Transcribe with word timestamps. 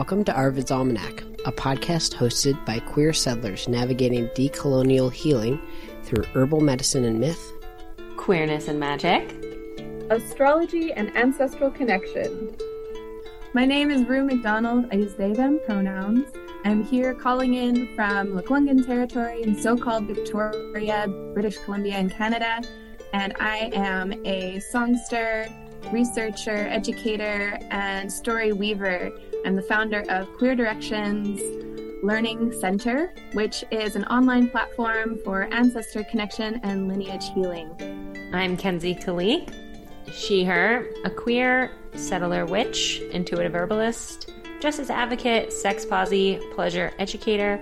Welcome 0.00 0.24
to 0.24 0.32
Arvid's 0.32 0.70
Almanac, 0.70 1.24
a 1.44 1.52
podcast 1.52 2.14
hosted 2.14 2.64
by 2.64 2.78
queer 2.78 3.12
settlers 3.12 3.68
navigating 3.68 4.28
decolonial 4.28 5.12
healing 5.12 5.60
through 6.04 6.24
herbal 6.32 6.62
medicine 6.62 7.04
and 7.04 7.20
myth, 7.20 7.52
queerness 8.16 8.68
and 8.68 8.80
magic, 8.80 9.30
astrology 10.08 10.90
and 10.94 11.14
ancestral 11.18 11.70
connection. 11.70 12.56
My 13.52 13.66
name 13.66 13.90
is 13.90 14.08
Rue 14.08 14.24
McDonald. 14.24 14.86
I 14.90 14.94
use 14.94 15.12
they, 15.16 15.34
them 15.34 15.60
pronouns. 15.66 16.30
I'm 16.64 16.82
here 16.82 17.12
calling 17.12 17.52
in 17.52 17.94
from 17.94 18.28
Lekwungen 18.28 18.86
territory 18.86 19.42
in 19.42 19.54
so 19.54 19.76
called 19.76 20.04
Victoria, 20.04 21.08
British 21.34 21.58
Columbia, 21.58 21.98
in 21.98 22.08
Canada. 22.08 22.62
And 23.12 23.34
I 23.38 23.70
am 23.74 24.14
a 24.24 24.60
songster, 24.60 25.46
researcher, 25.92 26.68
educator, 26.68 27.58
and 27.70 28.10
story 28.10 28.54
weaver. 28.54 29.12
I'm 29.44 29.56
the 29.56 29.62
founder 29.62 30.04
of 30.10 30.30
Queer 30.36 30.54
Directions 30.54 31.40
Learning 32.02 32.52
Center, 32.52 33.14
which 33.32 33.64
is 33.70 33.96
an 33.96 34.04
online 34.04 34.50
platform 34.50 35.18
for 35.24 35.52
ancestor 35.52 36.04
connection 36.04 36.60
and 36.62 36.88
lineage 36.88 37.30
healing. 37.32 37.70
I'm 38.34 38.56
Kenzie 38.56 38.94
Kalik, 38.94 39.50
she, 40.12 40.44
her, 40.44 40.86
a 41.04 41.10
queer 41.10 41.70
settler 41.94 42.44
witch, 42.44 43.00
intuitive 43.12 43.54
herbalist, 43.54 44.30
justice 44.60 44.90
advocate, 44.90 45.52
sex 45.52 45.86
posy, 45.86 46.38
pleasure 46.52 46.92
educator, 46.98 47.58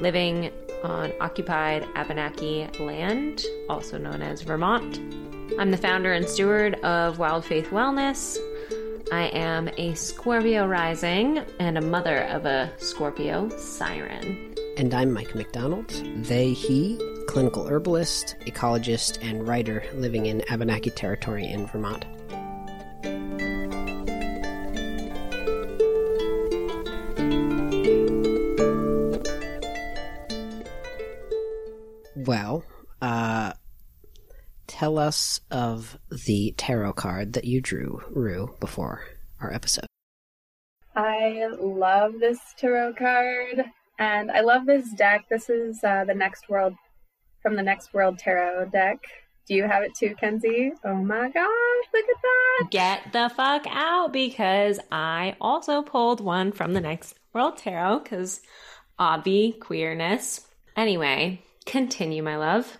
living 0.00 0.50
on 0.82 1.12
occupied 1.20 1.86
Abenaki 1.94 2.68
land, 2.80 3.44
also 3.68 3.98
known 3.98 4.22
as 4.22 4.40
Vermont. 4.40 4.98
I'm 5.58 5.70
the 5.72 5.76
founder 5.76 6.12
and 6.12 6.26
steward 6.26 6.74
of 6.80 7.18
Wild 7.18 7.44
Faith 7.44 7.68
Wellness. 7.68 8.38
I 9.10 9.28
am 9.28 9.70
a 9.78 9.94
Scorpio 9.94 10.66
rising 10.66 11.38
and 11.58 11.78
a 11.78 11.80
mother 11.80 12.24
of 12.24 12.44
a 12.44 12.70
Scorpio 12.76 13.48
siren. 13.56 14.54
And 14.76 14.92
I'm 14.92 15.14
Mica 15.14 15.32
McDonnell, 15.32 16.26
they, 16.26 16.52
he, 16.52 17.00
clinical 17.26 17.66
herbalist, 17.66 18.36
ecologist, 18.40 19.18
and 19.22 19.48
writer 19.48 19.82
living 19.94 20.26
in 20.26 20.42
Abenaki 20.50 20.90
territory 20.90 21.46
in 21.46 21.66
Vermont. 21.66 22.04
Well, 32.14 32.62
uh, 33.00 33.54
tell 34.78 34.96
us 34.96 35.40
of 35.50 35.98
the 36.26 36.54
tarot 36.56 36.92
card 36.92 37.32
that 37.32 37.44
you 37.44 37.60
drew, 37.60 38.00
Rue, 38.10 38.54
before 38.60 39.02
our 39.40 39.52
episode. 39.52 39.86
I 40.94 41.48
love 41.60 42.14
this 42.20 42.38
tarot 42.56 42.94
card, 42.94 43.64
and 43.98 44.30
I 44.30 44.40
love 44.40 44.66
this 44.66 44.92
deck. 44.92 45.24
This 45.28 45.50
is 45.50 45.82
uh, 45.82 46.04
the 46.04 46.14
Next 46.14 46.48
World 46.48 46.74
from 47.42 47.56
the 47.56 47.62
Next 47.62 47.92
World 47.92 48.18
Tarot 48.18 48.66
deck. 48.66 48.98
Do 49.48 49.54
you 49.54 49.64
have 49.64 49.82
it 49.82 49.96
too, 49.96 50.14
Kenzie? 50.14 50.72
Oh 50.84 50.94
my 50.94 51.28
gosh, 51.28 51.84
look 51.92 52.04
at 52.04 52.22
that! 52.22 52.70
Get 52.70 53.12
the 53.12 53.34
fuck 53.34 53.66
out 53.68 54.12
because 54.12 54.78
I 54.92 55.34
also 55.40 55.82
pulled 55.82 56.20
one 56.20 56.52
from 56.52 56.72
the 56.74 56.80
Next 56.80 57.18
World 57.32 57.56
Tarot 57.56 58.00
because 58.00 58.42
obvi 59.00 59.58
queerness. 59.58 60.46
Anyway, 60.76 61.42
Continue, 61.68 62.22
my 62.22 62.38
love. 62.38 62.78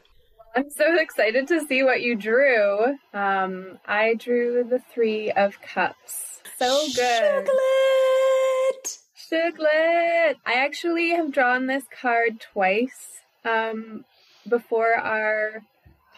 I'm 0.58 0.70
so 0.70 0.98
excited 0.98 1.46
to 1.48 1.64
see 1.64 1.84
what 1.84 2.02
you 2.02 2.16
drew. 2.16 2.96
Um, 3.14 3.78
I 3.86 4.14
drew 4.14 4.64
the 4.68 4.80
Three 4.92 5.30
of 5.30 5.62
Cups. 5.62 6.42
So 6.56 6.84
good. 6.96 7.46
Chocolate! 7.46 8.98
Chocolate! 9.30 10.36
I 10.44 10.54
actually 10.54 11.10
have 11.10 11.30
drawn 11.30 11.68
this 11.68 11.84
card 12.02 12.40
twice 12.40 13.20
um, 13.44 14.04
before 14.48 14.94
our 14.96 15.62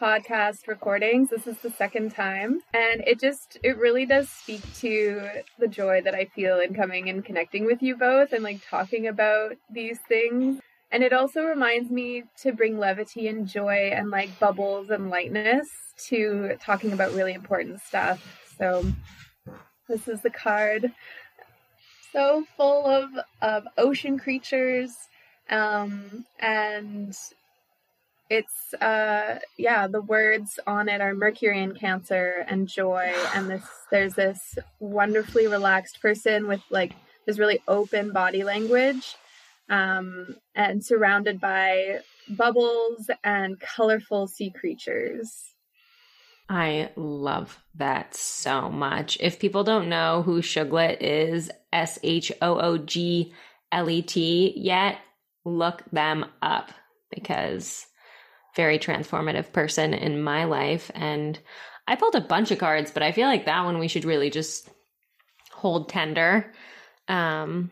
podcast 0.00 0.66
recordings. 0.66 1.28
This 1.28 1.46
is 1.46 1.58
the 1.58 1.70
second 1.72 2.12
time. 2.12 2.60
And 2.72 3.02
it 3.06 3.20
just, 3.20 3.58
it 3.62 3.76
really 3.76 4.06
does 4.06 4.30
speak 4.30 4.62
to 4.76 5.20
the 5.58 5.68
joy 5.68 6.00
that 6.00 6.14
I 6.14 6.24
feel 6.24 6.60
in 6.60 6.72
coming 6.72 7.10
and 7.10 7.22
connecting 7.22 7.66
with 7.66 7.82
you 7.82 7.94
both 7.94 8.32
and 8.32 8.42
like 8.42 8.66
talking 8.66 9.06
about 9.06 9.56
these 9.70 9.98
things. 10.08 10.62
And 10.92 11.04
it 11.04 11.12
also 11.12 11.44
reminds 11.44 11.90
me 11.90 12.24
to 12.42 12.52
bring 12.52 12.78
levity 12.78 13.28
and 13.28 13.46
joy 13.46 13.90
and 13.94 14.10
like 14.10 14.38
bubbles 14.40 14.90
and 14.90 15.08
lightness 15.08 15.68
to 16.08 16.56
talking 16.60 16.92
about 16.92 17.14
really 17.14 17.32
important 17.34 17.80
stuff. 17.80 18.50
So 18.58 18.84
this 19.88 20.08
is 20.08 20.20
the 20.22 20.30
card. 20.30 20.92
So 22.12 22.44
full 22.56 22.86
of, 22.86 23.10
of 23.40 23.64
ocean 23.78 24.18
creatures. 24.18 24.92
Um, 25.48 26.24
and 26.40 27.14
it's 28.30 28.72
uh 28.80 29.40
yeah 29.58 29.88
the 29.88 30.00
words 30.02 30.60
on 30.64 30.88
it 30.88 31.00
are 31.00 31.14
mercury 31.14 31.60
and 31.62 31.76
cancer 31.76 32.46
and 32.46 32.68
joy 32.68 33.12
and 33.34 33.50
this 33.50 33.64
there's 33.90 34.14
this 34.14 34.56
wonderfully 34.78 35.48
relaxed 35.48 36.00
person 36.00 36.46
with 36.46 36.60
like 36.70 36.92
this 37.26 37.40
really 37.40 37.60
open 37.66 38.12
body 38.12 38.44
language 38.44 39.16
um, 39.70 40.36
and 40.54 40.84
surrounded 40.84 41.40
by 41.40 42.00
bubbles 42.28 43.08
and 43.24 43.58
colorful 43.58 44.26
sea 44.26 44.50
creatures. 44.50 45.44
I 46.48 46.90
love 46.96 47.56
that 47.76 48.14
so 48.16 48.68
much. 48.68 49.16
If 49.20 49.38
people 49.38 49.62
don't 49.62 49.88
know 49.88 50.22
who 50.22 50.42
Shooglet 50.42 51.00
is, 51.00 51.48
S 51.72 52.00
H 52.02 52.32
O 52.42 52.58
O 52.58 52.76
G 52.76 53.32
L 53.70 53.88
E 53.88 54.02
T 54.02 54.52
yet, 54.56 54.98
look 55.44 55.84
them 55.92 56.26
up 56.42 56.72
because 57.08 57.86
very 58.56 58.80
transformative 58.80 59.52
person 59.52 59.94
in 59.94 60.20
my 60.20 60.44
life 60.44 60.90
and 60.94 61.38
I 61.86 61.96
pulled 61.96 62.14
a 62.16 62.20
bunch 62.20 62.50
of 62.50 62.58
cards, 62.58 62.90
but 62.90 63.02
I 63.02 63.12
feel 63.12 63.26
like 63.26 63.46
that 63.46 63.64
one 63.64 63.78
we 63.78 63.88
should 63.88 64.04
really 64.04 64.30
just 64.30 64.68
hold 65.52 65.88
tender. 65.88 66.52
Um 67.06 67.70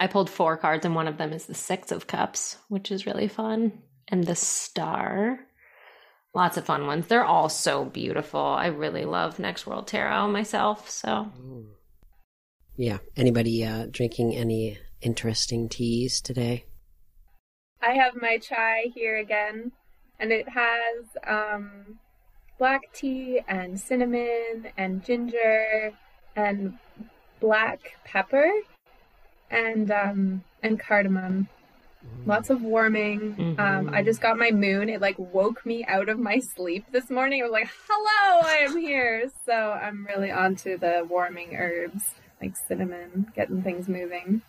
I 0.00 0.06
pulled 0.08 0.28
four 0.28 0.56
cards, 0.56 0.84
and 0.84 0.94
one 0.94 1.06
of 1.06 1.18
them 1.18 1.32
is 1.32 1.46
the 1.46 1.54
Six 1.54 1.92
of 1.92 2.06
Cups, 2.06 2.56
which 2.68 2.90
is 2.90 3.06
really 3.06 3.28
fun, 3.28 3.82
and 4.08 4.24
the 4.24 4.34
Star. 4.34 5.38
Lots 6.34 6.56
of 6.56 6.64
fun 6.64 6.86
ones. 6.86 7.06
They're 7.06 7.24
all 7.24 7.48
so 7.48 7.84
beautiful. 7.84 8.40
I 8.40 8.66
really 8.66 9.04
love 9.04 9.38
Next 9.38 9.66
World 9.66 9.86
Tarot 9.86 10.28
myself. 10.28 10.90
So, 10.90 11.30
yeah. 12.76 12.98
Anybody 13.16 13.64
uh, 13.64 13.86
drinking 13.88 14.34
any 14.34 14.78
interesting 15.00 15.68
teas 15.68 16.20
today? 16.20 16.64
I 17.80 17.92
have 17.92 18.20
my 18.20 18.38
chai 18.38 18.86
here 18.94 19.18
again, 19.18 19.70
and 20.18 20.32
it 20.32 20.48
has 20.48 21.06
um, 21.24 22.00
black 22.58 22.92
tea 22.92 23.42
and 23.46 23.78
cinnamon 23.78 24.72
and 24.76 25.04
ginger 25.04 25.92
and 26.34 26.78
black 27.38 27.92
pepper 28.04 28.50
and 29.50 29.90
um, 29.90 30.44
and 30.62 30.78
cardamom. 30.78 31.48
Lots 32.26 32.50
of 32.50 32.60
warming. 32.60 33.34
Mm-hmm. 33.34 33.60
Um, 33.60 33.94
I 33.94 34.02
just 34.02 34.20
got 34.20 34.38
my 34.38 34.50
moon. 34.50 34.90
It 34.90 35.00
like 35.00 35.18
woke 35.18 35.64
me 35.64 35.84
out 35.86 36.10
of 36.10 36.18
my 36.18 36.38
sleep 36.38 36.84
this 36.92 37.08
morning. 37.08 37.40
I 37.40 37.44
was 37.44 37.52
like, 37.52 37.70
"Hello, 37.88 38.40
I 38.46 38.56
am 38.58 38.76
here." 38.76 39.30
So 39.46 39.52
I'm 39.52 40.06
really 40.06 40.30
onto 40.30 40.76
the 40.76 41.06
warming 41.08 41.56
herbs, 41.56 42.02
like 42.42 42.54
cinnamon, 42.68 43.32
getting 43.34 43.62
things 43.62 43.88
moving. 43.88 44.42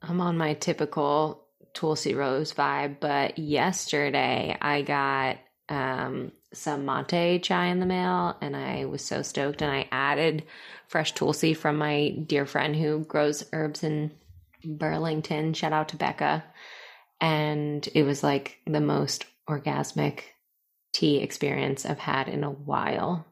I'm 0.00 0.20
on 0.20 0.38
my 0.38 0.54
typical 0.54 1.44
Tulsi 1.74 2.14
Rose 2.14 2.52
vibe, 2.52 3.00
but 3.00 3.38
yesterday 3.38 4.56
I 4.60 4.82
got 4.82 5.38
um, 5.68 6.32
some 6.52 6.86
mate 6.86 7.42
chai 7.42 7.66
in 7.66 7.80
the 7.80 7.86
mail 7.86 8.36
and 8.40 8.56
I 8.56 8.86
was 8.86 9.04
so 9.04 9.22
stoked 9.22 9.62
and 9.62 9.70
I 9.70 9.86
added 9.92 10.44
fresh 10.88 11.12
tulsi 11.12 11.54
from 11.54 11.76
my 11.76 12.10
dear 12.26 12.46
friend 12.46 12.74
who 12.74 13.00
grows 13.00 13.44
herbs 13.52 13.84
in 13.84 14.10
Burlington. 14.64 15.54
Shout 15.54 15.72
out 15.72 15.90
to 15.90 15.96
Becca. 15.96 16.44
And 17.20 17.88
it 17.94 18.02
was 18.02 18.22
like 18.22 18.58
the 18.66 18.80
most 18.80 19.26
orgasmic 19.48 20.20
tea 20.92 21.18
experience 21.18 21.84
I've 21.86 21.98
had 21.98 22.28
in 22.28 22.42
a 22.42 22.50
while. 22.50 23.26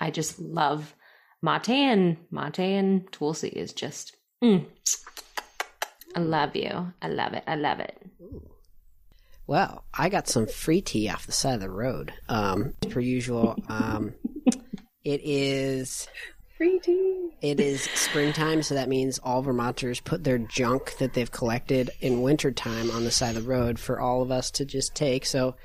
I 0.00 0.10
just 0.10 0.38
love 0.38 0.94
mate 1.42 1.68
and 1.68 2.16
mate 2.30 2.58
and 2.58 3.10
tulsi 3.12 3.48
is 3.48 3.72
just 3.72 4.16
mm. 4.42 4.64
I 6.14 6.20
love 6.20 6.54
you. 6.54 6.92
I 7.00 7.08
love 7.08 7.32
it. 7.32 7.44
I 7.46 7.56
love 7.56 7.80
it. 7.80 7.98
Well, 9.46 9.84
I 9.92 10.08
got 10.08 10.28
some 10.28 10.46
free 10.46 10.80
tea 10.80 11.08
off 11.08 11.26
the 11.26 11.32
side 11.32 11.54
of 11.54 11.60
the 11.60 11.70
road. 11.70 12.12
Um, 12.28 12.74
per 12.90 13.00
usual, 13.00 13.56
um, 13.68 14.14
it 15.04 15.20
is 15.24 16.06
free. 16.62 17.30
It 17.40 17.60
is 17.60 17.82
springtime, 17.94 18.62
so 18.62 18.74
that 18.74 18.88
means 18.88 19.18
all 19.18 19.42
Vermonters 19.42 20.00
put 20.00 20.24
their 20.24 20.38
junk 20.38 20.96
that 20.98 21.14
they've 21.14 21.30
collected 21.30 21.90
in 22.00 22.22
wintertime 22.22 22.90
on 22.90 23.04
the 23.04 23.10
side 23.10 23.36
of 23.36 23.44
the 23.44 23.48
road 23.48 23.78
for 23.78 24.00
all 24.00 24.22
of 24.22 24.30
us 24.30 24.50
to 24.52 24.64
just 24.64 24.94
take. 24.94 25.26
So, 25.26 25.56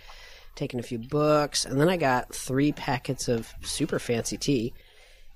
taking 0.55 0.79
a 0.79 0.83
few 0.83 0.97
books, 0.97 1.65
and 1.65 1.79
then 1.79 1.87
I 1.87 1.97
got 1.97 2.33
three 2.33 2.71
packets 2.71 3.27
of 3.27 3.53
super 3.61 3.99
fancy 3.99 4.37
tea. 4.37 4.73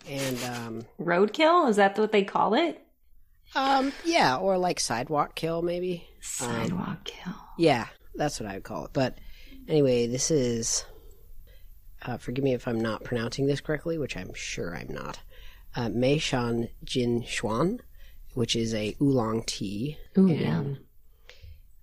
And 0.10 0.44
um, 0.46 0.86
roadkill 1.00 1.69
is 1.69 1.75
that 1.75 1.98
what 1.98 2.12
they 2.12 2.24
call 2.24 2.56
it? 2.56 2.81
Um, 3.54 3.92
yeah, 4.04 4.38
or 4.38 4.58
like 4.58 4.80
sidewalk 4.80 5.36
kill, 5.36 5.62
maybe. 5.62 6.08
Sidewalk 6.22 6.88
um, 6.88 6.98
kill. 7.04 7.34
Yeah, 7.60 7.86
that's 8.16 8.40
what 8.40 8.50
I 8.50 8.56
would 8.56 8.63
call 8.63 8.86
it. 8.86 8.92
But 8.94 9.19
anyway, 9.68 10.08
this 10.08 10.31
is. 10.31 10.86
Uh, 12.04 12.18
forgive 12.18 12.44
me 12.44 12.56
if 12.56 12.68
I'm 12.68 12.81
not 12.81 13.04
pronouncing 13.04 13.46
this 13.46 13.62
correctly, 13.62 14.00
which 14.00 14.18
I'm 14.18 14.34
sure 14.34 14.75
I'm 14.75 14.92
not. 14.92 15.19
Uh, 15.76 15.90
Mei 15.90 16.18
Shan 16.18 16.68
Jin 16.84 17.24
Xuan, 17.24 17.80
which 18.34 18.56
is 18.56 18.74
a 18.74 18.96
oolong 19.02 19.44
tea. 19.46 19.98
Ooh, 20.18 20.28
yeah. 20.28 20.64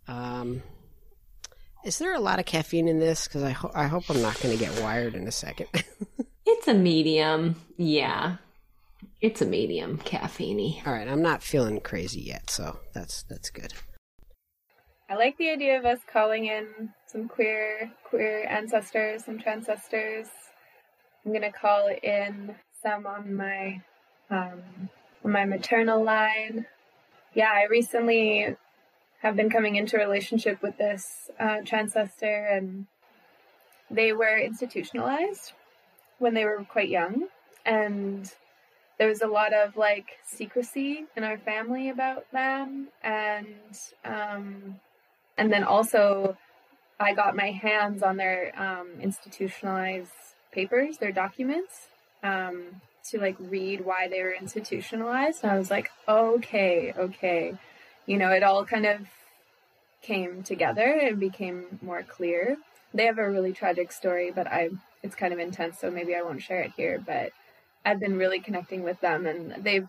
Um, 0.07 0.63
is 1.85 1.99
there 1.99 2.15
a 2.15 2.21
lot 2.21 2.39
of 2.39 2.47
caffeine 2.47 2.89
in 2.89 2.99
this? 2.99 3.27
Because 3.27 3.43
I, 3.43 3.51
ho- 3.51 3.73
I 3.75 3.87
hope 3.87 4.11
I'm 4.11 4.21
not 4.21 4.41
going 4.41 4.57
to 4.57 4.63
get 4.63 4.83
wired 4.83 5.15
in 5.15 5.27
a 5.27 5.33
second. 5.33 5.69
it's 6.47 6.69
a 6.69 6.75
medium. 6.75 7.57
Yeah. 7.77 8.37
It's 9.21 9.43
a 9.43 9.47
medium 9.47 9.99
caffeine 9.99 10.81
All 10.87 10.93
right, 10.93 11.09
I'm 11.09 11.23
not 11.23 11.43
feeling 11.43 11.81
crazy 11.81 12.21
yet, 12.21 12.51
so 12.51 12.79
that's 12.95 13.25
that's 13.25 13.51
good. 13.51 13.73
I 15.11 15.17
like 15.17 15.37
the 15.39 15.51
idea 15.51 15.79
of 15.79 15.85
us 15.85 15.99
calling 16.13 16.47
in 16.47 16.91
some 17.07 17.29
queer 17.29 17.91
queer 18.05 18.47
ancestors, 18.49 19.25
some 19.25 19.39
transcestors. 19.39 20.29
I'm 21.25 21.33
gonna 21.33 21.53
call 21.53 21.89
in 22.03 22.55
on 22.89 23.35
my 23.35 23.83
um, 24.31 24.63
on 25.25 25.33
my 25.33 25.45
maternal 25.45 26.03
line. 26.03 26.67
Yeah, 27.35 27.51
I 27.53 27.67
recently 27.71 28.57
have 29.21 29.37
been 29.37 29.51
coming 29.51 29.77
into 29.77 29.97
a 29.97 30.01
relationship 30.01 30.63
with 30.63 30.77
this 30.79 31.31
uh, 31.39 31.59
transcestor, 31.65 32.47
and 32.47 32.87
they 33.91 34.13
were 34.13 34.39
institutionalized 34.39 35.53
when 36.19 36.35
they 36.35 36.45
were 36.45 36.65
quite 36.69 36.89
young, 36.89 37.29
and 37.65 38.33
there 38.99 39.09
was 39.09 39.23
a 39.23 39.27
lot 39.27 39.53
of 39.53 39.77
like 39.77 40.19
secrecy 40.25 41.07
in 41.17 41.25
our 41.25 41.39
family 41.39 41.91
about 41.91 42.31
them, 42.33 42.89
and 43.03 43.79
um, 44.05 44.81
and 45.37 45.53
then 45.53 45.65
also 45.65 46.37
I 47.01 47.15
got 47.15 47.37
my 47.37 47.51
hands 47.51 48.03
on 48.03 48.17
their 48.17 48.53
um, 48.61 48.89
institutionalized 49.01 50.11
papers, 50.53 50.99
their 50.99 51.13
documents, 51.13 51.89
um, 52.23 52.81
to 53.11 53.19
like 53.19 53.37
read 53.39 53.85
why 53.85 54.09
they 54.09 54.23
were 54.23 54.33
institutionalized. 54.33 55.43
And 55.43 55.53
I 55.53 55.59
was 55.59 55.71
like, 55.71 55.91
okay, 56.07 56.93
okay. 56.97 57.55
You 58.07 58.19
know, 58.19 58.31
it 58.31 58.43
all 58.43 58.65
kind 58.65 58.87
of 58.87 59.01
came 60.03 60.43
together 60.43 60.99
and 61.03 61.21
became 61.21 61.79
more 61.83 62.03
clear. 62.03 62.57
They 62.95 63.07
have 63.07 63.19
a 63.19 63.31
really 63.31 63.53
tragic 63.53 63.93
story, 63.93 64.31
but 64.31 64.47
I 64.47 64.71
it's 65.03 65.15
kind 65.15 65.33
of 65.33 65.39
intense, 65.39 65.79
so 65.79 65.91
maybe 65.91 66.15
I 66.15 66.23
won't 66.23 66.43
share 66.43 66.63
it 66.63 66.73
here. 66.77 67.03
But 67.05 67.31
I've 67.85 68.01
been 68.01 68.19
really 68.19 68.41
connecting 68.41 68.83
with 68.83 69.01
them, 69.01 69.27
and 69.27 69.63
they've 69.63 69.89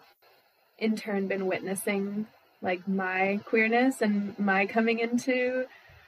in 0.78 0.96
turn 0.96 1.28
been 1.28 1.48
witnessing 1.48 2.28
like 2.62 2.88
my 2.88 3.40
queerness 3.46 4.02
and 4.02 4.38
my 4.38 4.66
coming 4.66 5.00
into 5.00 5.66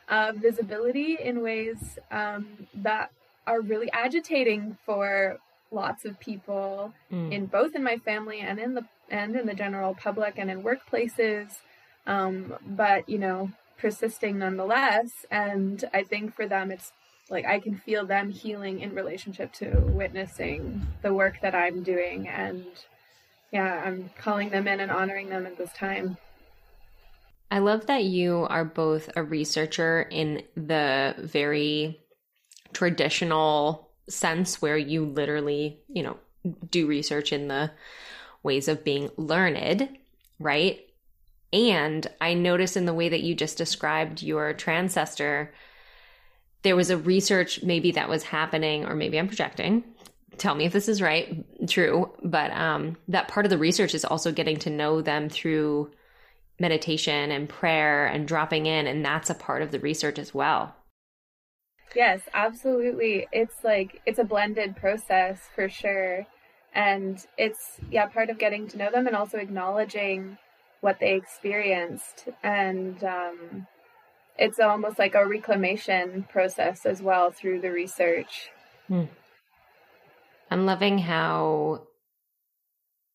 uh, 0.10 0.34
visibility 0.36 1.18
in 1.22 1.42
ways 1.42 1.98
um, 2.12 2.68
that 2.76 3.12
are 3.48 3.62
really 3.62 3.90
agitating 3.92 4.78
for 4.86 5.38
lots 5.72 6.06
of 6.06 6.20
people 6.20 6.94
mm. 7.12 7.32
in 7.32 7.46
both 7.46 7.76
in 7.76 7.84
my 7.84 7.98
family 7.98 8.40
and 8.40 8.60
in 8.60 8.74
the 8.74 8.86
and 9.10 9.36
in 9.36 9.46
the 9.46 9.54
general 9.54 9.94
public 9.96 10.36
and 10.38 10.50
in 10.52 10.64
workplaces. 10.64 11.60
Um, 12.08 12.54
but 12.66 13.08
you 13.08 13.20
know 13.20 13.52
persisting 13.78 14.40
nonetheless. 14.40 15.26
And 15.32 15.84
i 15.94 16.04
think 16.04 16.36
for 16.36 16.48
them 16.48 16.72
it's 16.72 16.92
like 17.30 17.46
i 17.46 17.60
can 17.60 17.78
feel 17.78 18.06
them 18.06 18.30
healing 18.30 18.82
in 18.82 18.94
relationship 18.94 19.54
to 19.54 19.70
witnessing 19.86 20.86
the 21.02 21.14
work 21.14 21.42
that 21.42 21.56
i'm 21.56 21.84
doing. 21.84 22.28
And 22.28 22.66
yeah 23.52 23.82
i'm 23.86 24.10
calling 24.18 24.50
them 24.50 24.68
in 24.68 24.80
and 24.80 24.92
honoring 24.92 25.30
them 25.30 25.46
at 25.46 25.58
this 25.58 25.74
time. 25.74 26.18
I 27.50 27.60
love 27.60 27.88
that 27.88 28.06
you 28.06 28.48
are 28.50 28.64
both 28.64 29.10
a 29.18 29.24
researcher 29.24 30.08
in 30.10 30.44
the 30.56 31.16
very 31.20 32.00
traditional 32.72 33.91
sense 34.10 34.62
where 34.62 34.78
you 34.78 35.06
literally, 35.06 35.80
you 35.88 36.04
know, 36.04 36.18
do 36.70 36.88
research 36.88 37.32
in 37.32 37.48
the 37.48 37.72
ways 38.44 38.68
of 38.68 38.84
being 38.84 39.10
learned, 39.18 39.90
right? 40.40 40.80
And 41.54 42.08
I 42.20 42.34
notice 42.34 42.76
in 42.76 42.86
the 42.86 42.94
way 42.94 43.10
that 43.10 43.22
you 43.22 43.36
just 43.36 43.58
described 43.58 44.24
your 44.24 44.54
transcestor, 44.54 45.54
there 46.64 46.76
was 46.76 46.90
a 46.90 46.98
research 46.98 47.64
maybe 47.64 47.92
that 47.92 48.10
was 48.10 48.24
happening, 48.24 48.86
or 48.86 48.96
maybe 48.96 49.20
I'm 49.20 49.28
projecting. 49.28 49.84
Tell 50.38 50.56
me 50.56 50.66
if 50.66 50.74
this 50.74 50.88
is 50.88 51.02
right, 51.02 51.46
true. 51.68 52.12
But 52.24 52.52
um, 52.52 52.98
that 53.10 53.28
part 53.28 53.46
of 53.46 53.50
the 53.50 53.58
research 53.58 53.94
is 53.94 54.06
also 54.06 54.32
getting 54.32 54.58
to 54.60 54.70
know 54.70 55.02
them 55.02 55.30
through 55.30 55.92
meditation 56.62 57.32
and 57.32 57.50
prayer 57.50 58.06
and 58.06 58.28
dropping 58.28 58.68
in 58.68 58.86
and 58.86 59.04
that's 59.04 59.32
a 59.32 59.36
part 59.36 59.64
of 59.64 59.72
the 59.72 59.80
research 59.80 60.20
as 60.20 60.32
well 60.34 60.76
yes 61.96 62.22
absolutely. 62.34 63.28
It's 63.32 63.64
like 63.64 64.02
it's 64.06 64.20
a 64.20 64.24
blended 64.24 64.76
process 64.76 65.40
for 65.56 65.70
sure. 65.70 66.26
And 66.74 67.26
it's 67.38 67.80
yeah 67.90 68.08
part 68.08 68.30
of 68.30 68.40
getting 68.40 68.68
to 68.70 68.78
know 68.78 68.92
them 68.92 69.08
and 69.08 69.16
also 69.16 69.38
acknowledging 69.38 70.38
what 70.82 71.00
they 71.00 71.14
experienced. 71.16 72.30
And 72.44 73.04
um, 73.04 73.68
it's 74.38 74.60
almost 74.60 74.98
like 74.98 75.16
a 75.16 75.28
reclamation 75.28 76.26
process 76.30 76.86
as 76.86 77.02
well 77.02 77.32
through 77.32 77.62
the 77.62 77.72
research. 77.72 78.50
Hmm. 78.88 79.04
i'm 80.50 80.66
loving 80.66 80.98
how 80.98 81.84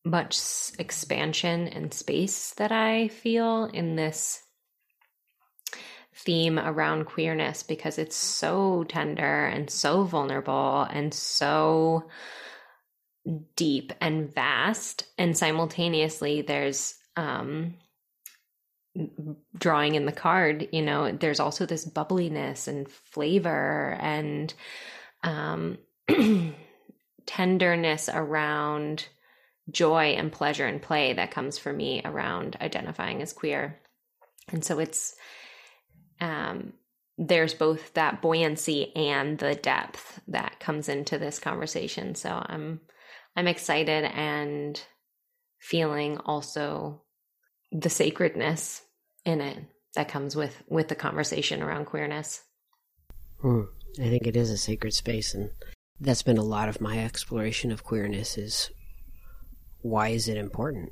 much 0.07 0.71
expansion 0.79 1.67
and 1.67 1.93
space 1.93 2.53
that 2.55 2.71
I 2.71 3.09
feel 3.09 3.65
in 3.65 3.95
this 3.95 4.41
theme 6.17 6.59
around 6.59 7.05
queerness 7.05 7.63
because 7.63 7.97
it's 7.97 8.15
so 8.15 8.83
tender 8.85 9.45
and 9.45 9.69
so 9.69 10.03
vulnerable 10.03 10.81
and 10.89 11.13
so 11.13 12.09
deep 13.55 13.93
and 13.99 14.33
vast 14.33 15.05
and 15.17 15.37
simultaneously 15.37 16.41
there's 16.41 16.95
um 17.17 17.75
drawing 19.57 19.95
in 19.95 20.05
the 20.05 20.11
card 20.11 20.67
you 20.71 20.81
know 20.81 21.11
there's 21.11 21.39
also 21.39 21.65
this 21.65 21.85
bubbliness 21.85 22.67
and 22.67 22.89
flavor 22.89 23.97
and 23.99 24.53
um 25.23 25.77
tenderness 27.25 28.09
around 28.11 29.07
joy 29.69 30.15
and 30.17 30.31
pleasure 30.31 30.65
and 30.65 30.81
play 30.81 31.13
that 31.13 31.31
comes 31.31 31.57
for 31.57 31.71
me 31.71 32.01
around 32.03 32.57
identifying 32.61 33.21
as 33.21 33.33
queer. 33.33 33.79
And 34.49 34.63
so 34.63 34.79
it's 34.79 35.15
um 36.19 36.73
there's 37.17 37.53
both 37.53 37.93
that 37.95 38.21
buoyancy 38.21 38.95
and 38.95 39.39
the 39.39 39.55
depth 39.55 40.19
that 40.27 40.59
comes 40.59 40.87
into 40.87 41.17
this 41.17 41.39
conversation. 41.39 42.15
So 42.15 42.43
I'm 42.45 42.81
I'm 43.35 43.47
excited 43.47 44.05
and 44.05 44.79
feeling 45.59 46.17
also 46.19 47.01
the 47.71 47.89
sacredness 47.89 48.83
in 49.25 49.41
it 49.41 49.57
that 49.95 50.09
comes 50.09 50.35
with 50.35 50.63
with 50.67 50.87
the 50.89 50.95
conversation 50.95 51.61
around 51.63 51.85
queerness. 51.85 52.43
Hmm. 53.41 53.63
I 53.99 54.09
think 54.09 54.27
it 54.27 54.35
is 54.35 54.51
a 54.51 54.57
sacred 54.57 54.93
space 54.93 55.33
and 55.33 55.49
that's 55.99 56.21
been 56.21 56.37
a 56.37 56.43
lot 56.43 56.69
of 56.69 56.79
my 56.79 57.03
exploration 57.03 57.71
of 57.71 57.83
queerness 57.83 58.37
is 58.37 58.69
why 59.81 60.09
is 60.09 60.27
it 60.27 60.37
important? 60.37 60.91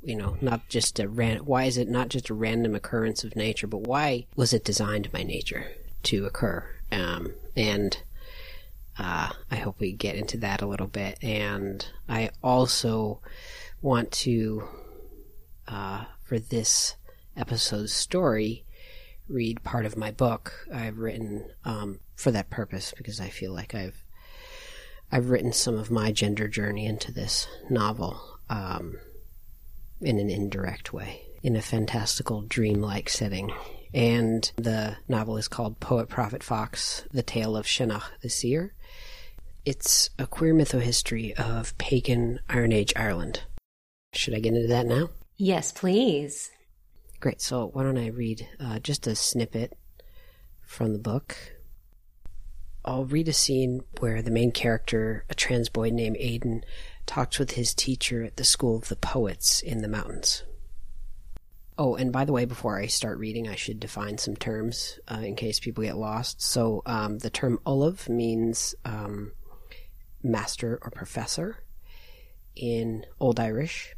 You 0.00 0.16
know, 0.16 0.36
not 0.40 0.68
just 0.68 1.00
a 1.00 1.08
ran. 1.08 1.38
Why 1.38 1.64
is 1.64 1.76
it 1.76 1.88
not 1.88 2.08
just 2.08 2.30
a 2.30 2.34
random 2.34 2.74
occurrence 2.74 3.24
of 3.24 3.36
nature, 3.36 3.66
but 3.66 3.82
why 3.82 4.26
was 4.36 4.52
it 4.52 4.64
designed 4.64 5.10
by 5.12 5.22
nature 5.22 5.66
to 6.04 6.26
occur? 6.26 6.64
Um, 6.90 7.34
and 7.56 7.96
uh, 8.98 9.30
I 9.50 9.56
hope 9.56 9.80
we 9.80 9.92
get 9.92 10.16
into 10.16 10.36
that 10.38 10.62
a 10.62 10.66
little 10.66 10.86
bit. 10.86 11.18
And 11.22 11.84
I 12.08 12.30
also 12.42 13.20
want 13.80 14.12
to, 14.12 14.68
uh, 15.66 16.04
for 16.22 16.38
this 16.38 16.96
episode's 17.36 17.92
story, 17.92 18.64
read 19.28 19.62
part 19.64 19.86
of 19.86 19.96
my 19.96 20.10
book 20.10 20.66
I've 20.72 20.98
written 20.98 21.50
um, 21.64 22.00
for 22.14 22.30
that 22.30 22.50
purpose 22.50 22.92
because 22.96 23.20
I 23.20 23.28
feel 23.28 23.52
like 23.52 23.74
I've 23.74 24.04
I've 25.10 25.28
written 25.28 25.52
some 25.52 25.76
of 25.76 25.90
my 25.90 26.10
gender 26.10 26.48
journey 26.48 26.86
into 26.86 27.12
this 27.12 27.46
novel 27.68 28.38
um, 28.48 28.96
in 30.02 30.18
an 30.18 30.30
indirect 30.30 30.92
way, 30.92 31.22
in 31.42 31.56
a 31.56 31.62
fantastical, 31.62 32.42
dreamlike 32.42 33.08
setting. 33.08 33.52
And 33.94 34.50
the 34.56 34.96
novel 35.08 35.36
is 35.36 35.48
called 35.48 35.80
Poet 35.80 36.08
Prophet 36.08 36.42
Fox 36.42 37.04
The 37.12 37.22
Tale 37.22 37.56
of 37.56 37.66
Sinnach 37.66 38.04
the 38.20 38.28
Seer. 38.28 38.74
It's 39.64 40.10
a 40.18 40.26
queer 40.26 40.54
mythohistory 40.54 41.32
of 41.32 41.76
pagan 41.78 42.40
Iron 42.48 42.72
Age 42.72 42.92
Ireland. 42.96 43.42
Should 44.14 44.34
I 44.34 44.40
get 44.40 44.54
into 44.54 44.68
that 44.68 44.86
now? 44.86 45.10
Yes, 45.36 45.72
please. 45.72 46.50
Great. 47.20 47.40
So, 47.40 47.68
why 47.72 47.84
don't 47.84 47.98
I 47.98 48.08
read 48.08 48.48
uh, 48.58 48.78
just 48.80 49.06
a 49.06 49.14
snippet 49.14 49.76
from 50.62 50.92
the 50.92 50.98
book? 50.98 51.36
I'll 52.84 53.04
read 53.04 53.28
a 53.28 53.32
scene 53.32 53.84
where 54.00 54.22
the 54.22 54.30
main 54.30 54.50
character, 54.50 55.24
a 55.30 55.34
trans 55.34 55.68
boy 55.68 55.90
named 55.90 56.16
Aiden, 56.16 56.64
talks 57.06 57.38
with 57.38 57.52
his 57.52 57.74
teacher 57.74 58.22
at 58.22 58.36
the 58.36 58.44
School 58.44 58.76
of 58.76 58.88
the 58.88 58.96
Poets 58.96 59.60
in 59.60 59.82
the 59.82 59.88
mountains. 59.88 60.44
Oh, 61.78 61.94
and 61.96 62.12
by 62.12 62.24
the 62.24 62.32
way, 62.32 62.44
before 62.44 62.78
I 62.78 62.86
start 62.86 63.18
reading, 63.18 63.48
I 63.48 63.54
should 63.54 63.80
define 63.80 64.18
some 64.18 64.36
terms 64.36 64.98
uh, 65.10 65.20
in 65.22 65.36
case 65.36 65.58
people 65.58 65.82
get 65.82 65.96
lost. 65.96 66.42
So, 66.42 66.82
um, 66.86 67.18
the 67.18 67.30
term 67.30 67.58
Olav 67.64 68.08
means 68.08 68.74
um, 68.84 69.32
master 70.22 70.78
or 70.82 70.90
professor 70.90 71.62
in 72.54 73.06
Old 73.18 73.40
Irish. 73.40 73.94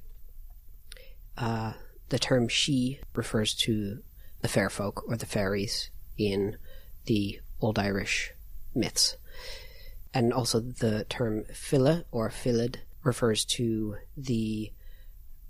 Uh, 1.37 1.73
the 2.11 2.19
term 2.19 2.49
Sidhe 2.49 3.01
refers 3.15 3.55
to 3.55 4.03
the 4.41 4.49
fair 4.49 4.71
folk 4.71 5.05
or 5.09 5.17
the 5.17 5.27
fairies 5.27 5.91
in 6.17 6.57
the 7.07 7.41
Old 7.61 7.79
Irish 7.79 8.33
myths. 8.75 9.17
And 10.13 10.33
also 10.33 10.61
the 10.61 11.05
term 11.05 11.45
fila 11.53 12.05
or 12.13 12.31
filid 12.31 12.81
refers 13.05 13.45
to 13.45 13.97
the 14.17 14.73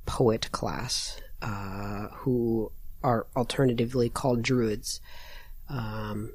poet 0.07 0.53
class 0.53 1.21
uh, 1.41 2.09
who 2.13 2.71
are 3.03 3.27
alternatively 3.37 4.09
called 4.09 4.43
druids 4.43 5.01
um, 5.69 6.33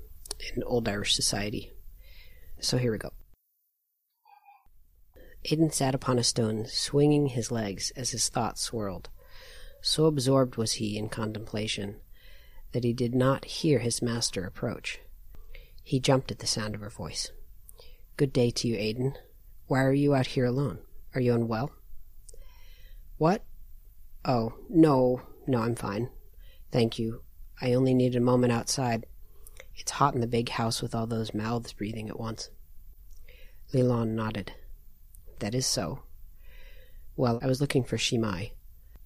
in 0.56 0.64
Old 0.64 0.88
Irish 0.88 1.14
society. 1.14 1.72
So 2.60 2.78
here 2.78 2.92
we 2.92 2.98
go. 2.98 3.12
Aiden 5.46 5.74
sat 5.74 5.96
upon 5.96 6.20
a 6.20 6.24
stone, 6.24 6.66
swinging 6.66 7.28
his 7.28 7.52
legs 7.52 7.92
as 7.96 8.12
his 8.12 8.28
thoughts 8.30 8.62
swirled. 8.62 9.10
So 9.82 10.06
absorbed 10.06 10.58
was 10.58 10.74
he 10.74 10.98
in 10.98 11.10
contemplation 11.10 12.02
that 12.74 12.84
he 12.84 12.94
did 12.94 13.16
not 13.16 13.46
hear 13.46 13.80
his 13.80 14.02
master 14.02 14.44
approach. 14.44 15.00
He 15.82 16.00
jumped 16.00 16.32
at 16.32 16.40
the 16.40 16.48
sound 16.48 16.76
of 16.76 16.82
her 16.82 16.90
voice. 16.90 17.32
Good 18.18 18.34
day 18.34 18.52
to 18.52 18.68
you, 18.68 18.76
Aiden. 18.76 19.16
Why 19.68 19.84
are 19.84 19.94
you 19.94 20.14
out 20.14 20.28
here 20.28 20.46
alone? 20.46 20.80
Are 21.16 21.22
you 21.22 21.34
unwell? 21.34 21.72
What? 23.18 23.44
Oh, 24.26 24.54
no, 24.70 25.22
no, 25.48 25.60
I'm 25.60 25.76
fine. 25.76 26.10
Thank 26.72 27.00
you. 27.00 27.24
I 27.62 27.74
only 27.74 27.94
needed 27.94 28.18
a 28.18 28.22
moment 28.22 28.54
outside. 28.54 29.06
It's 29.76 29.92
hot 29.92 30.14
in 30.14 30.22
the 30.22 30.28
big 30.28 30.50
house 30.50 30.82
with 30.82 30.94
all 30.94 31.08
those 31.08 31.34
mouths 31.34 31.74
breathing 31.74 32.10
at 32.10 32.20
once. 32.20 32.50
Leland 33.74 34.16
nodded. 34.16 34.54
That 35.40 35.56
is 35.56 35.66
so. 35.66 36.04
Well, 37.16 37.40
I 37.42 37.48
was 37.48 37.62
looking 37.62 37.84
for 37.84 37.98
Shimai. 37.98 38.52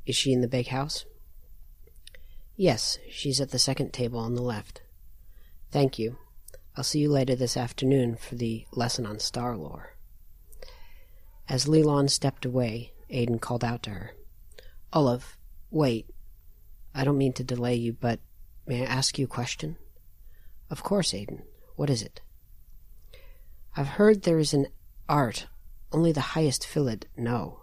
Is 0.06 0.16
she 0.16 0.34
in 0.34 0.42
the 0.42 0.48
big 0.48 0.68
house? 0.68 1.06
Yes, 2.56 3.00
she's 3.10 3.42
at 3.42 3.50
the 3.50 3.60
second 3.60 3.94
table 3.94 4.20
on 4.20 4.36
the 4.36 4.42
left. 4.42 4.82
Thank 5.72 5.98
you. 5.98 6.18
I'll 6.76 6.84
see 6.84 7.00
you 7.00 7.10
later 7.10 7.36
this 7.36 7.58
afternoon 7.58 8.16
for 8.16 8.36
the 8.36 8.66
lesson 8.72 9.06
on 9.06 9.20
star 9.20 9.58
lore. 9.58 9.93
As 11.50 11.68
Leland 11.68 12.12
stepped 12.12 12.46
away, 12.46 12.94
Aiden 13.10 13.40
called 13.40 13.64
out 13.64 13.84
to 13.84 13.90
her. 13.92 14.12
Olav, 14.92 15.38
wait. 15.70 16.08
I 16.96 17.04
don't 17.04 17.18
mean 17.18 17.34
to 17.34 17.44
delay 17.44 17.76
you, 17.76 17.94
but 17.94 18.20
may 18.66 18.82
I 18.84 18.86
ask 18.86 19.20
you 19.20 19.26
a 19.26 19.28
question? 19.28 19.78
Of 20.70 20.84
course, 20.84 21.12
Aiden. 21.14 21.44
What 21.76 21.90
is 21.90 22.02
it? 22.02 22.22
I've 23.76 23.88
heard 23.88 24.22
there 24.22 24.40
is 24.40 24.54
an 24.54 24.68
art 25.10 25.48
only 25.92 26.12
the 26.12 26.22
highest 26.22 26.66
filid 26.66 27.08
know. 27.16 27.62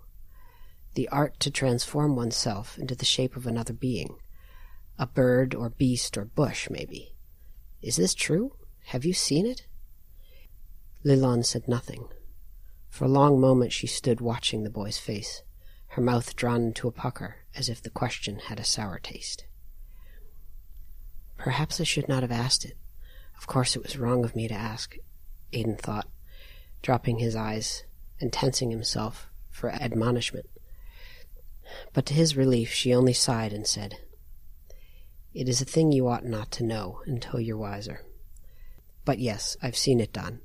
The 0.94 1.08
art 1.08 1.38
to 1.40 1.50
transform 1.50 2.16
oneself 2.16 2.78
into 2.78 2.94
the 2.94 3.04
shape 3.04 3.37
of 3.37 3.46
another 3.46 3.72
being. 3.72 4.16
A 4.99 5.06
bird 5.06 5.54
or 5.54 5.70
beast 5.70 6.16
or 6.16 6.25
bush, 6.25 6.68
maybe. 6.70 7.14
Is 7.82 7.96
this 7.96 8.14
true? 8.14 8.54
Have 8.87 9.04
you 9.04 9.12
seen 9.12 9.46
it? 9.46 9.66
Leland 11.02 11.46
said 11.46 11.66
nothing. 11.66 12.08
For 12.90 13.04
a 13.04 13.09
long 13.09 13.40
moment 13.40 13.73
she 13.73 13.87
stood 13.87 14.20
watching 14.20 14.62
the 14.62 14.68
boy's 14.68 14.99
face, 14.99 15.42
her 15.88 16.02
mouth 16.02 16.37
drawn 16.37 16.62
into 16.64 16.88
a 16.88 16.92
pucker 16.92 17.37
as 17.54 17.68
if 17.68 17.82
the 17.82 17.88
question 17.88 18.40
had 18.40 18.61
a 18.61 18.64
sour 18.64 18.99
taste. 18.99 19.47
Perhaps 21.38 21.80
I 21.80 21.85
should 21.85 22.09
not 22.09 22.23
have 22.23 22.32
asked 22.32 22.64
it. 22.66 22.76
Of 23.38 23.47
course 23.47 23.75
it 23.75 23.82
was 23.82 23.97
wrong 23.97 24.25
of 24.25 24.37
me 24.37 24.49
to 24.49 24.54
ask, 24.54 24.97
Aiden 25.52 25.78
thought, 25.78 26.09
dropping 26.82 27.20
his 27.20 27.35
eyes 27.35 27.85
and 28.20 28.32
tensing 28.32 28.70
himself 28.70 29.28
for 29.49 29.70
admonishment. 29.70 30.47
But 31.94 32.04
to 32.06 32.14
his 32.14 32.37
relief 32.37 32.73
she 32.73 32.94
only 32.94 33.14
sighed 33.14 33.52
and 33.52 33.66
said, 33.66 33.97
It 35.32 35.49
is 35.49 35.62
a 35.62 35.64
thing 35.64 35.92
you 35.92 36.09
ought 36.09 36.25
not 36.25 36.50
to 36.52 36.64
know 36.64 37.00
until 37.06 37.40
you're 37.40 37.56
wiser. 37.56 38.04
But 39.04 39.18
yes, 39.18 39.56
I've 39.62 39.76
seen 39.76 40.00
it 40.00 40.12
done. 40.12 40.40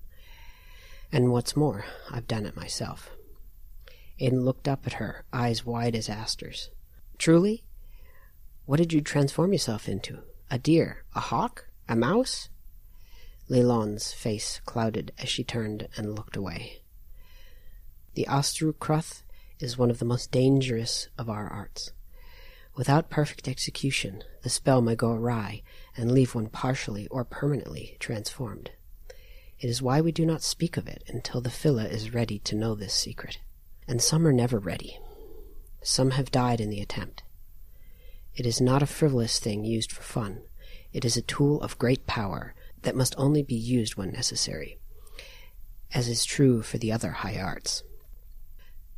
And 1.15 1.31
what's 1.31 1.55
more, 1.55 1.85
I've 2.11 2.27
done 2.27 2.45
it 2.45 2.57
myself. 2.57 3.09
Aiden 4.19 4.43
looked 4.43 4.67
up 4.67 4.85
at 4.85 4.95
her, 4.95 5.23
eyes 5.31 5.65
wide 5.65 5.95
as 5.95 6.09
asters. 6.09 6.71
Truly? 7.17 7.63
What 8.65 8.79
did 8.79 8.91
you 8.91 8.99
transform 8.99 9.53
yourself 9.53 9.87
into? 9.87 10.23
A 10.51 10.59
deer? 10.59 11.05
A 11.15 11.21
hawk? 11.21 11.69
A 11.87 11.95
mouse? 11.95 12.49
Leland's 13.47 14.11
face 14.11 14.59
clouded 14.65 15.13
as 15.17 15.29
she 15.29 15.45
turned 15.45 15.87
and 15.95 16.17
looked 16.17 16.35
away. 16.35 16.81
The 18.15 18.27
Astrucruth 18.27 19.23
is 19.61 19.77
one 19.77 19.89
of 19.89 19.99
the 19.99 20.03
most 20.03 20.31
dangerous 20.31 21.07
of 21.17 21.29
our 21.29 21.47
arts. 21.47 21.93
Without 22.75 23.09
perfect 23.09 23.47
execution, 23.47 24.21
the 24.43 24.49
spell 24.49 24.81
may 24.81 24.95
go 24.95 25.13
awry 25.13 25.61
and 25.95 26.11
leave 26.11 26.35
one 26.35 26.47
partially 26.47 27.07
or 27.07 27.23
permanently 27.23 27.95
transformed. 28.01 28.71
It 29.59 29.69
is 29.69 29.81
why 29.81 30.01
we 30.01 30.11
do 30.11 30.25
not 30.25 30.43
speak 30.43 30.77
of 30.77 30.87
it 30.87 31.03
until 31.07 31.41
the 31.41 31.49
Phila 31.49 31.85
is 31.85 32.13
ready 32.13 32.39
to 32.39 32.55
know 32.55 32.75
this 32.75 32.93
secret. 32.93 33.39
And 33.87 34.01
some 34.01 34.27
are 34.27 34.33
never 34.33 34.59
ready. 34.59 34.99
Some 35.81 36.11
have 36.11 36.31
died 36.31 36.59
in 36.59 36.69
the 36.69 36.81
attempt. 36.81 37.23
It 38.35 38.45
is 38.45 38.59
not 38.59 38.83
a 38.83 38.87
frivolous 38.87 39.39
thing 39.39 39.63
used 39.63 39.91
for 39.91 40.01
fun. 40.01 40.41
It 40.91 41.05
is 41.05 41.15
a 41.15 41.21
tool 41.21 41.61
of 41.61 41.77
great 41.77 42.05
power 42.05 42.53
that 42.81 42.95
must 42.95 43.15
only 43.17 43.43
be 43.43 43.55
used 43.55 43.95
when 43.95 44.11
necessary, 44.11 44.77
as 45.93 46.07
is 46.07 46.25
true 46.25 46.61
for 46.61 46.77
the 46.77 46.91
other 46.91 47.11
high 47.11 47.39
arts. 47.39 47.83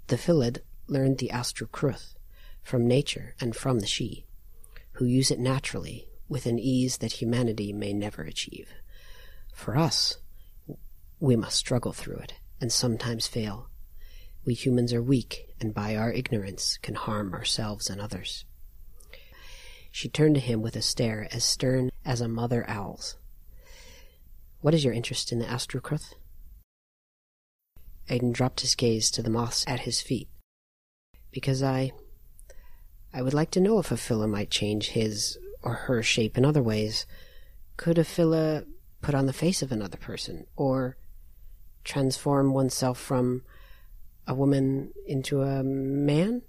The 0.07 0.17
filid 0.17 0.63
learned 0.87 1.19
the 1.19 1.29
Astrucruth 1.33 2.15
from 2.63 2.87
nature 2.87 3.35
and 3.39 3.55
from 3.55 3.79
the 3.79 3.85
Sidhe, 3.85 4.23
who 4.93 5.05
use 5.05 5.29
it 5.29 5.39
naturally 5.39 6.09
with 6.27 6.45
an 6.45 6.57
ease 6.57 6.97
that 6.97 7.13
humanity 7.13 7.71
may 7.71 7.93
never 7.93 8.23
achieve. 8.23 8.69
For 9.53 9.77
us, 9.77 10.17
we 11.19 11.35
must 11.35 11.57
struggle 11.57 11.93
through 11.93 12.17
it 12.17 12.33
and 12.61 12.71
sometimes 12.71 13.27
fail. 13.27 13.69
We 14.45 14.53
humans 14.53 14.93
are 14.93 15.01
weak 15.01 15.53
and 15.59 15.73
by 15.73 15.95
our 15.95 16.11
ignorance 16.11 16.77
can 16.81 16.95
harm 16.95 17.33
ourselves 17.33 17.89
and 17.89 17.99
others. 17.99 18.45
She 19.91 20.09
turned 20.09 20.35
to 20.35 20.41
him 20.41 20.61
with 20.61 20.75
a 20.75 20.81
stare 20.81 21.27
as 21.31 21.43
stern 21.43 21.89
as 22.05 22.21
a 22.21 22.27
mother 22.27 22.65
owl's. 22.69 23.17
What 24.61 24.73
is 24.73 24.83
your 24.83 24.93
interest 24.93 25.31
in 25.31 25.39
the 25.39 25.45
Astrucruth? 25.45 26.13
Aiden 28.09 28.31
dropped 28.31 28.61
his 28.61 28.75
gaze 28.75 29.11
to 29.11 29.21
the 29.21 29.29
moths 29.29 29.65
at 29.67 29.81
his 29.81 30.01
feet. 30.01 30.29
Because 31.31 31.61
I. 31.61 31.91
I 33.13 33.21
would 33.21 33.33
like 33.33 33.51
to 33.51 33.59
know 33.59 33.79
if 33.79 33.91
a 33.91 33.97
fila 33.97 34.27
might 34.27 34.51
change 34.51 34.89
his 34.89 35.37
or 35.63 35.73
her 35.73 36.03
shape 36.03 36.37
in 36.37 36.45
other 36.45 36.61
ways. 36.61 37.05
Could 37.75 37.97
a 37.97 38.03
fila 38.03 38.63
put 39.01 39.15
on 39.15 39.25
the 39.25 39.33
face 39.33 39.61
of 39.61 39.71
another 39.71 39.97
person, 39.97 40.45
or 40.55 40.97
transform 41.87 42.53
oneself 42.53 42.99
from 42.99 43.43
a 44.27 44.35
woman 44.35 44.93
into 45.05 45.41
a 45.41 45.63
man? 45.63 46.41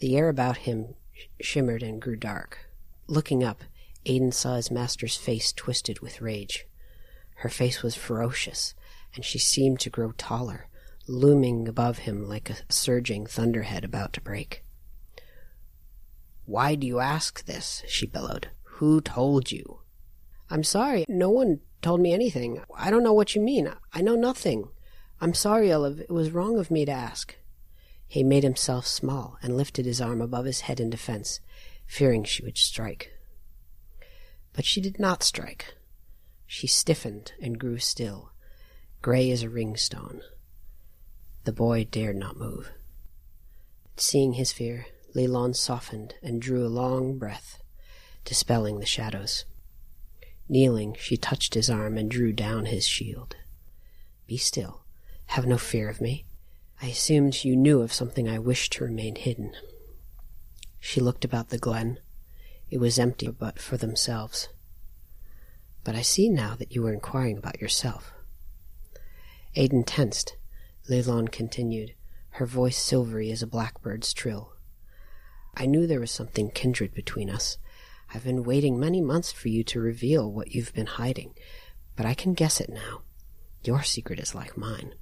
The 0.00 0.16
air 0.16 0.28
about 0.28 0.58
him 0.58 0.96
shimmered 1.40 1.82
and 1.82 2.02
grew 2.02 2.16
dark. 2.16 2.58
Looking 3.06 3.44
up, 3.44 3.62
Aiden 4.04 4.34
saw 4.34 4.56
his 4.56 4.70
master's 4.70 5.16
face 5.16 5.52
twisted 5.52 6.00
with 6.00 6.20
rage. 6.20 6.66
Her 7.36 7.48
face 7.48 7.82
was 7.82 7.94
ferocious, 7.94 8.74
and 9.14 9.24
she 9.24 9.38
seemed 9.38 9.78
to 9.80 9.90
grow 9.90 10.12
taller, 10.12 10.68
looming 11.06 11.68
above 11.68 11.98
him 11.98 12.28
like 12.28 12.50
a 12.50 12.56
surging 12.68 13.26
thunderhead 13.26 13.84
about 13.84 14.12
to 14.14 14.20
break. 14.20 14.64
Why 16.44 16.74
do 16.74 16.86
you 16.86 16.98
ask 16.98 17.44
this? 17.44 17.84
she 17.86 18.06
bellowed. 18.06 18.48
Who 18.64 19.00
told 19.00 19.52
you? 19.52 19.80
I'm 20.50 20.64
sorry. 20.64 21.04
No 21.08 21.30
one 21.30 21.60
told 21.82 22.00
me 22.00 22.14
anything. 22.14 22.62
I 22.76 22.90
don't 22.90 23.02
know 23.02 23.12
what 23.12 23.34
you 23.34 23.42
mean. 23.42 23.70
I 23.92 24.00
know 24.00 24.14
nothing. 24.14 24.68
I'm 25.20 25.34
sorry, 25.34 25.72
Olive. 25.72 26.00
It 26.00 26.10
was 26.10 26.30
wrong 26.30 26.58
of 26.58 26.70
me 26.70 26.84
to 26.84 26.92
ask. 26.92 27.36
He 28.06 28.22
made 28.22 28.42
himself 28.42 28.86
small 28.86 29.38
and 29.42 29.56
lifted 29.56 29.84
his 29.84 30.00
arm 30.00 30.20
above 30.20 30.44
his 30.44 30.62
head 30.62 30.80
in 30.80 30.90
defense, 30.90 31.40
fearing 31.86 32.24
she 32.24 32.44
would 32.44 32.58
strike. 32.58 33.12
But 34.52 34.64
she 34.64 34.80
did 34.80 34.98
not 34.98 35.22
strike. 35.22 35.74
She 36.46 36.66
stiffened 36.66 37.32
and 37.40 37.58
grew 37.58 37.78
still, 37.78 38.32
gray 39.00 39.30
as 39.30 39.42
a 39.42 39.48
ringstone. 39.48 40.20
The 41.44 41.52
boy 41.52 41.84
dared 41.84 42.16
not 42.16 42.36
move. 42.36 42.70
Seeing 43.96 44.34
his 44.34 44.52
fear, 44.52 44.86
Leland 45.14 45.56
softened 45.56 46.14
and 46.22 46.40
drew 46.40 46.66
a 46.66 46.68
long 46.68 47.18
breath, 47.18 47.62
dispelling 48.24 48.78
the 48.78 48.86
shadows. 48.86 49.44
Kneeling, 50.52 50.94
she 51.00 51.16
touched 51.16 51.54
his 51.54 51.70
arm 51.70 51.96
and 51.96 52.10
drew 52.10 52.30
down 52.30 52.66
his 52.66 52.86
shield. 52.86 53.36
Be 54.26 54.36
still. 54.36 54.84
Have 55.28 55.46
no 55.46 55.56
fear 55.56 55.88
of 55.88 55.98
me. 55.98 56.26
I 56.82 56.88
assumed 56.88 57.42
you 57.42 57.56
knew 57.56 57.80
of 57.80 57.90
something 57.90 58.28
I 58.28 58.38
wished 58.38 58.74
to 58.74 58.84
remain 58.84 59.14
hidden. 59.14 59.54
She 60.78 61.00
looked 61.00 61.24
about 61.24 61.48
the 61.48 61.56
glen. 61.56 62.00
It 62.68 62.80
was 62.80 62.98
empty 62.98 63.30
but 63.30 63.58
for 63.58 63.78
themselves. 63.78 64.50
But 65.84 65.94
I 65.94 66.02
see 66.02 66.28
now 66.28 66.54
that 66.56 66.74
you 66.74 66.82
were 66.82 66.92
inquiring 66.92 67.38
about 67.38 67.62
yourself. 67.62 68.12
Aiden 69.56 69.84
tensed. 69.86 70.36
Leilon 70.86 71.32
continued, 71.32 71.94
her 72.32 72.44
voice 72.44 72.76
silvery 72.76 73.30
as 73.30 73.42
a 73.42 73.46
blackbird's 73.46 74.12
trill. 74.12 74.52
I 75.56 75.64
knew 75.64 75.86
there 75.86 76.00
was 76.00 76.10
something 76.10 76.50
kindred 76.50 76.92
between 76.92 77.30
us. 77.30 77.56
I've 78.14 78.24
been 78.24 78.42
waiting 78.42 78.78
many 78.78 79.00
months 79.00 79.32
for 79.32 79.48
you 79.48 79.64
to 79.64 79.80
reveal 79.80 80.30
what 80.30 80.52
you've 80.54 80.74
been 80.74 80.86
hiding, 80.86 81.34
but 81.96 82.04
I 82.04 82.12
can 82.12 82.34
guess 82.34 82.60
it 82.60 82.68
now. 82.68 83.02
Your 83.64 83.82
secret 83.82 84.20
is 84.20 84.34
like 84.34 84.56
mine. 84.56 84.94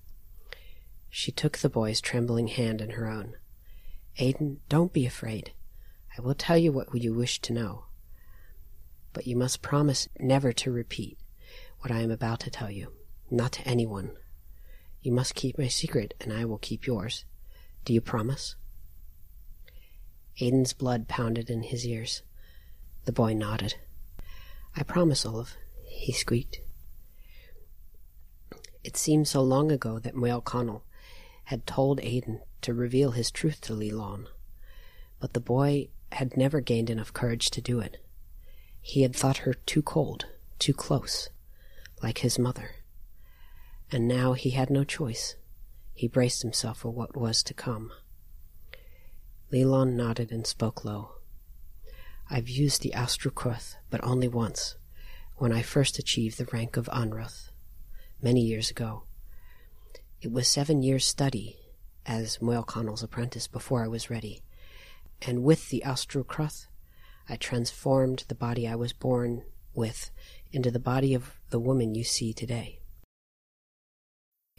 She 1.09 1.33
took 1.33 1.59
the 1.59 1.69
boy's 1.69 2.01
trembling 2.01 2.49
hand 2.49 2.81
in 2.81 2.91
her 2.91 3.09
own. 3.09 3.35
Aiden, 4.19 4.59
don't 4.69 4.93
be 4.93 5.07
afraid. 5.07 5.53
I 6.17 6.21
will 6.21 6.35
tell 6.35 6.57
you 6.57 6.71
what 6.71 6.95
you 6.95 7.13
wish 7.13 7.41
to 7.41 7.53
know. 7.53 7.87
But 9.13 9.27
you 9.27 9.35
must 9.35 9.61
promise 9.61 10.09
never 10.21 10.53
to 10.53 10.71
repeat 10.71 11.19
what 11.81 11.91
I 11.91 12.01
am 12.01 12.13
about 12.13 12.41
to 12.41 12.51
tell 12.51 12.71
you, 12.71 12.93
not 13.31 13.53
to 13.53 13.67
anyone. 13.67 14.13
You 15.03 15.11
must 15.13 15.35
keep 15.35 15.59
my 15.59 15.69
secret, 15.69 16.15
and 16.21 16.33
I 16.33 16.45
will 16.45 16.59
keep 16.59 16.87
yours. 16.87 17.25
Do 17.85 17.93
you 17.93 18.01
promise? 18.01 18.55
Aiden's 20.41 20.75
blood 20.75 21.09
pounded 21.09 21.51
in 21.51 21.65
his 21.65 21.85
ears. 21.87 22.23
The 23.05 23.13
boy 23.13 23.35
nodded. 23.35 23.75
I 24.77 24.83
promise, 24.83 25.25
Olive, 25.27 25.57
he 25.85 26.13
squeaked. 26.13 26.61
It 28.83 28.97
seemed 28.97 29.29
so 29.29 29.43
long 29.43 29.71
ago 29.71 29.99
that 29.99 30.15
Moel 30.15 30.41
Connell 30.41 30.85
had 31.45 31.67
told 31.67 32.01
Aiden 32.01 32.41
to 32.63 32.73
reveal 32.73 33.11
his 33.11 33.31
truth 33.31 33.61
to 33.63 33.73
Leilon, 33.73 34.27
but 35.19 35.33
the 35.35 35.41
boy 35.41 35.89
had 36.13 36.37
never 36.37 36.61
gained 36.61 36.91
enough 36.91 37.13
courage 37.13 37.51
to 37.51 37.61
do 37.61 37.81
it. 37.81 37.99
He 38.81 39.03
had 39.03 39.15
thought 39.15 39.39
her 39.39 39.55
too 39.55 39.83
cold, 39.83 40.27
too 40.59 40.73
close, 40.73 41.29
like 42.03 42.19
his 42.19 42.39
mother. 42.39 42.71
And 43.93 44.07
now 44.09 44.33
he 44.33 44.51
had 44.51 44.71
no 44.71 44.85
choice. 44.85 45.37
He 45.93 46.09
braced 46.09 46.43
himself 46.43 46.79
for 46.79 46.91
what 46.91 47.17
was 47.17 47.43
to 47.43 47.55
come. 47.55 47.93
Leilon 49.53 49.95
nodded 49.95 50.31
and 50.31 50.47
spoke 50.47 50.85
low. 50.85 51.20
I've 52.33 52.49
used 52.49 52.83
the 52.83 52.93
Astrucruth, 52.95 53.75
but 53.91 54.05
only 54.05 54.29
once, 54.29 54.77
when 55.35 55.53
I 55.53 55.63
first 55.63 55.99
achieved 55.99 56.39
the 56.39 56.49
rank 56.53 56.77
of 56.77 56.89
Anruth, 56.93 57.51
many 58.23 58.41
years 58.41 58.71
ago. 58.71 59.03
It 60.21 60.31
was 60.31 60.47
seven 60.47 60.81
years' 60.81 61.05
study 61.05 61.57
as 62.07 62.41
Moyle 62.41 62.63
Connell's 62.63 63.03
apprentice 63.03 63.49
before 63.49 63.83
I 63.83 63.89
was 63.89 64.11
ready, 64.11 64.45
and 65.21 65.43
with 65.43 65.71
the 65.71 65.83
Astrucruth, 65.85 66.69
I 67.29 67.35
transformed 67.35 68.27
the 68.29 68.37
body 68.37 68.69
I 68.69 68.77
was 68.77 68.93
born 68.93 69.43
with 69.75 70.13
into 70.53 70.71
the 70.71 70.79
body 70.79 71.15
of 71.15 71.41
the 71.51 71.59
woman 71.59 71.97
you 71.97 72.05
see 72.05 72.33
today. 72.33 72.79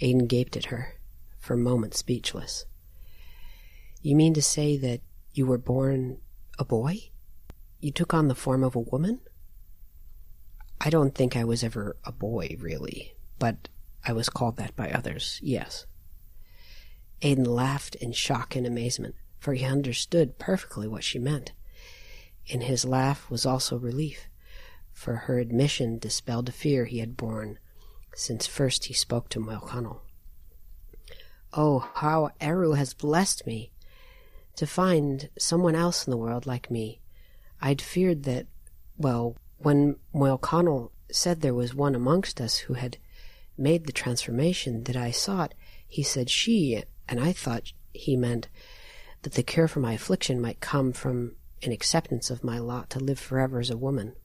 Aiden 0.02 0.28
gaped 0.28 0.58
at 0.58 0.66
her, 0.66 0.96
for 1.40 1.54
a 1.54 1.58
moment 1.58 1.96
speechless. 1.96 2.66
You 4.02 4.18
mean 4.18 4.34
to 4.34 4.42
say 4.42 4.76
that 4.76 5.00
you 5.34 5.46
were 5.46 5.58
born 5.58 6.18
a 6.60 6.66
boy? 6.66 7.11
You 7.82 7.92
took 7.92 8.14
on 8.14 8.28
the 8.28 8.36
form 8.36 8.64
of 8.64 8.76
a 8.76 8.80
woman? 8.80 9.20
I 10.80 10.90
don't 10.90 11.16
think 11.16 11.36
I 11.36 11.44
was 11.44 11.64
ever 11.64 11.98
a 12.04 12.12
boy, 12.12 12.56
really, 12.60 13.14
but 13.40 13.70
I 14.06 14.14
was 14.14 14.30
called 14.30 14.58
that 14.58 14.76
by 14.76 14.92
others, 14.92 15.40
yes. 15.44 15.86
Aiden 17.22 17.48
laughed 17.48 17.96
in 17.96 18.14
shock 18.14 18.56
and 18.56 18.66
amazement, 18.66 19.16
for 19.40 19.54
he 19.54 19.66
understood 19.66 20.40
perfectly 20.40 20.88
what 20.88 21.04
she 21.04 21.20
meant. 21.20 21.54
In 22.46 22.62
his 22.62 22.86
laugh 22.86 23.30
was 23.30 23.46
also 23.46 23.78
relief, 23.78 24.28
for 24.94 25.16
her 25.16 25.40
admission 25.40 25.98
dispelled 25.98 26.50
a 26.50 26.52
fear 26.52 26.86
he 26.86 27.00
had 27.00 27.18
borne 27.18 27.58
since 28.16 28.46
first 28.46 28.86
he 28.86 28.94
spoke 28.94 29.30
to 29.30 29.40
Moel 29.40 29.62
Connell. 29.62 30.04
Oh, 31.54 31.80
how 31.96 32.32
Eru 32.40 32.74
has 32.74 32.94
blessed 32.94 33.48
me 33.48 33.72
to 34.56 34.68
find 34.68 35.30
someone 35.38 35.76
else 35.76 36.06
in 36.06 36.12
the 36.12 36.18
world 36.18 36.46
like 36.46 36.70
me. 36.70 37.01
I'd 37.62 37.82
feared 37.82 38.24
that, 38.24 38.48
well, 38.98 39.36
when 39.58 39.98
Moyle 40.14 40.38
Connell 40.38 40.92
said 41.12 41.42
there 41.42 41.54
was 41.54 41.76
one 41.76 41.94
amongst 41.94 42.42
us 42.42 42.58
who 42.58 42.74
had 42.74 42.98
made 43.58 43.86
the 43.86 43.92
transformation 43.92 44.84
that 44.86 44.96
I 44.96 45.12
sought, 45.12 45.54
he 45.88 46.02
said 46.02 46.30
she, 46.30 46.84
and 47.08 47.20
I 47.20 47.34
thought 47.34 47.74
he 47.94 48.16
meant 48.16 48.48
that 49.22 49.34
the 49.34 49.44
cure 49.44 49.68
for 49.68 49.80
my 49.80 49.94
affliction 49.94 50.42
might 50.42 50.62
come 50.62 50.94
from 50.94 51.36
an 51.62 51.72
acceptance 51.72 52.32
of 52.32 52.44
my 52.44 52.58
lot 52.58 52.90
to 52.92 53.00
live 53.00 53.20
forever 53.20 53.60
as 53.60 53.70
a 53.70 53.78
woman. 53.78 54.16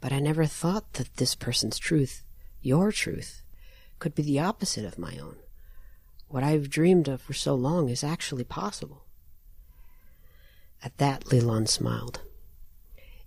But 0.00 0.12
I 0.12 0.18
never 0.18 0.46
thought 0.46 0.94
that 0.94 1.16
this 1.16 1.34
person's 1.34 1.78
truth 1.78 2.22
your 2.60 2.90
truth 2.90 3.42
could 3.98 4.14
be 4.14 4.22
the 4.22 4.40
opposite 4.40 4.84
of 4.84 4.98
my 4.98 5.18
own. 5.18 5.36
What 6.28 6.42
I've 6.42 6.70
dreamed 6.70 7.06
of 7.06 7.20
for 7.20 7.34
so 7.34 7.54
long 7.54 7.88
is 7.90 8.02
actually 8.02 8.44
possible. 8.44 9.04
At 10.82 10.96
that, 10.98 11.26
Leilon 11.26 11.68
smiled. 11.68 12.22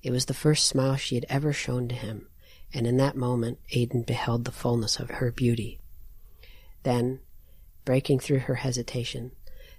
It 0.03 0.11
was 0.11 0.25
the 0.25 0.33
first 0.33 0.67
smile 0.67 0.95
she 0.95 1.15
had 1.15 1.25
ever 1.29 1.51
shown 1.53 1.87
to 1.87 1.95
him, 1.95 2.27
and 2.73 2.85
in 2.85 2.97
that 2.97 3.15
moment 3.15 3.59
Aiden 3.73 4.05
beheld 4.05 4.45
the 4.45 4.51
fullness 4.51 4.99
of 4.99 5.09
her 5.09 5.31
beauty. 5.31 5.79
Then, 6.83 7.19
breaking 7.85 8.19
through 8.19 8.39
her 8.39 8.55
hesitation, 8.55 9.31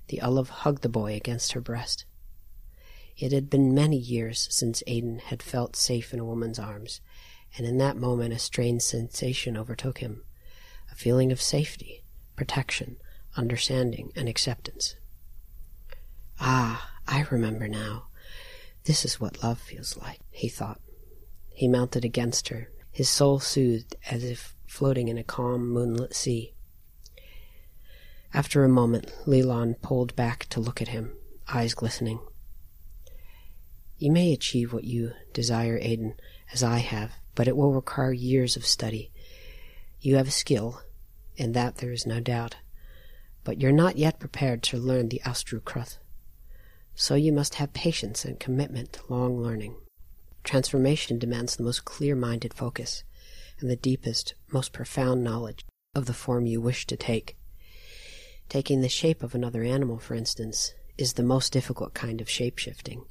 the 0.08 0.20
olive 0.20 0.48
hugged 0.48 0.82
the 0.82 0.88
boy 0.88 1.14
against 1.14 1.52
her 1.52 1.60
breast. 1.60 2.04
It 3.16 3.32
had 3.32 3.50
been 3.50 3.74
many 3.74 3.96
years 3.96 4.48
since 4.50 4.82
Aiden 4.86 5.20
had 5.20 5.42
felt 5.42 5.76
safe 5.76 6.12
in 6.12 6.20
a 6.20 6.24
woman's 6.24 6.58
arms, 6.58 7.00
and 7.56 7.66
in 7.66 7.78
that 7.78 7.96
moment 7.96 8.34
a 8.34 8.38
strange 8.38 8.82
sensation 8.82 9.56
overtook 9.56 9.98
him 9.98 10.22
a 10.90 10.94
feeling 10.94 11.30
of 11.30 11.40
safety, 11.40 12.02
protection, 12.34 12.96
understanding, 13.36 14.10
and 14.16 14.28
acceptance. 14.28 14.96
Ah, 16.40 16.92
I 17.06 17.26
remember 17.30 17.68
now. 17.68 18.07
This 18.88 19.04
is 19.04 19.20
what 19.20 19.42
love 19.42 19.58
feels 19.58 19.98
like, 19.98 20.20
he 20.30 20.48
thought. 20.48 20.80
He 21.52 21.68
mounted 21.68 22.06
against 22.06 22.48
her, 22.48 22.70
his 22.90 23.06
soul 23.06 23.38
soothed 23.38 23.94
as 24.10 24.24
if 24.24 24.56
floating 24.66 25.08
in 25.08 25.18
a 25.18 25.22
calm, 25.22 25.68
moonlit 25.68 26.14
sea. 26.14 26.54
After 28.32 28.64
a 28.64 28.68
moment, 28.70 29.12
Leilon 29.26 29.78
pulled 29.82 30.16
back 30.16 30.46
to 30.46 30.60
look 30.60 30.80
at 30.80 30.88
him, 30.88 31.12
eyes 31.52 31.74
glistening. 31.74 32.18
You 33.98 34.10
may 34.10 34.32
achieve 34.32 34.72
what 34.72 34.84
you 34.84 35.12
desire, 35.34 35.78
Aiden, 35.78 36.14
as 36.54 36.62
I 36.62 36.78
have, 36.78 37.12
but 37.34 37.46
it 37.46 37.58
will 37.58 37.74
require 37.74 38.14
years 38.14 38.56
of 38.56 38.64
study. 38.64 39.12
You 40.00 40.16
have 40.16 40.28
a 40.28 40.30
skill, 40.30 40.80
in 41.36 41.52
that 41.52 41.76
there 41.76 41.92
is 41.92 42.06
no 42.06 42.20
doubt, 42.20 42.56
but 43.44 43.60
you're 43.60 43.70
not 43.70 43.98
yet 43.98 44.18
prepared 44.18 44.62
to 44.62 44.78
learn 44.78 45.10
the 45.10 45.20
Astrucruth. 45.26 45.98
So 47.00 47.14
you 47.14 47.32
must 47.32 47.54
have 47.54 47.72
patience 47.72 48.24
and 48.24 48.40
commitment 48.40 48.94
to 48.94 49.02
long 49.08 49.40
learning. 49.40 49.76
Transformation 50.42 51.16
demands 51.16 51.54
the 51.54 51.62
most 51.62 51.84
clear-minded 51.84 52.52
focus 52.52 53.04
and 53.60 53.70
the 53.70 53.76
deepest, 53.76 54.34
most 54.50 54.72
profound 54.72 55.22
knowledge 55.22 55.64
of 55.94 56.06
the 56.06 56.12
form 56.12 56.46
you 56.46 56.60
wish 56.60 56.88
to 56.88 56.96
take. 56.96 57.36
Taking 58.48 58.80
the 58.80 58.88
shape 58.88 59.22
of 59.22 59.32
another 59.32 59.62
animal, 59.62 60.00
for 60.00 60.14
instance, 60.14 60.74
is 60.96 61.12
the 61.12 61.22
most 61.22 61.52
difficult 61.52 61.94
kind 61.94 62.20
of 62.20 62.28
shape-shifting, 62.28 63.04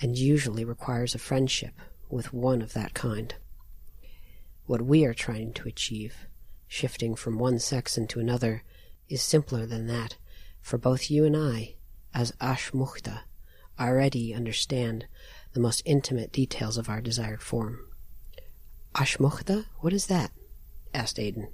and 0.00 0.18
usually 0.18 0.64
requires 0.64 1.14
a 1.14 1.18
friendship 1.18 1.74
with 2.10 2.32
one 2.32 2.60
of 2.60 2.72
that 2.72 2.92
kind. 2.92 3.36
What 4.64 4.82
we 4.82 5.04
are 5.04 5.14
trying 5.14 5.52
to 5.52 5.68
achieve, 5.68 6.26
shifting 6.66 7.14
from 7.14 7.38
one 7.38 7.60
sex 7.60 7.96
into 7.96 8.18
another, 8.18 8.64
is 9.08 9.22
simpler 9.22 9.64
than 9.64 9.86
that, 9.86 10.16
for 10.60 10.76
both 10.76 11.08
you 11.08 11.24
and 11.24 11.36
I, 11.36 11.75
as 12.16 12.32
Ashmuchta, 12.40 13.20
already 13.78 14.32
understand 14.32 15.06
the 15.52 15.60
most 15.60 15.82
intimate 15.84 16.32
details 16.32 16.78
of 16.78 16.88
our 16.88 17.02
desired 17.02 17.42
form. 17.42 17.78
Ashmuchta? 18.94 19.66
What 19.80 19.92
is 19.92 20.06
that? 20.06 20.32
asked 20.94 21.18
Aiden. 21.18 21.48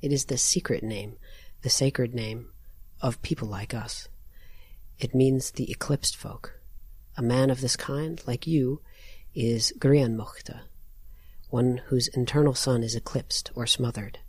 It 0.00 0.12
is 0.12 0.26
the 0.26 0.38
secret 0.38 0.84
name, 0.84 1.16
the 1.62 1.68
sacred 1.68 2.14
name, 2.14 2.50
of 3.00 3.20
people 3.22 3.48
like 3.48 3.74
us. 3.74 4.08
It 5.00 5.16
means 5.16 5.50
the 5.50 5.68
eclipsed 5.68 6.14
folk, 6.14 6.60
a 7.16 7.22
man 7.22 7.50
of 7.50 7.62
this 7.62 7.74
kind, 7.74 8.22
like 8.24 8.46
you, 8.46 8.82
is 9.34 9.72
Grianmochta, 9.80 10.60
one 11.50 11.78
whose 11.86 12.06
internal 12.06 12.54
sun 12.54 12.84
is 12.84 12.94
eclipsed 12.94 13.50
or 13.56 13.66
smothered. 13.66 14.20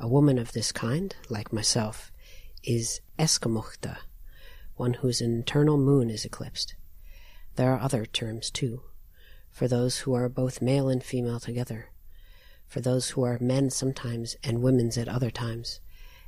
A 0.00 0.08
woman 0.08 0.38
of 0.38 0.52
this 0.52 0.72
kind, 0.72 1.14
like 1.28 1.52
myself, 1.52 2.10
is 2.66 3.00
Eskamochta, 3.18 3.98
one 4.76 4.94
whose 4.94 5.20
internal 5.20 5.76
moon 5.76 6.10
is 6.10 6.24
eclipsed. 6.24 6.74
There 7.56 7.72
are 7.72 7.80
other 7.80 8.04
terms, 8.06 8.50
too. 8.50 8.82
for 9.54 9.68
those 9.68 9.98
who 9.98 10.12
are 10.14 10.28
both 10.28 10.60
male 10.60 10.88
and 10.88 11.02
female 11.02 11.38
together, 11.38 11.90
for 12.66 12.80
those 12.80 13.10
who 13.10 13.22
are 13.22 13.38
men 13.40 13.70
sometimes 13.70 14.36
and 14.42 14.60
women's 14.60 14.98
at 14.98 15.08
other 15.08 15.30
times, 15.30 15.78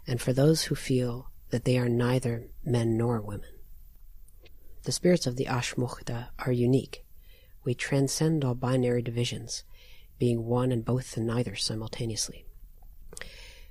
and 0.07 0.21
for 0.21 0.33
those 0.33 0.65
who 0.65 0.77
feel 0.77 1.29
that 1.51 1.65
they 1.65 1.77
are 1.77 1.89
neither 1.89 2.47
men 2.65 2.97
nor 2.97 3.21
women. 3.21 3.51
The 4.85 4.93
spirits 4.93 5.27
of 5.27 5.35
the 5.35 5.47
Ashmukta 5.47 6.29
are 6.39 6.53
unique. 6.53 7.05
We 7.65 7.75
transcend 7.75 8.45
all 8.45 8.55
binary 8.55 9.03
divisions, 9.03 9.65
being 10.21 10.47
one 10.47 10.71
and 10.71 10.85
both 10.85 11.17
and 11.17 11.27
neither 11.27 11.57
simultaneously. 11.57 12.47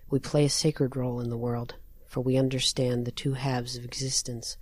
We 0.10 0.20
play 0.20 0.44
a 0.44 0.50
sacred 0.50 0.98
role 0.98 1.22
in 1.22 1.30
the 1.30 1.38
world, 1.38 1.76
for 2.16 2.22
we 2.22 2.38
understand 2.38 3.04
the 3.04 3.12
two 3.12 3.34
halves 3.34 3.76
of 3.76 3.84
existence 3.84 4.56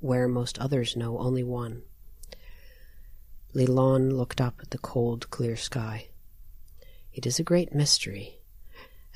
where 0.00 0.26
most 0.26 0.58
others 0.58 0.96
know 0.96 1.18
only 1.18 1.42
one. 1.44 1.82
Lilon 3.54 4.16
looked 4.16 4.40
up 4.40 4.54
at 4.62 4.70
the 4.70 4.78
cold, 4.78 5.28
clear 5.28 5.54
sky. 5.54 6.08
It 7.12 7.26
is 7.26 7.38
a 7.38 7.42
great 7.42 7.74
mystery. 7.74 8.40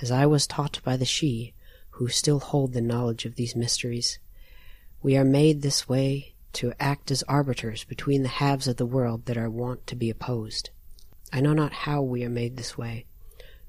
As 0.03 0.11
I 0.11 0.27
was 0.27 0.47
taught 0.47 0.83
by 0.85 0.99
the 0.99 1.07
Sidhe, 1.07 1.55
who 1.93 2.09
still 2.09 2.41
hold 2.41 2.75
the 2.75 2.83
knowledge 2.83 3.25
of 3.25 3.37
these 3.37 3.57
mysteries, 3.57 4.19
we 5.01 5.17
are 5.17 5.25
made 5.25 5.63
this 5.63 5.89
way 5.89 6.35
to 6.53 6.75
act 6.79 7.11
as 7.11 7.23
arbiters 7.23 7.85
between 7.85 8.23
the 8.23 8.29
halves 8.29 8.69
of 8.69 8.77
the 8.77 8.85
world 8.85 9.25
that 9.25 9.39
are 9.39 9.49
wont 9.49 9.87
to 9.87 9.97
be 9.97 10.11
opposed. 10.11 10.69
I 11.33 11.41
know 11.41 11.55
not 11.55 11.73
how 11.73 12.03
we 12.03 12.23
are 12.23 12.29
made 12.29 12.59
this 12.59 12.77
way, 12.77 13.07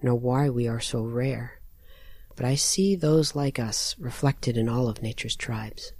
nor 0.02 0.16
why 0.16 0.50
we 0.50 0.68
are 0.68 0.82
so 0.82 1.04
rare, 1.04 1.59
but 2.40 2.46
I 2.46 2.56
see 2.56 2.96
those 2.96 3.36
like 3.36 3.60
us 3.60 3.98
reflected 4.00 4.56
in 4.56 4.70
all 4.70 4.88
of 4.88 5.02
nature's 5.02 5.36
tribes. 5.36 5.92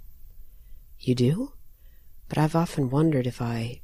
You 0.98 1.14
do? 1.14 1.52
But 2.30 2.38
I've 2.38 2.56
often 2.56 2.88
wondered 2.88 3.26
if 3.26 3.42
I, 3.42 3.82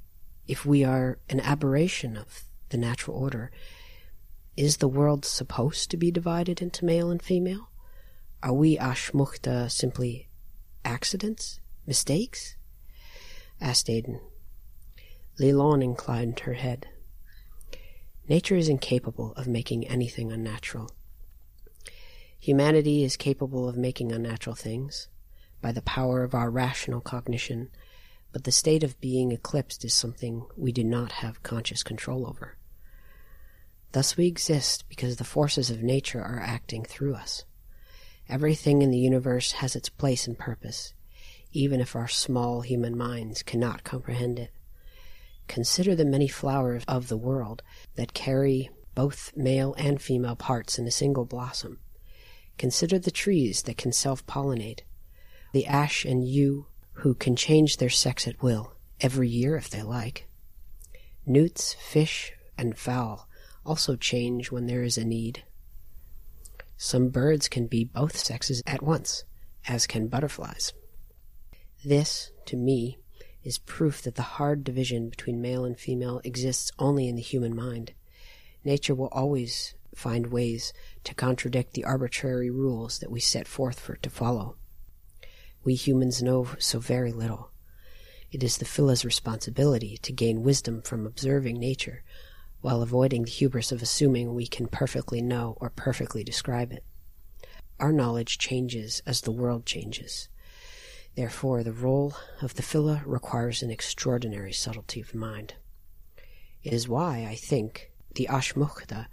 if 0.48 0.64
we 0.64 0.82
are 0.82 1.18
an 1.28 1.40
aberration 1.40 2.16
of 2.16 2.44
the 2.70 2.78
natural 2.78 3.14
order. 3.14 3.50
Is 4.56 4.78
the 4.78 4.88
world 4.88 5.26
supposed 5.26 5.90
to 5.90 5.98
be 5.98 6.10
divided 6.10 6.62
into 6.62 6.86
male 6.86 7.10
and 7.10 7.20
female? 7.20 7.68
Are 8.42 8.54
we 8.54 8.78
Ashmukta 8.78 9.70
simply 9.70 10.30
accidents? 10.82 11.60
Mistakes? 11.86 12.56
asked 13.60 13.90
Aidan. 13.90 14.18
Lilon 15.38 15.84
inclined 15.84 16.40
her 16.40 16.54
head. 16.54 16.86
Nature 18.30 18.56
is 18.56 18.70
incapable 18.70 19.34
of 19.34 19.46
making 19.46 19.86
anything 19.86 20.32
unnatural. 20.32 20.95
Humanity 22.46 23.02
is 23.02 23.16
capable 23.16 23.68
of 23.68 23.76
making 23.76 24.12
unnatural 24.12 24.54
things 24.54 25.08
by 25.60 25.72
the 25.72 25.82
power 25.82 26.22
of 26.22 26.32
our 26.32 26.48
rational 26.48 27.00
cognition, 27.00 27.70
but 28.30 28.44
the 28.44 28.52
state 28.52 28.84
of 28.84 29.00
being 29.00 29.32
eclipsed 29.32 29.84
is 29.84 29.92
something 29.92 30.46
we 30.56 30.70
do 30.70 30.84
not 30.84 31.10
have 31.10 31.42
conscious 31.42 31.82
control 31.82 32.24
over. 32.24 32.56
Thus 33.90 34.16
we 34.16 34.28
exist 34.28 34.84
because 34.88 35.16
the 35.16 35.24
forces 35.24 35.70
of 35.70 35.82
nature 35.82 36.22
are 36.22 36.38
acting 36.38 36.84
through 36.84 37.16
us. 37.16 37.44
Everything 38.28 38.80
in 38.80 38.92
the 38.92 38.96
universe 38.96 39.50
has 39.50 39.74
its 39.74 39.88
place 39.88 40.28
and 40.28 40.38
purpose, 40.38 40.94
even 41.50 41.80
if 41.80 41.96
our 41.96 42.06
small 42.06 42.60
human 42.60 42.96
minds 42.96 43.42
cannot 43.42 43.82
comprehend 43.82 44.38
it. 44.38 44.52
Consider 45.48 45.96
the 45.96 46.04
many 46.04 46.28
flowers 46.28 46.84
of 46.86 47.08
the 47.08 47.16
world 47.16 47.64
that 47.96 48.14
carry 48.14 48.70
both 48.94 49.32
male 49.34 49.74
and 49.76 50.00
female 50.00 50.36
parts 50.36 50.78
in 50.78 50.86
a 50.86 50.92
single 50.92 51.24
blossom. 51.24 51.80
Consider 52.58 52.98
the 52.98 53.10
trees 53.10 53.62
that 53.62 53.76
can 53.76 53.92
self 53.92 54.26
pollinate, 54.26 54.80
the 55.52 55.66
ash 55.66 56.04
and 56.04 56.26
yew 56.26 56.66
who 56.94 57.14
can 57.14 57.36
change 57.36 57.76
their 57.76 57.90
sex 57.90 58.26
at 58.26 58.42
will, 58.42 58.74
every 59.00 59.28
year 59.28 59.56
if 59.56 59.68
they 59.68 59.82
like. 59.82 60.26
Newts, 61.26 61.74
fish, 61.74 62.32
and 62.56 62.78
fowl 62.78 63.28
also 63.66 63.96
change 63.96 64.50
when 64.50 64.66
there 64.66 64.82
is 64.82 64.96
a 64.96 65.04
need. 65.04 65.44
Some 66.78 67.08
birds 67.08 67.48
can 67.48 67.66
be 67.66 67.84
both 67.84 68.16
sexes 68.16 68.62
at 68.66 68.82
once, 68.82 69.24
as 69.66 69.86
can 69.86 70.08
butterflies. 70.08 70.72
This, 71.84 72.30
to 72.46 72.56
me, 72.56 72.98
is 73.42 73.58
proof 73.58 74.02
that 74.02 74.14
the 74.14 74.22
hard 74.22 74.64
division 74.64 75.08
between 75.08 75.40
male 75.40 75.64
and 75.64 75.78
female 75.78 76.20
exists 76.24 76.70
only 76.78 77.08
in 77.08 77.16
the 77.16 77.22
human 77.22 77.54
mind. 77.54 77.92
Nature 78.64 78.94
will 78.94 79.08
always 79.08 79.74
find 79.96 80.28
ways 80.28 80.72
to 81.04 81.14
contradict 81.14 81.72
the 81.72 81.84
arbitrary 81.84 82.50
rules 82.50 82.98
that 82.98 83.10
we 83.10 83.20
set 83.20 83.48
forth 83.48 83.80
for 83.80 83.94
it 83.94 84.02
to 84.02 84.10
follow. 84.10 84.56
We 85.64 85.74
humans 85.74 86.22
know 86.22 86.48
so 86.58 86.78
very 86.78 87.12
little. 87.12 87.50
It 88.30 88.44
is 88.44 88.58
the 88.58 88.64
Phila's 88.64 89.04
responsibility 89.04 89.96
to 90.02 90.12
gain 90.12 90.42
wisdom 90.42 90.82
from 90.82 91.06
observing 91.06 91.58
nature 91.58 92.04
while 92.60 92.82
avoiding 92.82 93.24
the 93.24 93.30
hubris 93.30 93.72
of 93.72 93.82
assuming 93.82 94.34
we 94.34 94.46
can 94.46 94.66
perfectly 94.66 95.22
know 95.22 95.56
or 95.60 95.70
perfectly 95.70 96.22
describe 96.22 96.72
it. 96.72 96.84
Our 97.78 97.92
knowledge 97.92 98.38
changes 98.38 99.02
as 99.06 99.20
the 99.20 99.30
world 99.30 99.66
changes. 99.66 100.28
Therefore, 101.14 101.62
the 101.62 101.72
role 101.72 102.14
of 102.42 102.54
the 102.54 102.62
Phila 102.62 103.02
requires 103.06 103.62
an 103.62 103.70
extraordinary 103.70 104.52
subtlety 104.52 105.00
of 105.00 105.14
mind. 105.14 105.54
It 106.62 106.72
is 106.72 106.88
why, 106.88 107.26
I 107.28 107.36
think, 107.36 107.92
the 108.14 108.26
Ashmukta 108.28 109.06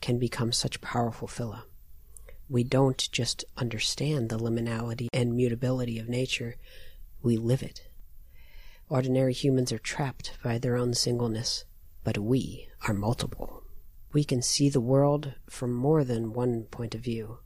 can 0.00 0.18
become 0.18 0.52
such 0.52 0.80
powerful 0.80 1.28
Phila. 1.28 1.64
We 2.48 2.64
don't 2.64 3.08
just 3.10 3.44
understand 3.56 4.28
the 4.28 4.38
liminality 4.38 5.08
and 5.12 5.34
mutability 5.34 5.98
of 5.98 6.08
nature, 6.08 6.56
we 7.22 7.36
live 7.36 7.62
it. 7.62 7.88
Ordinary 8.88 9.32
humans 9.32 9.72
are 9.72 9.78
trapped 9.78 10.38
by 10.42 10.58
their 10.58 10.76
own 10.76 10.94
singleness, 10.94 11.64
but 12.02 12.18
we 12.18 12.68
are 12.86 12.94
multiple. 12.94 13.62
We 14.12 14.24
can 14.24 14.42
see 14.42 14.68
the 14.68 14.80
world 14.80 15.34
from 15.48 15.72
more 15.72 16.04
than 16.04 16.34
one 16.34 16.64
point 16.64 16.94
of 16.94 17.00
view. 17.00 17.38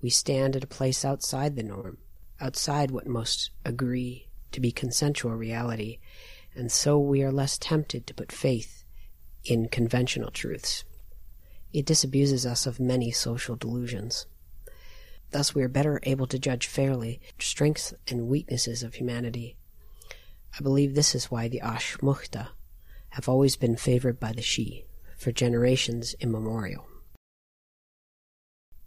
We 0.00 0.10
stand 0.10 0.56
at 0.56 0.64
a 0.64 0.68
place 0.68 1.04
outside 1.04 1.56
the 1.56 1.62
norm 1.62 1.98
outside 2.40 2.90
what 2.90 3.06
most 3.06 3.50
agree 3.64 4.28
to 4.52 4.60
be 4.60 4.72
consensual 4.72 5.34
reality, 5.34 5.98
and 6.54 6.70
so 6.70 6.98
we 6.98 7.22
are 7.22 7.32
less 7.32 7.58
tempted 7.58 8.06
to 8.06 8.14
put 8.14 8.32
faith 8.32 8.84
in 9.44 9.68
conventional 9.68 10.30
truths. 10.30 10.84
It 11.76 11.84
disabuses 11.84 12.46
us 12.50 12.64
of 12.64 12.80
many 12.80 13.10
social 13.10 13.54
delusions. 13.54 14.24
Thus, 15.30 15.54
we 15.54 15.62
are 15.62 15.68
better 15.68 16.00
able 16.04 16.26
to 16.28 16.38
judge 16.38 16.68
fairly 16.68 17.20
strengths 17.38 17.92
and 18.08 18.28
weaknesses 18.28 18.82
of 18.82 18.94
humanity. 18.94 19.58
I 20.58 20.62
believe 20.62 20.94
this 20.94 21.14
is 21.14 21.30
why 21.30 21.48
the 21.48 21.60
Ashmukta 21.62 22.48
have 23.10 23.28
always 23.28 23.56
been 23.56 23.76
favored 23.76 24.18
by 24.18 24.32
the 24.32 24.40
Sidhe 24.40 24.86
for 25.18 25.32
generations 25.32 26.14
immemorial. 26.18 26.86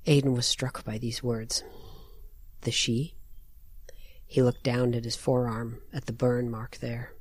Aidan 0.08 0.34
was 0.34 0.48
struck 0.48 0.84
by 0.84 0.98
these 0.98 1.22
words. 1.22 1.64
The 2.62 2.72
Sidhe? 2.72 3.14
He 4.26 4.42
looked 4.42 4.64
down 4.64 4.96
at 4.96 5.06
his 5.06 5.16
forearm, 5.16 5.80
at 5.94 6.08
the 6.08 6.12
burn 6.12 6.50
mark 6.50 6.78
there. 6.78 7.14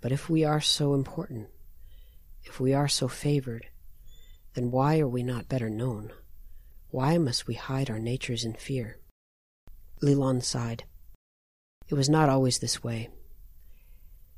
But 0.00 0.12
if 0.12 0.30
we 0.30 0.44
are 0.44 0.60
so 0.60 0.94
important, 0.94 1.48
if 2.44 2.60
we 2.60 2.72
are 2.72 2.86
so 2.86 3.08
favored, 3.08 3.66
then 4.54 4.70
why 4.70 4.98
are 4.98 5.08
we 5.08 5.22
not 5.22 5.48
better 5.48 5.70
known? 5.70 6.12
Why 6.90 7.18
must 7.18 7.46
we 7.46 7.54
hide 7.54 7.90
our 7.90 7.98
natures 7.98 8.44
in 8.44 8.54
fear? 8.54 8.98
Lilon 10.02 10.42
sighed. 10.42 10.84
It 11.88 11.94
was 11.94 12.08
not 12.08 12.28
always 12.28 12.58
this 12.58 12.82
way. 12.82 13.08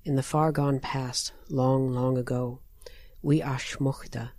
In 0.05 0.16
the 0.16 0.23
far 0.23 0.51
gone 0.51 0.81
past, 0.81 1.33
long, 1.49 1.92
long 1.92 2.16
ago, 2.16 2.61
we 3.23 3.40
Ashmukta 3.40 4.31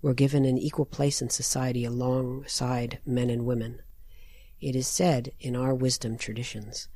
were 0.00 0.14
given 0.14 0.44
an 0.44 0.56
equal 0.56 0.86
place 0.86 1.20
in 1.20 1.28
society 1.28 1.84
alongside 1.84 2.98
men 3.04 3.30
and 3.30 3.44
women. 3.44 3.82
It 4.60 4.74
is 4.74 4.86
said 4.86 5.32
in 5.40 5.54
our 5.54 5.74
wisdom 5.74 6.16
traditions 6.16 6.88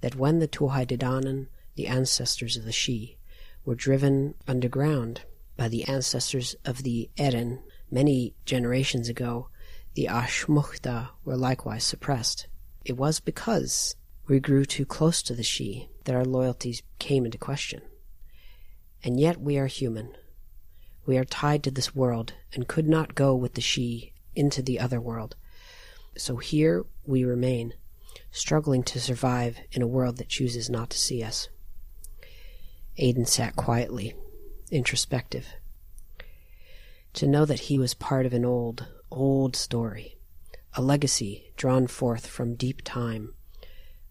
that 0.00 0.16
when 0.16 0.38
the 0.38 0.48
Tuatha 0.48 1.46
the 1.76 1.86
ancestors 1.86 2.56
of 2.56 2.64
the 2.64 2.72
Sidhe, 2.72 3.16
were 3.64 3.74
driven 3.74 4.34
underground 4.46 5.22
by 5.58 5.68
the 5.68 5.84
ancestors 5.84 6.56
of 6.64 6.82
the 6.84 7.10
Erin 7.18 7.62
many 7.90 8.34
generations 8.46 9.10
ago, 9.10 9.50
the 9.92 10.06
Ashmukta 10.10 11.10
were 11.22 11.36
likewise 11.36 11.84
suppressed. 11.84 12.48
It 12.86 12.96
was 12.96 13.20
because 13.20 13.94
we 14.26 14.40
grew 14.40 14.64
too 14.64 14.86
close 14.86 15.22
to 15.24 15.34
the 15.34 15.42
Sidhe 15.42 15.90
that 16.04 16.14
our 16.14 16.24
loyalties 16.24 16.82
came 16.98 17.26
into 17.26 17.36
question. 17.36 17.82
And 19.04 19.20
yet 19.20 19.38
we 19.38 19.58
are 19.58 19.66
human. 19.66 20.16
We 21.04 21.18
are 21.18 21.26
tied 21.26 21.62
to 21.64 21.70
this 21.70 21.94
world 21.94 22.32
and 22.54 22.66
could 22.66 22.88
not 22.88 23.14
go 23.14 23.34
with 23.34 23.52
the 23.52 23.60
Sidhe 23.60 24.12
into 24.34 24.62
the 24.62 24.80
other 24.80 25.02
world 25.02 25.36
so 26.18 26.36
here 26.36 26.84
we 27.06 27.24
remain, 27.24 27.74
struggling 28.30 28.82
to 28.84 29.00
survive 29.00 29.58
in 29.72 29.82
a 29.82 29.86
world 29.86 30.16
that 30.16 30.28
chooses 30.28 30.68
not 30.68 30.90
to 30.90 30.98
see 30.98 31.22
us. 31.22 31.48
Aidan 32.96 33.24
sat 33.24 33.54
quietly, 33.54 34.14
introspective. 34.70 35.48
To 37.14 37.26
know 37.26 37.44
that 37.44 37.60
he 37.60 37.78
was 37.78 37.94
part 37.94 38.26
of 38.26 38.32
an 38.32 38.44
old, 38.44 38.86
old 39.10 39.56
story, 39.56 40.18
a 40.74 40.82
legacy 40.82 41.52
drawn 41.56 41.86
forth 41.86 42.26
from 42.26 42.54
deep 42.54 42.82
time, 42.84 43.34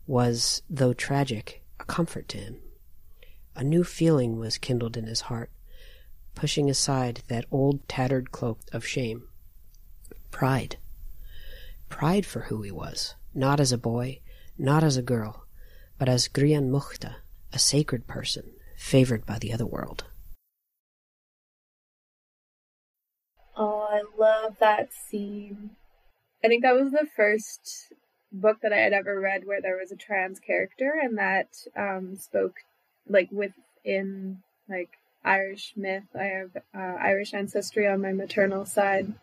was, 0.06 0.62
though 0.70 0.94
tragic, 0.94 1.64
a 1.80 1.86
comfort 1.86 2.28
to 2.30 2.38
him. 2.38 2.58
A 3.56 3.64
new 3.64 3.84
feeling 3.84 4.38
was 4.38 4.58
kindled 4.58 4.98
in 4.98 5.06
his 5.06 5.22
heart, 5.22 5.52
pushing 6.36 6.70
aside 6.70 7.24
that 7.28 7.46
old 7.52 7.88
tattered 7.88 8.32
cloak 8.32 8.60
of 8.72 8.86
shame. 8.86 9.28
Pride. 10.32 10.78
Pride 11.90 12.26
for 12.26 12.42
who 12.42 12.62
he 12.62 12.72
was, 12.72 13.16
not 13.34 13.60
as 13.60 13.72
a 13.72 13.78
boy, 13.78 14.20
not 14.58 14.84
as 14.84 14.98
a 14.98 15.02
girl, 15.02 15.46
but 15.98 16.10
as 16.10 16.28
Grian 16.28 16.70
Mukhta, 16.70 17.16
a 17.54 17.60
sacred 17.60 18.08
person, 18.08 18.52
favored 18.76 19.26
by 19.26 19.40
the 19.40 19.54
other 19.54 19.66
world. 19.66 20.06
I 23.90 24.04
love 24.18 24.58
that 24.60 24.94
scene. 24.94 25.72
I 26.44 26.48
think 26.48 26.64
that 26.64 26.76
was 26.76 26.92
the 26.92 27.08
first 27.16 27.94
book 28.32 28.58
that 28.62 28.74
I 28.74 28.78
had 28.78 28.94
ever 28.94 29.20
read 29.20 29.46
where 29.46 29.62
there 29.62 29.78
was 29.78 29.92
a 29.92 29.96
trans 29.96 30.40
character 30.40 30.94
and 31.02 31.18
that 31.18 31.48
um, 31.76 32.18
spoke 32.18 32.58
like 33.08 33.30
within 33.32 34.44
like 34.70 34.90
Irish 35.24 35.74
myth. 35.76 36.04
I 36.18 36.24
have 36.24 36.58
uh, 36.76 36.98
Irish 37.02 37.34
ancestry 37.34 37.88
on 37.88 38.02
my 38.02 38.12
maternal 38.12 38.66
side. 38.66 39.14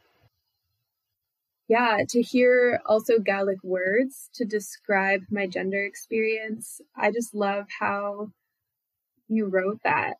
Yeah, 1.68 2.02
to 2.10 2.20
hear 2.20 2.80
also 2.84 3.18
Gaelic 3.18 3.62
words 3.62 4.28
to 4.34 4.44
describe 4.44 5.22
my 5.30 5.46
gender 5.46 5.82
experience, 5.82 6.80
I 6.94 7.10
just 7.10 7.34
love 7.34 7.66
how 7.80 8.32
you 9.28 9.46
wrote 9.46 9.80
that 9.82 10.18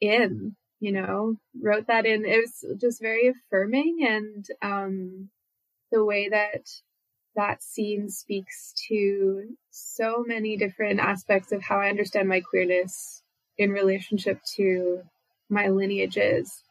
in, 0.00 0.54
you 0.84 0.92
know, 0.92 1.36
wrote 1.62 1.86
that 1.86 2.04
in. 2.04 2.26
It 2.26 2.42
was 2.42 2.78
just 2.78 3.00
very 3.00 3.28
affirming 3.28 4.06
and 4.06 4.46
um, 4.60 5.30
the 5.90 6.04
way 6.04 6.28
that 6.28 6.68
that 7.34 7.62
scene 7.62 8.10
speaks 8.10 8.74
to 8.88 9.56
so 9.70 10.22
many 10.26 10.58
different 10.58 11.00
aspects 11.00 11.52
of 11.52 11.62
how 11.62 11.78
I 11.78 11.88
understand 11.88 12.28
my 12.28 12.42
queerness 12.42 13.22
in 13.56 13.70
relationship 13.70 14.40
to 14.56 15.00
my 15.48 15.68
lineages. 15.68 16.62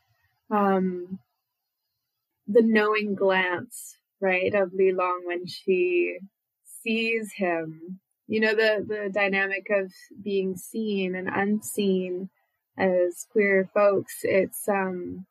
Um, 0.51 1.17
the 2.47 2.61
knowing 2.61 3.15
glance, 3.15 3.97
right, 4.21 4.53
of 4.53 4.73
Li 4.73 4.91
Long 4.91 5.23
when 5.25 5.47
she 5.47 6.19
sees 6.83 7.33
him. 7.33 7.99
You 8.27 8.41
know, 8.41 8.53
the, 8.53 8.85
the 8.87 9.09
dynamic 9.11 9.67
of 9.71 9.91
being 10.23 10.55
seen 10.55 11.15
and 11.15 11.27
unseen 11.27 12.29
as 12.77 13.25
queer 13.31 13.69
folks. 13.73 14.19
It's, 14.23 14.67
um, 14.67 15.25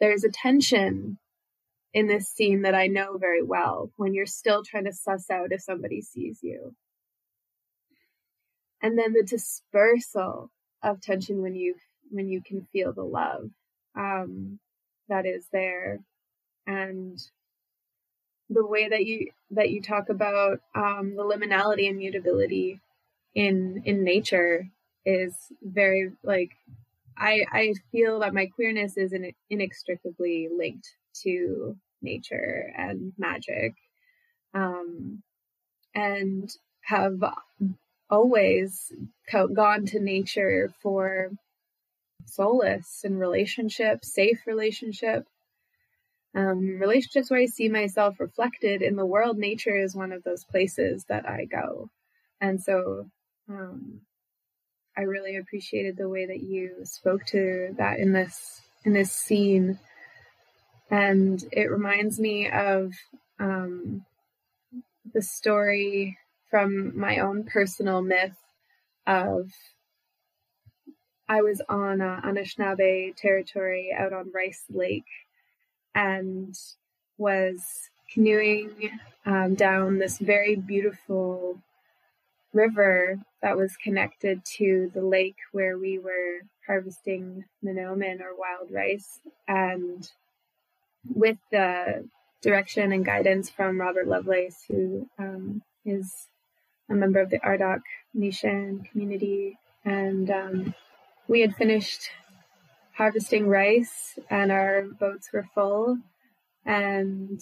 there's 0.00 0.24
a 0.24 0.30
tension 0.30 1.18
in 1.94 2.06
this 2.06 2.28
scene 2.28 2.62
that 2.62 2.74
I 2.74 2.86
know 2.86 3.16
very 3.18 3.42
well 3.42 3.90
when 3.96 4.14
you're 4.14 4.26
still 4.26 4.62
trying 4.62 4.84
to 4.84 4.92
suss 4.92 5.30
out 5.30 5.52
if 5.52 5.62
somebody 5.62 6.02
sees 6.02 6.38
you. 6.42 6.74
And 8.82 8.98
then 8.98 9.12
the 9.12 9.24
dispersal 9.24 10.50
of 10.82 11.00
tension 11.00 11.42
when 11.42 11.54
you 11.54 11.74
when 12.10 12.28
you 12.28 12.40
can 12.40 12.66
feel 12.72 12.92
the 12.92 13.02
love 13.02 13.50
um, 13.96 14.58
that 15.08 15.26
is 15.26 15.46
there, 15.52 15.98
and 16.66 17.18
the 18.48 18.64
way 18.64 18.88
that 18.88 19.04
you 19.04 19.30
that 19.50 19.70
you 19.70 19.82
talk 19.82 20.08
about 20.08 20.60
um, 20.74 21.14
the 21.16 21.24
liminality 21.24 21.88
and 21.88 21.98
mutability 21.98 22.80
in 23.34 23.82
in 23.84 24.04
nature 24.04 24.68
is 25.08 25.34
very 25.62 26.12
like 26.22 26.52
I 27.16 27.44
I 27.52 27.74
feel 27.92 28.20
that 28.20 28.34
my 28.34 28.46
queerness 28.46 28.96
is 28.96 29.12
in, 29.12 29.32
inextricably 29.50 30.48
linked 30.54 30.88
to 31.24 31.76
nature 32.02 32.72
and 32.76 33.12
magic, 33.18 33.74
um, 34.54 35.22
and 35.94 36.50
have 36.82 37.20
always 38.10 38.92
co- 39.30 39.48
gone 39.48 39.86
to 39.86 40.00
nature 40.00 40.72
for 40.82 41.30
solace 42.26 43.02
and 43.04 43.18
relationship, 43.18 44.04
safe 44.04 44.46
relationship. 44.46 45.26
Um, 46.34 46.78
relationships 46.78 47.30
where 47.30 47.40
I 47.40 47.46
see 47.46 47.68
myself 47.68 48.20
reflected 48.20 48.82
in 48.82 48.96
the 48.96 49.06
world, 49.06 49.38
nature 49.38 49.76
is 49.76 49.96
one 49.96 50.12
of 50.12 50.22
those 50.24 50.44
places 50.44 51.04
that 51.08 51.28
I 51.28 51.46
go. 51.46 51.90
And 52.40 52.62
so, 52.62 53.10
um, 53.48 54.02
I 54.98 55.02
really 55.02 55.36
appreciated 55.36 55.96
the 55.96 56.08
way 56.08 56.26
that 56.26 56.42
you 56.42 56.78
spoke 56.82 57.24
to 57.26 57.74
that 57.78 58.00
in 58.00 58.12
this, 58.12 58.62
in 58.84 58.92
this 58.92 59.12
scene. 59.12 59.78
And 60.90 61.44
it 61.52 61.70
reminds 61.70 62.18
me 62.18 62.50
of, 62.50 62.92
um, 63.38 64.04
the 65.14 65.22
story 65.22 66.18
from 66.50 66.98
my 66.98 67.18
own 67.18 67.44
personal 67.44 68.02
myth 68.02 68.36
of 69.06 69.50
I 71.28 71.42
was 71.42 71.60
on 71.68 72.00
uh, 72.00 72.20
Anishinaabe 72.24 73.14
territory 73.14 73.94
out 73.96 74.14
on 74.14 74.32
Rice 74.34 74.64
Lake 74.70 75.04
and 75.94 76.54
was 77.18 77.90
canoeing 78.12 78.98
um, 79.26 79.54
down 79.54 79.98
this 79.98 80.18
very 80.18 80.56
beautiful 80.56 81.62
river 82.58 83.18
that 83.40 83.56
was 83.56 83.76
connected 83.76 84.44
to 84.58 84.90
the 84.92 85.02
lake 85.02 85.36
where 85.52 85.78
we 85.78 85.98
were 85.98 86.40
harvesting 86.66 87.44
manoomin 87.64 88.20
or 88.20 88.36
wild 88.36 88.70
rice. 88.70 89.20
And 89.46 90.10
with 91.14 91.38
the 91.52 92.04
direction 92.42 92.92
and 92.92 93.04
guidance 93.04 93.48
from 93.48 93.80
Robert 93.80 94.08
Lovelace, 94.08 94.64
who 94.68 95.08
um, 95.18 95.62
is 95.84 96.28
a 96.90 96.94
member 96.94 97.20
of 97.20 97.30
the 97.30 97.42
Ardoch 97.42 97.82
Nation 98.12 98.84
community, 98.90 99.58
and 99.84 100.30
um, 100.30 100.74
we 101.28 101.40
had 101.40 101.54
finished 101.54 102.10
harvesting 102.92 103.46
rice, 103.46 104.18
and 104.28 104.50
our 104.50 104.82
boats 104.82 105.30
were 105.32 105.46
full, 105.54 105.98
and 106.64 107.40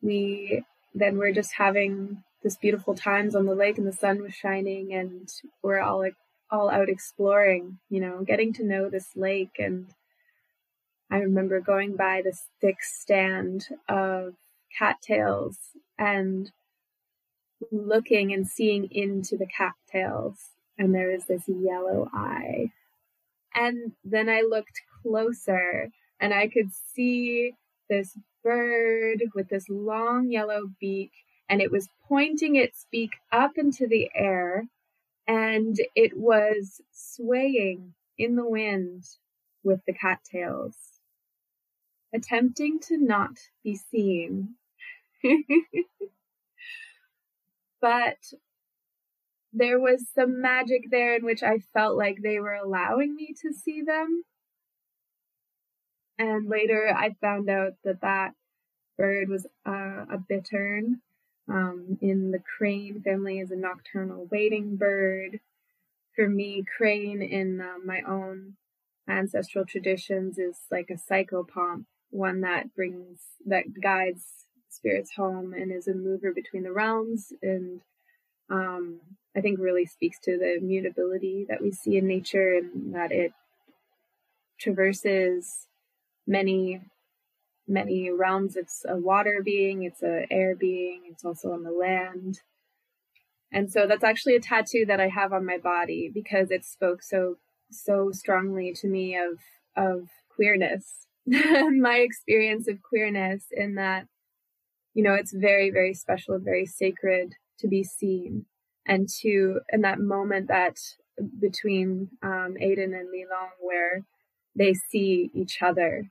we 0.00 0.62
then 0.94 1.18
were 1.18 1.32
just 1.32 1.52
having 1.54 2.22
this 2.44 2.56
beautiful 2.56 2.94
times 2.94 3.34
on 3.34 3.46
the 3.46 3.54
lake, 3.54 3.78
and 3.78 3.86
the 3.86 3.92
sun 3.92 4.22
was 4.22 4.34
shining, 4.34 4.94
and 4.94 5.28
we're 5.62 5.80
all 5.80 5.98
like 5.98 6.14
all 6.50 6.70
out 6.70 6.88
exploring, 6.88 7.78
you 7.90 8.00
know, 8.00 8.22
getting 8.22 8.52
to 8.52 8.64
know 8.64 8.88
this 8.88 9.08
lake, 9.16 9.56
and 9.58 9.88
I 11.10 11.16
remember 11.16 11.60
going 11.60 11.96
by 11.96 12.22
this 12.22 12.44
thick 12.60 12.76
stand 12.82 13.66
of 13.88 14.34
cattails 14.78 15.58
and 15.98 16.50
looking 17.72 18.32
and 18.32 18.46
seeing 18.46 18.88
into 18.90 19.36
the 19.36 19.46
cattails, 19.46 20.36
and 20.78 20.94
there 20.94 21.10
was 21.10 21.24
this 21.24 21.48
yellow 21.48 22.08
eye. 22.12 22.70
And 23.54 23.92
then 24.04 24.28
I 24.28 24.42
looked 24.42 24.82
closer, 25.02 25.88
and 26.20 26.34
I 26.34 26.48
could 26.48 26.70
see 26.94 27.52
this 27.88 28.18
bird 28.42 29.22
with 29.34 29.48
this 29.48 29.68
long 29.68 30.30
yellow 30.30 30.70
beak, 30.78 31.12
and 31.48 31.60
it 31.60 31.70
was 31.70 31.88
pointing 32.08 32.56
its 32.56 32.86
beak 32.90 33.12
up 33.32 33.52
into 33.56 33.86
the 33.86 34.10
air, 34.14 34.64
and 35.26 35.76
it 35.94 36.16
was 36.16 36.80
swaying 36.92 37.94
in 38.18 38.36
the 38.36 38.48
wind 38.48 39.04
with 39.62 39.80
the 39.86 39.92
cattails, 39.92 40.76
attempting 42.14 42.78
to 42.80 42.96
not 42.96 43.38
be 43.62 43.76
seen. 43.76 44.54
but 47.80 48.18
there 49.52 49.78
was 49.78 50.06
some 50.14 50.40
magic 50.40 50.90
there 50.90 51.14
in 51.14 51.24
which 51.24 51.42
I 51.42 51.58
felt 51.72 51.96
like 51.96 52.18
they 52.22 52.40
were 52.40 52.54
allowing 52.54 53.14
me 53.14 53.34
to 53.42 53.52
see 53.52 53.82
them. 53.82 54.24
And 56.18 56.48
later 56.48 56.92
I 56.94 57.14
found 57.20 57.48
out 57.48 57.74
that 57.84 58.00
that 58.02 58.32
bird 58.98 59.28
was 59.28 59.46
uh, 59.66 60.04
a 60.10 60.18
bittern. 60.28 61.00
Um, 61.48 61.98
in 62.00 62.30
the 62.30 62.38
crane 62.38 63.02
family 63.02 63.38
is 63.38 63.50
a 63.50 63.56
nocturnal 63.56 64.26
wading 64.30 64.76
bird. 64.76 65.40
For 66.16 66.28
me, 66.28 66.64
crane 66.76 67.20
in 67.22 67.60
uh, 67.60 67.78
my 67.84 68.00
own 68.02 68.54
ancestral 69.08 69.66
traditions 69.66 70.38
is 70.38 70.56
like 70.70 70.90
a 70.90 70.94
psychopomp, 70.94 71.84
one 72.10 72.40
that 72.42 72.74
brings, 72.74 73.20
that 73.46 73.80
guides 73.80 74.46
spirits 74.68 75.12
home 75.16 75.52
and 75.52 75.70
is 75.70 75.86
a 75.86 75.94
mover 75.94 76.32
between 76.32 76.62
the 76.62 76.72
realms 76.72 77.32
and 77.42 77.80
um, 78.50 79.00
I 79.36 79.40
think 79.40 79.58
really 79.58 79.86
speaks 79.86 80.18
to 80.20 80.38
the 80.38 80.58
mutability 80.60 81.46
that 81.48 81.62
we 81.62 81.72
see 81.72 81.96
in 81.96 82.06
nature 82.06 82.54
and 82.54 82.94
that 82.94 83.10
it 83.10 83.32
traverses 84.58 85.66
many 86.26 86.80
many 87.66 88.10
realms. 88.10 88.56
It's 88.56 88.84
a 88.88 88.96
water 88.96 89.40
being, 89.44 89.82
it's 89.84 90.02
a 90.02 90.26
air 90.30 90.54
being, 90.54 91.02
it's 91.10 91.24
also 91.24 91.52
on 91.52 91.62
the 91.62 91.70
land. 91.70 92.40
And 93.52 93.70
so 93.70 93.86
that's 93.86 94.04
actually 94.04 94.36
a 94.36 94.40
tattoo 94.40 94.84
that 94.86 95.00
I 95.00 95.08
have 95.08 95.32
on 95.32 95.46
my 95.46 95.58
body 95.58 96.10
because 96.12 96.50
it 96.50 96.64
spoke 96.64 97.02
so 97.02 97.36
so 97.70 98.10
strongly 98.12 98.72
to 98.80 98.88
me 98.88 99.16
of 99.16 99.38
of 99.76 100.08
queerness. 100.34 101.06
my 101.26 101.96
experience 101.98 102.68
of 102.68 102.82
queerness 102.82 103.46
in 103.52 103.76
that 103.76 104.06
you 104.94 105.02
know, 105.02 105.14
it's 105.14 105.34
very, 105.34 105.70
very 105.70 105.92
special 105.92 106.38
very 106.38 106.66
sacred 106.66 107.34
to 107.58 107.68
be 107.68 107.82
seen 107.82 108.46
and 108.86 109.08
to, 109.20 109.60
in 109.72 109.80
that 109.82 109.98
moment 109.98 110.48
that 110.48 110.76
between 111.40 112.10
um, 112.22 112.54
Aiden 112.62 112.94
and 112.94 113.08
Long 113.30 113.50
where 113.60 114.02
they 114.56 114.74
see 114.74 115.30
each 115.34 115.58
other 115.62 116.10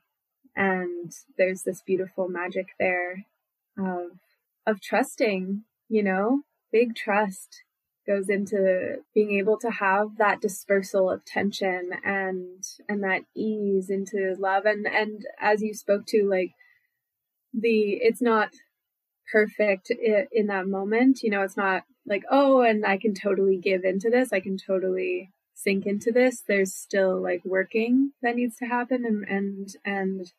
and 0.56 1.12
there's 1.36 1.62
this 1.62 1.82
beautiful 1.82 2.28
magic 2.28 2.68
there 2.78 3.24
of 3.78 4.18
of 4.66 4.80
trusting 4.80 5.64
you 5.88 6.02
know? 6.02 6.42
Big 6.72 6.94
trust 6.94 7.62
goes 8.06 8.28
into 8.28 8.96
being 9.14 9.38
able 9.38 9.56
to 9.58 9.70
have 9.70 10.18
that 10.18 10.40
dispersal 10.40 11.10
of 11.10 11.24
tension 11.24 11.90
and 12.04 12.62
and 12.88 13.02
that 13.02 13.22
ease 13.34 13.88
into 13.88 14.34
love. 14.38 14.66
And 14.66 14.86
and 14.86 15.24
as 15.40 15.62
you 15.62 15.72
spoke 15.72 16.04
to 16.08 16.28
like 16.28 16.50
the 17.52 17.98
it's 18.02 18.20
not 18.20 18.50
perfect 19.32 19.90
in 19.90 20.48
that 20.48 20.66
moment. 20.66 21.22
You 21.22 21.30
know 21.30 21.42
it's 21.42 21.56
not 21.56 21.84
like 22.06 22.24
oh 22.30 22.60
and 22.60 22.84
i 22.84 22.98
can 22.98 23.14
totally 23.14 23.56
give 23.56 23.84
into 23.84 24.10
this. 24.10 24.32
I 24.32 24.40
can 24.40 24.58
totally 24.58 25.30
sink 25.54 25.86
into 25.86 26.10
this. 26.10 26.42
There's 26.46 26.74
still 26.74 27.22
like 27.22 27.42
working 27.44 28.12
that 28.20 28.36
needs 28.36 28.56
to 28.56 28.66
happen 28.66 29.04
and 29.04 29.24
and 29.28 29.68
and 29.84 30.32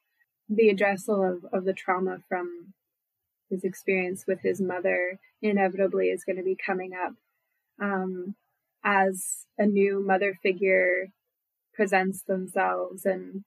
the 0.49 0.69
addressal 0.69 1.23
of 1.23 1.45
of 1.53 1.65
the 1.65 1.73
trauma 1.73 2.17
from 2.27 2.73
his 3.49 3.63
experience 3.63 4.25
with 4.27 4.41
his 4.41 4.62
mother 4.62 5.19
inevitably 5.41 6.08
is 6.08 6.23
going 6.23 6.38
to 6.38 6.43
be 6.43 6.55
coming 6.55 6.91
up 6.93 7.13
um, 7.81 8.36
as 8.84 9.45
a 9.58 9.65
new 9.65 10.03
mother 10.05 10.38
figure 10.41 11.08
presents 11.73 12.23
themselves 12.23 13.05
and 13.05 13.43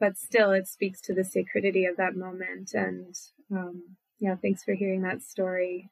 but 0.00 0.16
still 0.16 0.52
it 0.52 0.68
speaks 0.68 1.00
to 1.00 1.12
the 1.12 1.24
sacredity 1.24 1.84
of 1.84 1.96
that 1.96 2.14
moment 2.14 2.72
and 2.72 3.14
um, 3.52 3.96
yeah 4.20 4.36
thanks 4.40 4.62
for 4.62 4.74
hearing 4.74 5.02
that 5.02 5.22
story 5.22 5.90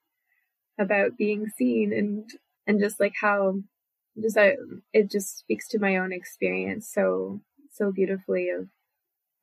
about 0.78 1.16
being 1.16 1.48
seen 1.56 1.92
and 1.92 2.30
and 2.66 2.80
just 2.80 3.00
like 3.00 3.14
how 3.20 3.56
just 4.20 4.38
I, 4.38 4.56
it 4.92 5.10
just 5.10 5.38
speaks 5.38 5.68
to 5.68 5.78
my 5.78 5.96
own 5.96 6.12
experience 6.12 6.90
so 6.92 7.40
so 7.72 7.90
beautifully 7.90 8.48
of 8.50 8.68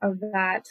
of 0.03 0.19
that 0.19 0.65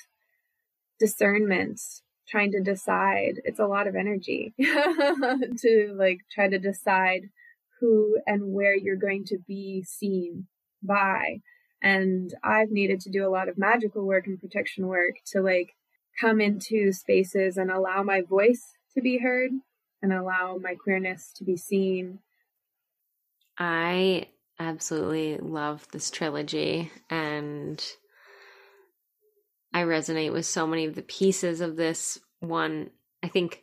discernment 1.01 1.81
trying 2.29 2.53
to 2.53 2.61
decide. 2.61 3.41
It's 3.45 3.59
a 3.59 3.67
lot 3.67 3.87
of 3.87 3.97
energy 3.97 4.55
to 4.59 5.95
like 5.99 6.21
try 6.31 6.49
to 6.49 6.59
decide 6.59 7.23
who 7.81 8.19
and 8.27 8.53
where 8.53 8.77
you're 8.77 8.97
going 8.97 9.25
to 9.27 9.39
be 9.47 9.83
seen 9.83 10.47
by. 10.83 11.41
And 11.85 12.33
i've 12.45 12.71
needed 12.71 13.01
to 13.01 13.11
do 13.11 13.27
a 13.27 13.31
lot 13.31 13.49
of 13.49 13.59
magical 13.59 14.07
work 14.07 14.29
and 14.29 14.41
protection 14.41 14.87
work 14.87 15.15
to 15.33 15.41
like 15.41 15.75
come 16.21 16.41
into 16.41 16.93
spaces 16.93 17.57
and 17.57 17.73
allow 17.73 18.05
my 18.05 18.23
voice 18.23 18.63
to 18.95 19.01
be 19.01 19.19
heard 19.19 19.51
and 20.01 20.13
allow 20.13 20.59
my 20.61 20.75
queerness 20.75 21.33
to 21.37 21.45
be 21.45 21.57
seen. 21.57 22.21
I 23.59 24.29
absolutely 24.59 25.39
love 25.39 25.87
this 25.93 26.11
trilogy 26.11 26.91
and 27.11 27.85
I 29.75 29.83
resonate 29.83 30.33
with 30.33 30.47
so 30.47 30.67
many 30.67 30.85
of 30.85 30.95
the 30.95 31.03
pieces 31.03 31.61
of 31.61 31.77
this 31.77 32.19
one. 32.41 32.91
I 33.23 33.29
think, 33.29 33.63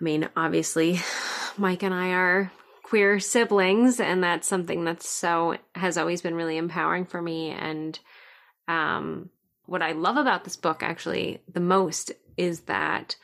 I 0.00 0.04
mean, 0.04 0.28
obviously, 0.36 1.00
Mike 1.56 1.82
and 1.82 1.94
I 1.94 2.10
are 2.10 2.52
queer 2.82 3.18
siblings, 3.18 3.98
and 3.98 4.22
that's 4.22 4.46
something 4.46 4.84
that's 4.84 5.08
so 5.08 5.56
has 5.74 5.96
always 5.98 6.22
been 6.22 6.34
really 6.34 6.56
empowering 6.56 7.06
for 7.06 7.20
me. 7.20 7.50
And 7.50 7.98
um, 8.68 9.30
what 9.66 9.82
I 9.82 9.92
love 9.92 10.16
about 10.16 10.44
this 10.44 10.56
book, 10.56 10.82
actually, 10.82 11.42
the 11.52 11.60
most 11.60 12.12
is 12.36 12.60
that 12.62 13.16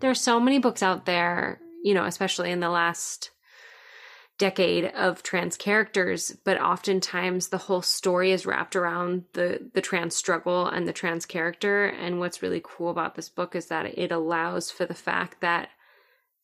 there 0.00 0.10
are 0.10 0.14
so 0.14 0.40
many 0.40 0.58
books 0.58 0.82
out 0.82 1.04
there, 1.04 1.60
you 1.82 1.94
know, 1.94 2.04
especially 2.04 2.50
in 2.50 2.60
the 2.60 2.70
last 2.70 3.30
decade 4.38 4.86
of 4.86 5.22
trans 5.22 5.56
characters, 5.56 6.36
but 6.44 6.60
oftentimes 6.60 7.48
the 7.48 7.58
whole 7.58 7.82
story 7.82 8.30
is 8.30 8.46
wrapped 8.46 8.76
around 8.76 9.24
the 9.32 9.68
the 9.74 9.80
trans 9.80 10.14
struggle 10.14 10.66
and 10.66 10.86
the 10.86 10.92
trans 10.92 11.26
character. 11.26 11.86
And 11.86 12.20
what's 12.20 12.42
really 12.42 12.62
cool 12.62 12.90
about 12.90 13.16
this 13.16 13.28
book 13.28 13.56
is 13.56 13.66
that 13.66 13.98
it 13.98 14.12
allows 14.12 14.70
for 14.70 14.86
the 14.86 14.94
fact 14.94 15.40
that 15.40 15.70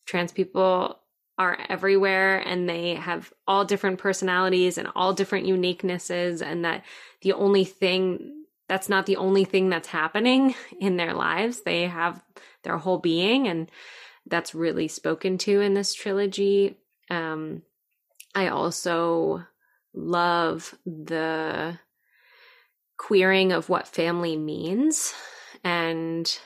trans 0.07 0.33
people 0.33 0.99
are 1.39 1.59
everywhere 1.69 2.39
and 2.39 2.69
they 2.69 2.95
have 2.95 3.33
all 3.47 3.65
different 3.65 3.99
personalities 3.99 4.77
and 4.77 4.89
all 4.95 5.13
different 5.13 5.47
uniquenesses 5.47 6.43
and 6.43 6.65
that 6.65 6.85
the 7.23 7.33
only 7.33 7.65
thing 7.65 8.45
that's 8.69 8.89
not 8.89 9.07
the 9.07 9.17
only 9.17 9.45
thing 9.45 9.69
that's 9.69 9.89
happening 9.89 10.55
in 10.81 10.97
their 10.97 11.13
lives. 11.15 11.63
They 11.63 11.83
have 11.83 12.23
their 12.63 12.79
whole 12.79 12.99
being 12.99 13.47
and 13.47 13.71
that's 14.27 14.55
really 14.55 14.89
spoken 14.89 15.39
to 15.39 15.61
in 15.61 15.75
this 15.75 15.95
trilogy. 15.95 16.79
Um, 17.11 17.63
I 18.35 18.49
also 18.49 19.45
love 19.95 20.75
the 20.85 21.79
queering 22.97 23.53
of 23.53 23.69
what 23.69 23.89
family 23.89 24.37
means. 24.37 25.15
And 25.63 26.39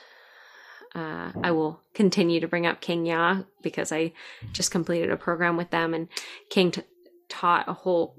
uh, 0.95 1.31
I 1.43 1.51
will 1.51 1.81
continue 1.93 2.39
to 2.39 2.47
bring 2.47 2.65
up 2.65 2.81
King 2.81 3.05
Yaa 3.05 3.45
because 3.61 3.91
I 3.91 4.13
just 4.51 4.71
completed 4.71 5.11
a 5.11 5.17
program 5.17 5.57
with 5.57 5.69
them, 5.69 5.93
and 5.93 6.07
King 6.49 6.71
t- 6.71 6.81
taught 7.27 7.67
a 7.67 7.73
whole 7.73 8.15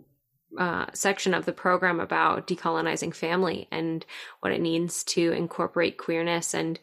uh, 0.58 0.86
section 0.92 1.34
of 1.34 1.46
the 1.46 1.52
program 1.52 2.00
about 2.00 2.46
decolonizing 2.46 3.14
family 3.14 3.68
and 3.70 4.04
what 4.40 4.52
it 4.52 4.60
means 4.60 5.04
to 5.04 5.32
incorporate 5.32 5.98
queerness 5.98 6.54
and 6.54 6.78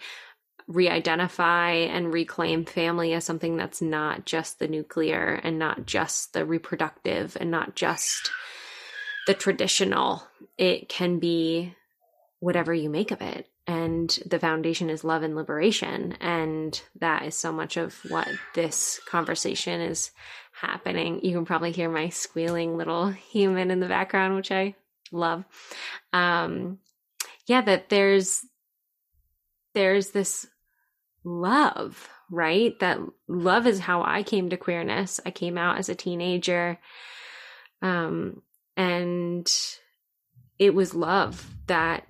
re-identify 0.67 1.71
and 1.71 2.11
reclaim 2.11 2.65
family 2.65 3.13
as 3.13 3.23
something 3.23 3.55
that's 3.55 3.81
not 3.81 4.25
just 4.25 4.59
the 4.59 4.67
nuclear 4.67 5.39
and 5.43 5.57
not 5.57 5.85
just 5.85 6.33
the 6.33 6.45
reproductive 6.45 7.37
and 7.39 7.49
not 7.49 7.75
just 7.75 8.29
the 9.27 9.33
traditional. 9.33 10.23
It 10.57 10.89
can 10.89 11.19
be 11.19 11.73
whatever 12.39 12.73
you 12.73 12.89
make 12.89 13.11
of 13.11 13.21
it. 13.21 13.47
And 13.65 14.09
the 14.25 14.39
foundation 14.39 14.89
is 14.89 15.03
love 15.03 15.23
and 15.23 15.35
liberation. 15.35 16.13
And 16.21 16.81
that 16.99 17.23
is 17.23 17.35
so 17.35 17.51
much 17.51 17.77
of 17.77 17.97
what 18.09 18.27
this 18.55 18.99
conversation 19.09 19.81
is 19.81 20.11
happening. 20.53 21.19
You 21.23 21.33
can 21.33 21.45
probably 21.45 21.71
hear 21.71 21.89
my 21.89 22.09
squealing 22.09 22.77
little 22.77 23.09
human 23.09 23.71
in 23.71 23.79
the 23.79 23.87
background 23.87 24.35
which 24.35 24.51
i 24.51 24.75
love. 25.11 25.45
Um 26.13 26.79
yeah 27.45 27.61
that 27.61 27.89
there's 27.89 28.41
there's 29.73 30.09
this 30.11 30.47
love, 31.23 32.09
right? 32.29 32.77
That 32.79 32.99
love 33.27 33.67
is 33.67 33.79
how 33.79 34.03
I 34.03 34.23
came 34.23 34.49
to 34.49 34.57
queerness. 34.57 35.19
I 35.25 35.31
came 35.31 35.57
out 35.57 35.77
as 35.77 35.89
a 35.89 35.95
teenager. 35.95 36.79
Um, 37.81 38.41
and 38.75 39.51
it 40.59 40.73
was 40.73 40.95
love 40.95 41.49
that 41.67 42.05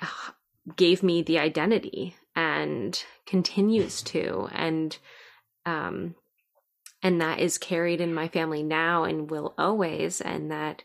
uh, 0.00 0.06
gave 0.76 1.02
me 1.02 1.22
the 1.22 1.38
identity 1.38 2.14
and 2.34 3.04
continues 3.26 4.02
to 4.02 4.48
and 4.52 4.96
um 5.66 6.14
and 7.02 7.20
that 7.20 7.40
is 7.40 7.58
carried 7.58 8.00
in 8.00 8.14
my 8.14 8.28
family 8.28 8.62
now 8.62 9.04
and 9.04 9.30
will 9.30 9.54
always 9.58 10.20
and 10.20 10.50
that 10.50 10.82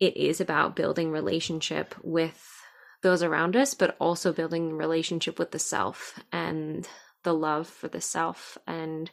it 0.00 0.16
is 0.16 0.40
about 0.40 0.76
building 0.76 1.10
relationship 1.10 1.94
with 2.02 2.57
those 3.02 3.22
around 3.22 3.56
us, 3.56 3.74
but 3.74 3.96
also 4.00 4.32
building 4.32 4.76
relationship 4.76 5.38
with 5.38 5.50
the 5.52 5.58
self 5.58 6.18
and 6.32 6.88
the 7.22 7.34
love 7.34 7.68
for 7.68 7.88
the 7.88 8.00
self. 8.00 8.58
And 8.66 9.10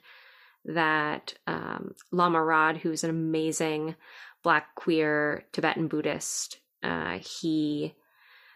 that 0.65 1.35
um, 1.45 1.93
Lama 2.11 2.43
Rod, 2.43 2.77
who's 2.77 3.03
an 3.03 3.09
amazing 3.09 3.95
Black 4.43 4.75
queer 4.75 5.45
Tibetan 5.51 5.87
Buddhist, 5.87 6.59
uh, 6.83 7.19
he 7.19 7.95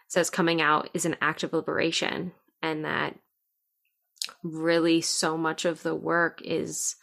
says 0.08 0.30
coming 0.30 0.62
out 0.62 0.90
is 0.94 1.06
an 1.06 1.16
act 1.22 1.44
of 1.44 1.54
liberation, 1.54 2.32
and 2.62 2.86
that 2.86 3.16
really 4.44 5.02
so 5.02 5.38
much 5.38 5.66
of 5.66 5.84
the 5.84 5.96
work 5.96 6.42
is 6.44 6.96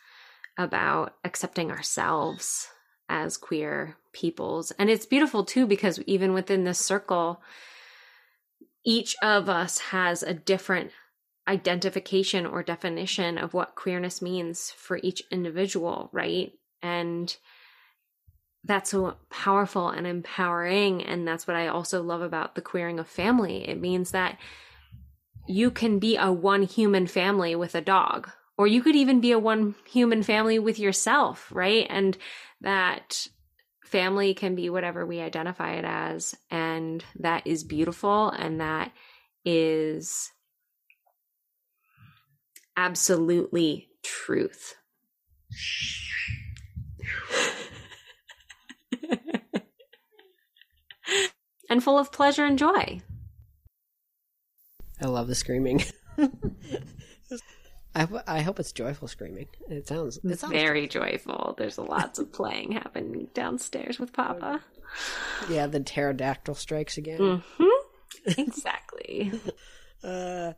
about 0.58 1.14
accepting 1.24 1.70
ourselves 1.70 2.68
as 3.08 3.36
queer 3.36 3.96
peoples. 4.12 4.72
And 4.72 4.90
it's 4.90 5.06
beautiful 5.06 5.44
too, 5.44 5.66
because 5.66 6.00
even 6.06 6.32
within 6.32 6.64
this 6.64 6.78
circle, 6.78 7.40
each 8.86 9.16
of 9.20 9.48
us 9.48 9.78
has 9.78 10.22
a 10.22 10.32
different 10.32 10.92
identification 11.48 12.46
or 12.46 12.62
definition 12.62 13.36
of 13.36 13.52
what 13.52 13.74
queerness 13.74 14.22
means 14.22 14.70
for 14.70 14.98
each 15.02 15.22
individual, 15.30 16.08
right? 16.12 16.52
And 16.82 17.36
that's 18.64 18.90
so 18.90 19.16
powerful 19.28 19.88
and 19.88 20.06
empowering. 20.06 21.02
And 21.02 21.26
that's 21.26 21.46
what 21.46 21.56
I 21.56 21.66
also 21.66 22.02
love 22.02 22.22
about 22.22 22.54
the 22.54 22.62
queering 22.62 22.98
of 22.98 23.08
family. 23.08 23.68
It 23.68 23.80
means 23.80 24.12
that 24.12 24.38
you 25.48 25.70
can 25.70 25.98
be 25.98 26.16
a 26.16 26.32
one 26.32 26.62
human 26.62 27.06
family 27.06 27.54
with 27.54 27.74
a 27.74 27.80
dog, 27.80 28.30
or 28.56 28.66
you 28.66 28.82
could 28.82 28.96
even 28.96 29.20
be 29.20 29.32
a 29.32 29.38
one 29.38 29.74
human 29.88 30.22
family 30.22 30.58
with 30.58 30.78
yourself, 30.78 31.48
right? 31.52 31.86
And 31.90 32.16
that 32.60 33.28
family 33.86 34.34
can 34.34 34.54
be 34.54 34.68
whatever 34.70 35.06
we 35.06 35.20
identify 35.20 35.72
it 35.74 35.84
as 35.84 36.34
and 36.50 37.04
that 37.18 37.46
is 37.46 37.64
beautiful 37.64 38.30
and 38.30 38.60
that 38.60 38.92
is 39.44 40.30
absolutely 42.76 43.88
truth. 44.02 44.74
And 51.68 51.82
full 51.82 51.98
of 51.98 52.12
pleasure 52.12 52.44
and 52.44 52.58
joy. 52.58 53.00
I 55.00 55.06
love 55.06 55.26
the 55.26 55.34
screaming. 55.34 55.82
I, 57.96 58.06
I 58.26 58.42
hope 58.42 58.60
it's 58.60 58.72
joyful 58.72 59.08
screaming. 59.08 59.48
It 59.70 59.88
sounds 59.88 60.18
it 60.22 60.38
sounds 60.38 60.52
very 60.52 60.86
joyful. 60.86 61.54
There's 61.56 61.78
lots 61.78 62.18
of 62.18 62.30
playing 62.30 62.72
happening 62.72 63.28
downstairs 63.32 63.98
with 63.98 64.12
Papa. 64.12 64.60
Yeah, 65.48 65.66
the 65.66 65.80
pterodactyl 65.80 66.56
strikes 66.56 66.98
again. 66.98 67.18
Mm-hmm. 67.18 68.40
Exactly. 68.40 69.32
uh, 70.04 70.52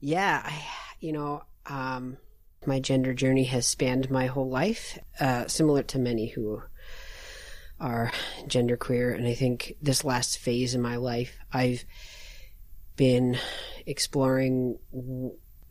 yeah, 0.00 0.42
I, 0.44 0.64
you 0.98 1.12
know, 1.12 1.42
um, 1.66 2.16
my 2.64 2.80
gender 2.80 3.12
journey 3.12 3.44
has 3.44 3.66
spanned 3.66 4.10
my 4.10 4.26
whole 4.26 4.48
life, 4.48 4.98
uh, 5.20 5.46
similar 5.48 5.82
to 5.82 5.98
many 5.98 6.28
who 6.28 6.62
are 7.78 8.12
genderqueer. 8.46 9.14
And 9.14 9.26
I 9.26 9.34
think 9.34 9.74
this 9.82 10.04
last 10.04 10.38
phase 10.38 10.74
in 10.74 10.80
my 10.80 10.96
life, 10.96 11.36
I've 11.52 11.84
been 12.96 13.36
exploring 13.84 14.78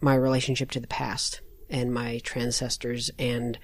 my 0.02 0.16
relationship 0.16 0.72
to 0.72 0.80
the 0.80 0.88
past 0.88 1.42
and 1.70 1.94
my 1.94 2.20
transcestors 2.24 3.10
and 3.18 3.58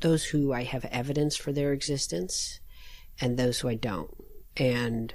those 0.00 0.26
who 0.26 0.52
I 0.52 0.62
have 0.62 0.84
evidence 0.86 1.36
for 1.36 1.52
their 1.52 1.72
existence 1.72 2.60
and 3.20 3.36
those 3.36 3.60
who 3.60 3.68
I 3.68 3.74
don't. 3.74 4.10
And 4.56 5.14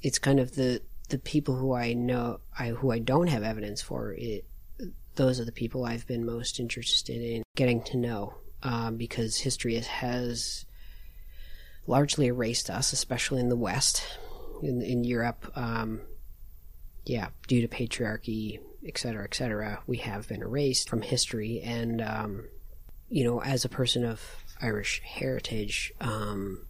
it's 0.00 0.18
kind 0.18 0.40
of 0.40 0.54
the 0.56 0.82
the 1.08 1.18
people 1.18 1.56
who 1.56 1.74
I 1.74 1.92
know 1.92 2.40
I 2.58 2.68
who 2.68 2.90
I 2.90 2.98
don't 2.98 3.26
have 3.26 3.42
evidence 3.42 3.82
for 3.82 4.14
it 4.16 4.46
those 5.16 5.38
are 5.38 5.44
the 5.44 5.52
people 5.52 5.84
I've 5.84 6.06
been 6.06 6.24
most 6.24 6.58
interested 6.58 7.20
in 7.20 7.42
getting 7.54 7.82
to 7.84 7.96
know 7.96 8.34
um, 8.62 8.96
because 8.96 9.36
history 9.36 9.78
has 9.78 10.64
largely 11.86 12.26
erased 12.26 12.70
us, 12.70 12.92
especially 12.92 13.40
in 13.40 13.48
the 13.48 13.56
West, 13.56 14.18
in, 14.62 14.80
in 14.80 15.04
Europe. 15.04 15.50
Um, 15.54 16.00
yeah, 17.04 17.28
due 17.46 17.60
to 17.60 17.68
patriarchy, 17.68 18.60
et 18.86 18.98
cetera, 18.98 19.24
et 19.24 19.34
cetera, 19.34 19.82
we 19.86 19.98
have 19.98 20.28
been 20.28 20.42
erased 20.42 20.88
from 20.88 21.02
history. 21.02 21.60
And, 21.62 22.00
um, 22.00 22.48
you 23.08 23.24
know, 23.24 23.42
as 23.42 23.64
a 23.64 23.68
person 23.68 24.04
of 24.04 24.20
Irish 24.60 25.00
heritage, 25.04 25.92
um, 26.00 26.66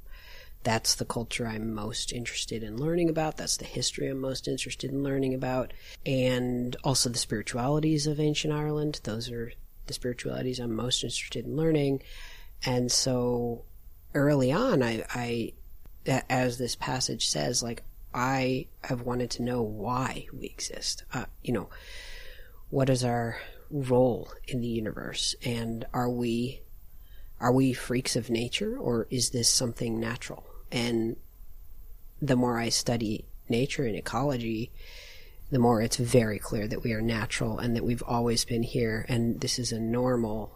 that's 0.63 0.95
the 0.95 1.05
culture 1.05 1.47
I'm 1.47 1.75
most 1.75 2.13
interested 2.13 2.63
in 2.63 2.77
learning 2.77 3.11
about. 3.11 3.37
That's 3.37 3.57
the 3.57 3.65
history 3.65 4.09
I'm 4.09 4.21
most 4.21 4.47
interested 4.47 4.91
in 4.91 5.03
learning 5.03 5.35
about. 5.35 5.73
And 6.07 6.77
also 6.85 7.11
the 7.11 7.19
spiritualities 7.19 8.07
of 8.07 8.21
ancient 8.21 8.53
Ireland. 8.53 9.01
Those 9.03 9.31
are 9.31 9.53
the 9.87 9.93
spiritualities 9.93 10.61
I'm 10.61 10.77
most 10.77 11.03
interested 11.03 11.47
in 11.47 11.57
learning. 11.57 12.03
And 12.65 12.93
so 12.93 13.65
early 14.15 14.53
on, 14.53 14.83
I, 14.83 15.05
I 15.13 15.53
as 16.29 16.59
this 16.59 16.77
passage 16.77 17.29
says, 17.29 17.63
like, 17.63 17.83
I 18.15 18.67
have 18.83 19.03
wanted 19.03 19.31
to 19.33 19.43
know 19.43 19.63
why 19.63 20.27
we 20.33 20.47
exist. 20.47 21.05
Uh, 21.13 21.27
you 21.43 21.53
know, 21.53 21.69
what 22.71 22.89
is 22.89 23.05
our 23.05 23.39
role 23.71 24.31
in 24.47 24.61
the 24.61 24.69
universe? 24.69 25.35
And 25.45 25.85
are 25.93 26.11
we, 26.11 26.63
are 27.41 27.53
we 27.53 27.73
freaks 27.73 28.17
of 28.17 28.31
nature 28.31 28.77
or 28.77 29.07
is 29.11 29.31
this 29.31 29.49
something 29.49 29.99
natural? 29.99 30.45
And 30.71 31.17
the 32.21 32.37
more 32.37 32.59
I 32.59 32.69
study 32.69 33.25
nature 33.49 33.85
and 33.85 33.97
ecology, 33.97 34.73
the 35.51 35.59
more 35.59 35.83
it's 35.83 35.97
very 35.97 36.39
clear 36.39 36.67
that 36.69 36.83
we 36.83 36.93
are 36.93 37.03
natural 37.03 37.59
and 37.59 37.77
that 37.77 37.85
we've 37.85 38.03
always 38.07 38.45
been 38.45 38.63
here 38.63 39.05
and 39.09 39.41
this 39.41 39.59
is 39.59 39.73
a 39.73 39.81
normal 39.81 40.55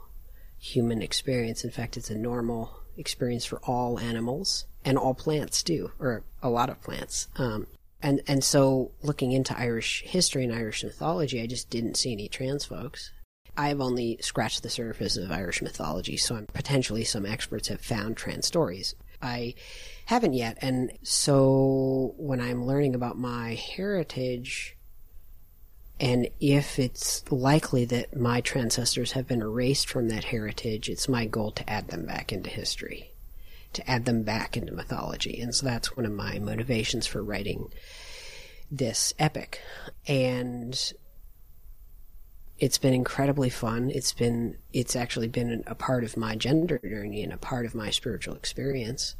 human 0.58 1.02
experience. 1.02 1.64
In 1.64 1.70
fact, 1.70 1.96
it's 1.96 2.10
a 2.10 2.16
normal 2.16 2.80
experience 2.96 3.44
for 3.44 3.58
all 3.64 3.98
animals 3.98 4.66
and 4.84 4.96
all 4.96 5.14
plants 5.14 5.62
too, 5.62 5.90
or 5.98 6.24
a 6.42 6.48
lot 6.48 6.70
of 6.70 6.80
plants. 6.80 7.28
Um, 7.36 7.66
and 8.02 8.20
and 8.26 8.44
so 8.44 8.92
looking 9.02 9.32
into 9.32 9.58
Irish 9.58 10.02
history 10.02 10.44
and 10.44 10.54
Irish 10.54 10.84
mythology, 10.84 11.40
I 11.42 11.46
just 11.46 11.70
didn't 11.70 11.96
see 11.96 12.12
any 12.12 12.28
trans 12.28 12.64
folks. 12.64 13.12
I've 13.56 13.80
only 13.80 14.18
scratched 14.20 14.62
the 14.62 14.68
surface 14.68 15.16
of 15.16 15.32
Irish 15.32 15.62
mythology, 15.62 16.16
so 16.16 16.36
I'm 16.36 16.46
potentially 16.46 17.04
some 17.04 17.24
experts 17.24 17.68
have 17.68 17.80
found 17.80 18.16
trans 18.16 18.46
stories. 18.46 18.94
I 19.22 19.54
haven't 20.04 20.34
yet, 20.34 20.58
and 20.60 20.92
so 21.02 22.14
when 22.18 22.40
I'm 22.40 22.66
learning 22.66 22.94
about 22.94 23.18
my 23.18 23.54
heritage, 23.54 24.75
and 25.98 26.28
if 26.40 26.78
it's 26.78 27.30
likely 27.30 27.84
that 27.86 28.16
my 28.16 28.42
ancestors 28.54 29.12
have 29.12 29.26
been 29.26 29.42
erased 29.42 29.88
from 29.88 30.08
that 30.08 30.24
heritage, 30.24 30.88
it's 30.88 31.08
my 31.08 31.26
goal 31.26 31.50
to 31.52 31.68
add 31.68 31.88
them 31.88 32.06
back 32.06 32.32
into 32.32 32.50
history 32.50 33.12
to 33.76 33.90
add 33.90 34.06
them 34.06 34.22
back 34.22 34.56
into 34.56 34.72
mythology. 34.72 35.40
And 35.40 35.54
so 35.54 35.66
that's 35.66 35.96
one 35.96 36.06
of 36.06 36.12
my 36.12 36.38
motivations 36.38 37.06
for 37.06 37.22
writing 37.22 37.70
this 38.70 39.12
epic. 39.18 39.60
And 40.08 40.92
it's 42.58 42.78
been 42.78 42.94
incredibly 42.94 43.50
fun. 43.50 43.90
It's 43.90 44.14
been, 44.14 44.56
it's 44.72 44.96
actually 44.96 45.28
been 45.28 45.62
a 45.66 45.74
part 45.74 46.04
of 46.04 46.16
my 46.16 46.36
gender 46.36 46.80
journey 46.82 47.22
and 47.22 47.34
a 47.34 47.38
part 47.38 47.66
of 47.66 47.74
my 47.74 47.90
spiritual 47.90 48.34
experience. 48.34 49.14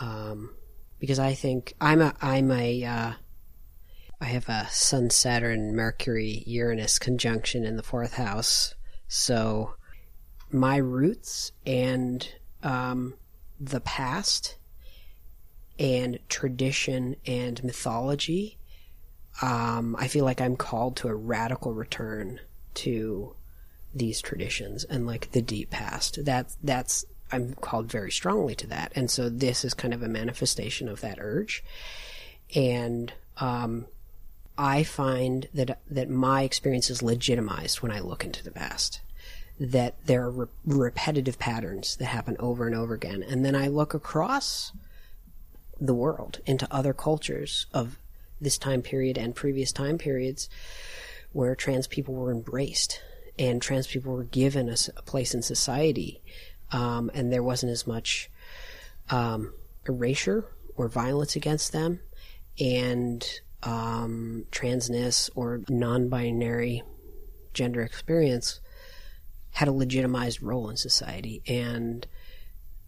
Um, 0.00 0.54
because 0.98 1.18
I 1.18 1.34
think 1.34 1.74
I'm 1.78 2.00
a, 2.00 2.14
I'm 2.22 2.50
a, 2.50 2.84
uh, 2.84 3.12
I 4.20 4.26
have 4.26 4.48
a 4.48 4.68
Sun, 4.70 5.10
Saturn, 5.10 5.74
Mercury, 5.74 6.42
Uranus 6.46 6.98
conjunction 6.98 7.64
in 7.64 7.76
the 7.76 7.82
fourth 7.82 8.14
house. 8.14 8.74
So 9.06 9.74
my 10.50 10.76
roots 10.76 11.52
and, 11.64 12.28
um, 12.62 13.14
the 13.60 13.80
past 13.80 14.56
and 15.78 16.18
tradition 16.28 17.16
and 17.26 17.62
mythology, 17.62 18.58
um, 19.40 19.94
I 19.98 20.08
feel 20.08 20.24
like 20.24 20.40
I'm 20.40 20.56
called 20.56 20.96
to 20.96 21.08
a 21.08 21.14
radical 21.14 21.72
return 21.72 22.40
to 22.74 23.36
these 23.94 24.20
traditions 24.20 24.84
and 24.84 25.06
like 25.06 25.32
the 25.32 25.42
deep 25.42 25.70
past. 25.70 26.24
That 26.24 26.54
that's 26.62 27.04
I'm 27.30 27.54
called 27.54 27.90
very 27.90 28.10
strongly 28.10 28.54
to 28.56 28.66
that, 28.68 28.92
and 28.94 29.10
so 29.10 29.28
this 29.28 29.64
is 29.64 29.74
kind 29.74 29.94
of 29.94 30.02
a 30.02 30.08
manifestation 30.08 30.88
of 30.88 31.00
that 31.02 31.18
urge. 31.20 31.62
And 32.54 33.12
um, 33.36 33.86
I 34.58 34.82
find 34.82 35.48
that 35.54 35.78
that 35.88 36.10
my 36.10 36.42
experience 36.42 36.90
is 36.90 37.02
legitimized 37.02 37.80
when 37.80 37.92
I 37.92 38.00
look 38.00 38.24
into 38.24 38.42
the 38.42 38.50
past 38.50 39.00
that 39.60 39.94
there 40.06 40.22
are 40.24 40.30
re- 40.30 40.46
repetitive 40.64 41.38
patterns 41.38 41.96
that 41.96 42.06
happen 42.06 42.36
over 42.38 42.66
and 42.66 42.76
over 42.76 42.94
again. 42.94 43.22
And 43.22 43.44
then 43.44 43.56
I 43.56 43.68
look 43.68 43.94
across 43.94 44.72
the 45.80 45.94
world 45.94 46.40
into 46.46 46.72
other 46.72 46.92
cultures 46.92 47.66
of 47.72 47.98
this 48.40 48.58
time 48.58 48.82
period 48.82 49.18
and 49.18 49.34
previous 49.34 49.72
time 49.72 49.98
periods 49.98 50.48
where 51.32 51.54
trans 51.54 51.86
people 51.86 52.14
were 52.14 52.30
embraced 52.30 53.02
and 53.38 53.60
trans 53.60 53.86
people 53.86 54.12
were 54.12 54.24
given 54.24 54.68
a, 54.68 54.76
a 54.96 55.02
place 55.02 55.34
in 55.34 55.42
society. 55.42 56.22
Um, 56.70 57.10
and 57.14 57.32
there 57.32 57.42
wasn't 57.42 57.72
as 57.72 57.86
much 57.86 58.30
um, 59.10 59.52
erasure 59.88 60.44
or 60.76 60.88
violence 60.88 61.34
against 61.36 61.72
them. 61.72 62.00
And 62.60 63.26
um, 63.62 64.44
transness 64.50 65.30
or 65.34 65.62
non 65.68 66.08
binary 66.08 66.82
gender 67.54 67.82
experience 67.82 68.60
had 69.50 69.68
a 69.68 69.72
legitimized 69.72 70.42
role 70.42 70.70
in 70.70 70.76
society. 70.76 71.42
And 71.46 72.06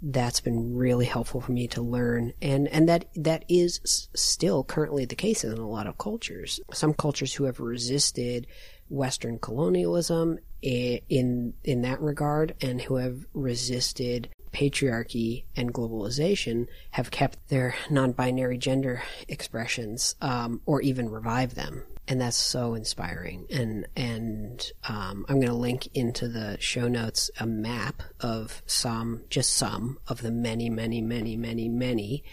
that's 0.03 0.41
been 0.41 0.77
really 0.77 1.05
helpful 1.05 1.41
for 1.41 1.53
me 1.53 1.69
to 1.69 1.83
learn. 1.83 2.33
And 2.41 2.69
and 2.69 2.89
that 2.89 3.07
that 3.17 3.45
is 3.49 4.09
still 4.15 4.65
currently 4.65 5.05
the 5.05 5.15
case 5.15 5.45
in 5.45 5.53
a 5.53 5.69
lot 5.69 5.87
of 5.87 5.99
cultures. 5.99 6.61
Some 6.73 6.95
cultures 6.95 7.35
who 7.35 7.45
have 7.45 7.61
resisted 7.61 8.47
western 8.89 9.39
colonialism 9.39 10.39
in 10.63 11.55
in 11.65 11.83
that 11.83 12.01
regard 12.01 12.55
and 12.61 12.81
who 12.81 12.97
have 12.97 13.25
resisted 13.35 14.29
patriarchy 14.53 15.45
and 15.57 15.73
globalization 15.73 16.67
have 16.93 17.11
kept 17.11 17.49
their 17.49 17.75
non-binary 17.89 18.59
gender 18.59 19.03
expressions 19.29 20.17
um, 20.21 20.61
or 20.67 20.81
even 20.83 21.09
revived 21.09 21.57
them 21.57 21.85
and 22.11 22.21
that's 22.21 22.37
so 22.37 22.75
inspiring. 22.75 23.47
And 23.51 23.87
and 23.95 24.73
um, 24.89 25.25
I'm 25.29 25.37
going 25.37 25.47
to 25.47 25.55
link 25.55 25.89
into 25.95 26.27
the 26.27 26.57
show 26.59 26.89
notes 26.89 27.31
a 27.39 27.47
map 27.47 28.03
of 28.19 28.63
some, 28.67 29.23
just 29.31 29.53
some 29.53 29.99
of 30.09 30.21
the 30.21 30.33
many, 30.33 30.69
many, 30.69 31.01
many, 31.01 31.37
many, 31.37 31.69
many 31.69 32.25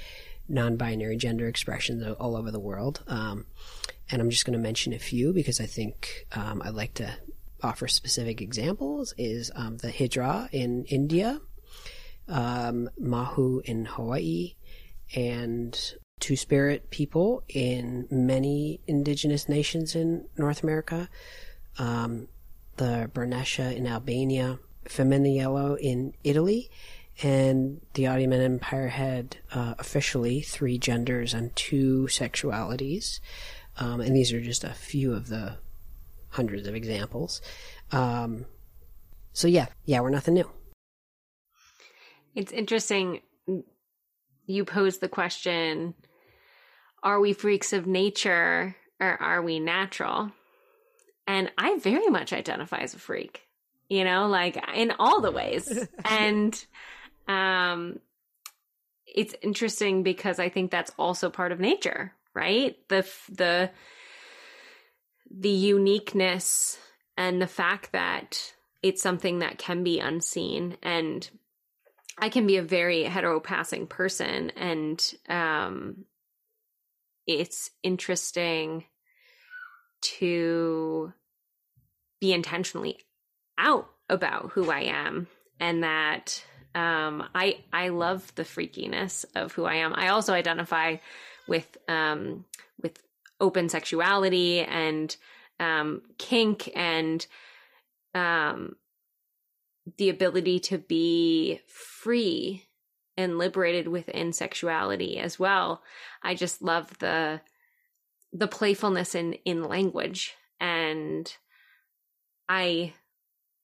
non-binary 0.49 1.18
gender 1.18 1.47
expressions 1.47 2.03
all 2.20 2.36
over 2.36 2.49
the 2.49 2.59
world. 2.59 3.03
Um, 3.07 3.45
and 4.09 4.20
I'm 4.20 4.32
just 4.32 4.45
going 4.45 4.57
to 4.57 4.63
mention 4.63 4.93
a 4.93 4.99
few 4.99 5.32
because 5.32 5.61
I 5.61 5.68
think 5.68 6.26
um, 6.32 6.63
I'd 6.65 6.74
like 6.74 6.95
to 6.95 7.13
offer 7.61 7.88
specific 7.88 8.41
examples. 8.41 9.13
Is 9.15 9.51
um, 9.53 9.78
the 9.78 9.89
Hijra 9.89 10.49
in 10.51 10.86
India, 10.86 11.39
um, 12.28 12.89
Mahu 12.99 13.61
in 13.65 13.86
Hawaii, 13.86 14.55
and 15.15 15.95
Two 16.19 16.36
Spirit 16.36 16.89
people 16.89 17.43
in 17.47 18.07
many 18.09 18.82
indigenous 18.88 19.47
nations 19.47 19.95
in 19.95 20.28
North 20.36 20.63
America, 20.63 21.09
um, 21.78 22.28
the 22.78 23.09
burrnesha 23.13 23.75
in 23.75 23.86
Albania, 23.86 24.57
Femminiello 24.86 25.78
in 25.80 26.13
Italy, 26.23 26.71
and 27.21 27.82
the 27.93 28.07
Ottoman 28.07 28.41
Empire 28.41 28.88
had 28.88 29.38
uh, 29.53 29.75
officially 29.78 30.41
three 30.41 30.78
genders 30.80 31.34
and 31.34 31.55
two 31.55 32.07
sexualities. 32.09 33.19
Um, 33.78 34.01
and 34.01 34.15
these 34.15 34.34
are 34.34 34.41
just 34.41 34.63
a 34.63 34.73
few 34.73 35.13
of 35.13 35.28
the 35.28 35.57
hundreds 36.30 36.67
of 36.67 36.75
examples. 36.75 37.41
Um, 37.91 38.45
so 39.34 39.47
yeah, 39.47 39.67
yeah, 39.86 39.99
we're 39.99 40.09
nothing 40.09 40.34
new. 40.34 40.49
It's 42.38 42.51
interesting. 42.51 43.21
You 44.45 44.63
pose 44.63 44.99
the 44.99 45.09
question 45.09 45.95
Are 47.01 47.19
we 47.19 47.33
freaks 47.33 47.73
of 47.73 47.88
nature 47.88 48.75
or 48.99 49.19
are 49.19 49.41
we 49.41 49.59
natural? 49.59 50.31
And 51.25 51.51
I 51.57 51.79
very 51.79 52.07
much 52.07 52.33
identify 52.33 52.77
as 52.77 52.93
a 52.93 52.99
freak, 52.99 53.41
you 53.89 54.03
know, 54.03 54.27
like 54.27 54.63
in 54.75 54.93
all 54.99 55.19
the 55.19 55.31
ways. 55.31 55.88
and 56.05 56.65
um, 57.27 57.99
it's 59.07 59.33
interesting 59.41 60.03
because 60.03 60.38
I 60.38 60.49
think 60.49 60.69
that's 60.69 60.91
also 60.99 61.31
part 61.31 61.51
of 61.51 61.59
nature, 61.59 62.13
right? 62.35 62.77
The, 62.88 63.05
the, 63.29 63.71
the 65.31 65.49
uniqueness 65.49 66.77
and 67.17 67.41
the 67.41 67.47
fact 67.47 67.93
that 67.93 68.53
it's 68.83 69.01
something 69.01 69.39
that 69.39 69.57
can 69.57 69.83
be 69.83 69.99
unseen 69.99 70.77
and 70.83 71.27
I 72.18 72.30
can 72.30 72.47
be 72.47 72.57
a 72.57 72.63
very 72.63 73.03
heteropassing 73.03 73.89
person 73.89 74.51
and 74.51 75.13
um 75.30 76.05
it's 77.28 77.70
interesting 77.84 78.86
to 80.01 81.11
be 82.22 82.32
intentionally 82.32 82.99
out 83.57 83.89
about 84.09 84.51
who 84.53 84.72
I 84.72 84.82
am 84.82 85.28
and 85.59 85.84
that 85.84 86.43
um 86.74 87.28
I 87.36 87.59
I 87.74 87.89
love 87.89 88.34
the 88.36 88.43
freakiness 88.43 89.26
of 89.36 89.51
who 89.53 89.65
I 89.65 89.76
am. 89.76 89.93
I 89.95 90.09
also 90.09 90.34
identify 90.34 90.97
with 91.47 91.78
um 91.88 92.45
with 92.82 93.01
open 93.39 93.70
sexuality 93.70 94.61
and 94.61 95.15
um 95.59 96.01
kink 96.18 96.70
and 96.76 97.26
um 98.15 98.76
the 99.97 100.09
ability 100.09 100.59
to 100.59 100.77
be 100.77 101.61
free 101.67 102.65
and 103.15 103.38
liberated 103.38 103.88
within 103.88 104.33
sexuality 104.33 105.17
as 105.17 105.39
well. 105.39 105.81
I 106.21 106.35
just 106.35 106.61
love 106.61 106.97
the 106.99 107.41
the 108.33 108.47
playfulness 108.47 109.15
in 109.15 109.33
in 109.45 109.63
language 109.63 110.35
and 110.59 111.33
I 112.49 112.93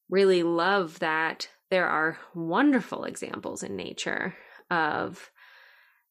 really 0.09 0.43
love 0.43 0.99
that 0.99 1.49
there 1.69 1.87
are 1.87 2.17
wonderful 2.33 3.03
examples 3.03 3.63
in 3.63 3.75
nature 3.75 4.35
of 4.71 5.29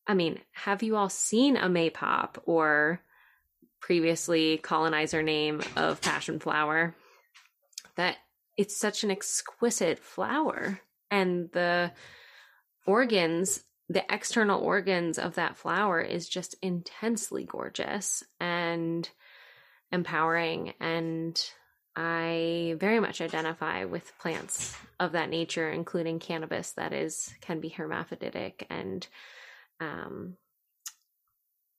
I 0.06 0.14
mean, 0.14 0.40
have 0.52 0.82
you 0.82 0.96
all 0.96 1.08
seen 1.08 1.56
a 1.56 1.68
maypop 1.68 2.38
or 2.44 3.00
previously 3.80 4.58
colonizer 4.58 5.22
name 5.22 5.62
of 5.76 6.00
passion 6.00 6.40
flower? 6.40 6.94
That 7.96 8.16
it's 8.56 8.76
such 8.76 9.04
an 9.04 9.10
exquisite 9.10 9.98
flower. 9.98 10.80
And 11.10 11.50
the 11.52 11.92
organs 12.86 13.64
the 13.88 14.04
external 14.12 14.60
organs 14.60 15.18
of 15.18 15.34
that 15.34 15.56
flower 15.56 16.00
is 16.00 16.28
just 16.28 16.54
intensely 16.62 17.44
gorgeous 17.44 18.22
and 18.40 19.08
empowering. 19.90 20.72
And 20.80 21.40
i 21.94 22.74
very 22.78 23.00
much 23.00 23.20
identify 23.20 23.84
with 23.84 24.16
plants 24.18 24.74
of 24.98 25.12
that 25.12 25.28
nature 25.28 25.70
including 25.70 26.18
cannabis 26.18 26.72
that 26.72 26.94
is 26.94 27.34
can 27.42 27.60
be 27.60 27.68
hermaphroditic. 27.68 28.66
And 28.70 29.06
um, 29.80 30.36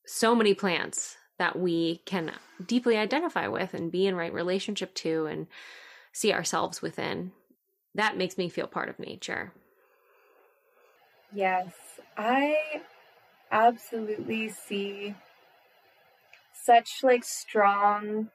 so 0.05 0.35
many 0.35 0.53
plants 0.53 1.17
that 1.39 1.57
we 1.57 2.01
can 2.05 2.31
deeply 2.63 2.97
identify 2.97 3.47
with 3.47 3.73
and 3.73 3.91
be 3.91 4.05
in 4.05 4.15
right 4.15 4.33
relationship 4.33 4.93
to 4.95 5.25
and 5.25 5.47
see 6.13 6.31
ourselves 6.31 6.81
within. 6.81 7.33
That 7.95 8.15
makes 8.17 8.37
me 8.37 8.47
feel 8.47 8.67
part 8.67 8.87
of 8.87 8.99
nature. 8.99 9.51
Yes, 11.33 11.73
I 12.15 12.81
absolutely 13.51 14.49
see 14.49 15.15
such 16.53 17.03
like 17.03 17.23
strong 17.23 18.29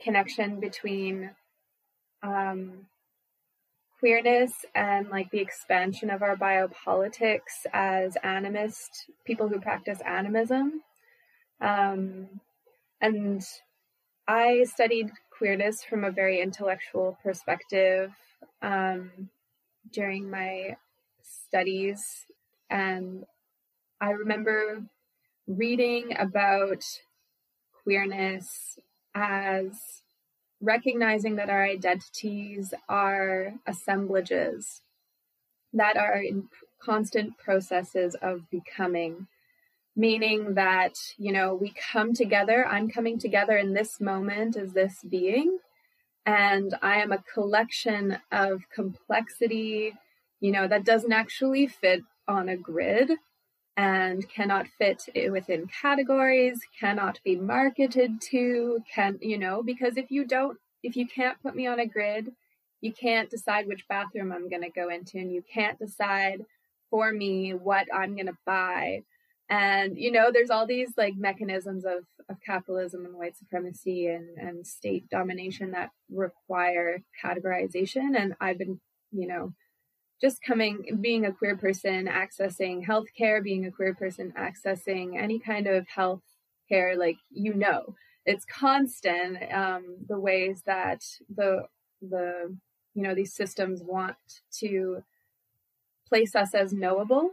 connection 0.00 0.58
between 0.58 1.30
um, 2.22 2.86
queerness 3.98 4.64
and 4.74 5.10
like 5.10 5.30
the 5.30 5.38
expansion 5.38 6.10
of 6.10 6.22
our 6.22 6.36
biopolitics 6.36 7.66
as 7.72 8.16
animist 8.24 9.10
people 9.24 9.48
who 9.48 9.60
practice 9.60 10.00
animism. 10.06 10.82
Um, 11.60 12.40
and 13.00 13.42
I 14.26 14.64
studied 14.64 15.10
queerness 15.40 15.82
from 15.82 16.04
a 16.04 16.10
very 16.10 16.38
intellectual 16.38 17.16
perspective 17.22 18.12
um, 18.60 19.30
during 19.90 20.30
my 20.30 20.76
studies. 21.22 22.26
And 22.68 23.24
I 24.02 24.10
remember 24.10 24.82
reading 25.46 26.14
about 26.18 26.84
queerness 27.82 28.78
as 29.14 30.02
recognizing 30.60 31.36
that 31.36 31.48
our 31.48 31.64
identities 31.64 32.74
are 32.86 33.54
assemblages 33.66 34.82
that 35.72 35.96
are 35.96 36.20
in 36.20 36.48
constant 36.82 37.38
processes 37.38 38.14
of 38.20 38.50
becoming 38.50 39.26
meaning 39.96 40.54
that, 40.54 40.94
you 41.18 41.32
know, 41.32 41.54
we 41.54 41.72
come 41.92 42.14
together. 42.14 42.66
I'm 42.66 42.88
coming 42.88 43.18
together 43.18 43.56
in 43.56 43.74
this 43.74 44.00
moment 44.00 44.56
as 44.56 44.72
this 44.72 44.98
being, 45.08 45.58
and 46.24 46.74
I 46.80 47.02
am 47.02 47.12
a 47.12 47.24
collection 47.34 48.18
of 48.30 48.62
complexity, 48.74 49.94
you 50.40 50.52
know, 50.52 50.68
that 50.68 50.84
doesn't 50.84 51.12
actually 51.12 51.66
fit 51.66 52.02
on 52.28 52.48
a 52.48 52.56
grid 52.56 53.10
and 53.76 54.28
cannot 54.28 54.66
fit 54.78 55.08
within 55.30 55.66
categories, 55.66 56.60
cannot 56.78 57.18
be 57.24 57.36
marketed 57.36 58.20
to, 58.20 58.80
can, 58.94 59.18
you 59.20 59.38
know, 59.38 59.62
because 59.62 59.96
if 59.96 60.10
you 60.10 60.24
don't, 60.24 60.58
if 60.82 60.96
you 60.96 61.06
can't 61.06 61.42
put 61.42 61.54
me 61.54 61.66
on 61.66 61.80
a 61.80 61.86
grid, 61.86 62.30
you 62.80 62.92
can't 62.92 63.30
decide 63.30 63.66
which 63.66 63.88
bathroom 63.88 64.32
I'm 64.32 64.48
going 64.48 64.62
to 64.62 64.70
go 64.70 64.88
into, 64.88 65.18
and 65.18 65.32
you 65.32 65.42
can't 65.52 65.78
decide 65.78 66.44
for 66.90 67.12
me 67.12 67.52
what 67.52 67.86
I'm 67.94 68.14
going 68.14 68.26
to 68.26 68.36
buy 68.46 69.02
and 69.50 69.98
you 69.98 70.12
know 70.12 70.30
there's 70.32 70.50
all 70.50 70.66
these 70.66 70.92
like 70.96 71.14
mechanisms 71.16 71.84
of, 71.84 72.04
of 72.28 72.36
capitalism 72.46 73.04
and 73.04 73.14
white 73.14 73.36
supremacy 73.36 74.06
and, 74.06 74.38
and 74.38 74.66
state 74.66 75.10
domination 75.10 75.72
that 75.72 75.90
require 76.10 77.02
categorization. 77.22 78.16
And 78.16 78.34
i've 78.40 78.58
been 78.58 78.80
you 79.12 79.26
know 79.26 79.52
just 80.20 80.42
coming 80.42 80.98
being 81.00 81.26
a 81.26 81.32
queer 81.32 81.56
person 81.56 82.06
accessing 82.06 82.86
healthcare 82.86 83.42
being 83.42 83.66
a 83.66 83.70
queer 83.70 83.94
person 83.94 84.32
accessing 84.38 85.20
any 85.20 85.38
kind 85.38 85.66
of 85.66 85.86
health 85.88 86.22
care 86.68 86.96
like 86.96 87.16
you 87.30 87.52
know 87.52 87.94
it's 88.26 88.44
constant 88.44 89.38
um, 89.52 89.96
the 90.08 90.18
ways 90.18 90.62
that 90.66 91.02
the 91.34 91.64
the 92.00 92.56
you 92.94 93.02
know 93.02 93.14
these 93.14 93.34
systems 93.34 93.82
want 93.82 94.16
to 94.52 95.02
place 96.08 96.34
us 96.34 96.54
as 96.54 96.72
knowable 96.72 97.30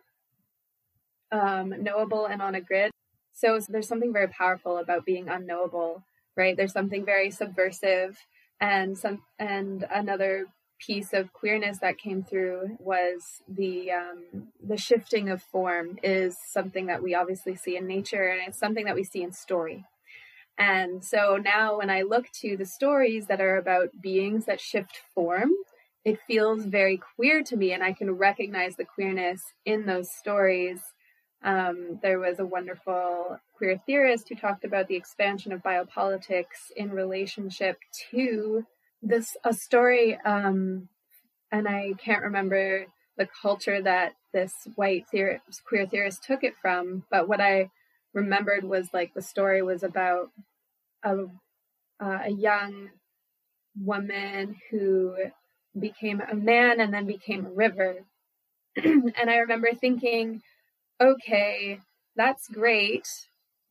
um, 1.31 1.73
knowable 1.83 2.25
and 2.25 2.41
on 2.41 2.55
a 2.55 2.61
grid. 2.61 2.91
So 3.33 3.59
there's 3.69 3.87
something 3.87 4.13
very 4.13 4.27
powerful 4.27 4.77
about 4.77 5.05
being 5.05 5.29
unknowable, 5.29 6.03
right? 6.35 6.57
There's 6.57 6.73
something 6.73 7.05
very 7.05 7.29
subversive, 7.29 8.17
and 8.59 8.97
some 8.97 9.21
and 9.37 9.85
another 9.91 10.47
piece 10.79 11.13
of 11.13 11.33
queerness 11.33 11.79
that 11.79 11.97
came 11.97 12.23
through 12.23 12.77
was 12.79 13.41
the 13.47 13.91
um, 13.91 14.47
the 14.63 14.77
shifting 14.77 15.29
of 15.29 15.41
form 15.43 15.97
is 16.03 16.37
something 16.47 16.87
that 16.87 17.03
we 17.03 17.13
obviously 17.13 17.55
see 17.55 17.77
in 17.77 17.85
nature, 17.85 18.27
and 18.29 18.47
it's 18.47 18.59
something 18.59 18.85
that 18.85 18.95
we 18.95 19.03
see 19.03 19.21
in 19.21 19.31
story. 19.31 19.85
And 20.57 21.03
so 21.05 21.37
now, 21.37 21.77
when 21.77 21.91
I 21.91 22.01
look 22.01 22.31
to 22.41 22.57
the 22.57 22.65
stories 22.65 23.27
that 23.27 23.41
are 23.41 23.57
about 23.57 24.01
beings 24.01 24.45
that 24.45 24.59
shift 24.59 25.01
form, 25.13 25.51
it 26.03 26.19
feels 26.25 26.65
very 26.65 26.97
queer 26.97 27.43
to 27.43 27.55
me, 27.55 27.73
and 27.73 27.83
I 27.83 27.93
can 27.93 28.09
recognize 28.11 28.75
the 28.75 28.85
queerness 28.85 29.43
in 29.65 29.85
those 29.85 30.09
stories 30.09 30.81
um, 31.43 31.99
there 32.01 32.19
was 32.19 32.39
a 32.39 32.45
wonderful 32.45 33.39
queer 33.55 33.79
theorist 33.85 34.29
who 34.29 34.35
talked 34.35 34.65
about 34.65 34.87
the 34.87 34.95
expansion 34.95 35.51
of 35.51 35.61
biopolitics 35.61 36.71
in 36.75 36.91
relationship 36.91 37.77
to 38.11 38.65
this 39.01 39.37
a 39.43 39.53
story, 39.53 40.17
um, 40.25 40.89
and 41.51 41.67
I 41.67 41.93
can't 42.03 42.23
remember 42.23 42.85
the 43.17 43.27
culture 43.41 43.81
that 43.81 44.13
this 44.33 44.53
white 44.75 45.05
theorist, 45.09 45.63
queer 45.65 45.85
theorist 45.87 46.23
took 46.23 46.43
it 46.43 46.55
from, 46.61 47.03
but 47.09 47.27
what 47.27 47.39
I 47.39 47.69
remembered 48.13 48.63
was 48.63 48.89
like 48.93 49.13
the 49.13 49.21
story 49.21 49.61
was 49.61 49.83
about 49.83 50.31
a, 51.03 51.25
uh, 51.99 52.19
a 52.25 52.31
young 52.31 52.89
woman 53.79 54.55
who 54.71 55.15
became 55.79 56.21
a 56.21 56.35
man 56.35 56.79
and 56.79 56.93
then 56.93 57.05
became 57.05 57.45
a 57.45 57.51
river. 57.51 57.95
And 58.83 59.29
I 59.29 59.37
remember 59.37 59.69
thinking, 59.73 60.41
okay, 61.01 61.79
that's 62.15 62.47
great, 62.47 63.07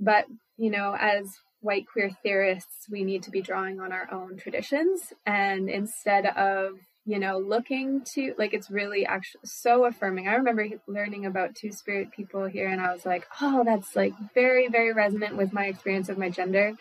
but 0.00 0.26
you 0.56 0.70
know, 0.70 0.96
as 0.98 1.38
white 1.60 1.86
queer 1.86 2.10
theorists, 2.22 2.86
we 2.90 3.04
need 3.04 3.22
to 3.24 3.30
be 3.30 3.42
drawing 3.42 3.80
on 3.80 3.92
our 3.92 4.08
own 4.12 4.36
traditions. 4.36 5.12
And 5.26 5.68
instead 5.68 6.26
of, 6.26 6.78
you 7.04 7.18
know, 7.18 7.38
looking 7.38 8.02
to, 8.14 8.34
like, 8.38 8.54
it's 8.54 8.70
really 8.70 9.04
actually 9.04 9.40
so 9.44 9.84
affirming. 9.84 10.28
I 10.28 10.34
remember 10.34 10.66
learning 10.86 11.26
about 11.26 11.54
two 11.54 11.72
spirit 11.72 12.12
people 12.12 12.46
here, 12.46 12.68
and 12.68 12.80
I 12.80 12.92
was 12.92 13.04
like, 13.04 13.26
oh, 13.40 13.64
that's 13.64 13.94
like 13.96 14.14
very, 14.34 14.68
very 14.68 14.92
resonant 14.92 15.36
with 15.36 15.52
my 15.52 15.66
experience 15.66 16.08
of 16.08 16.18
my 16.18 16.30
gender. 16.30 16.72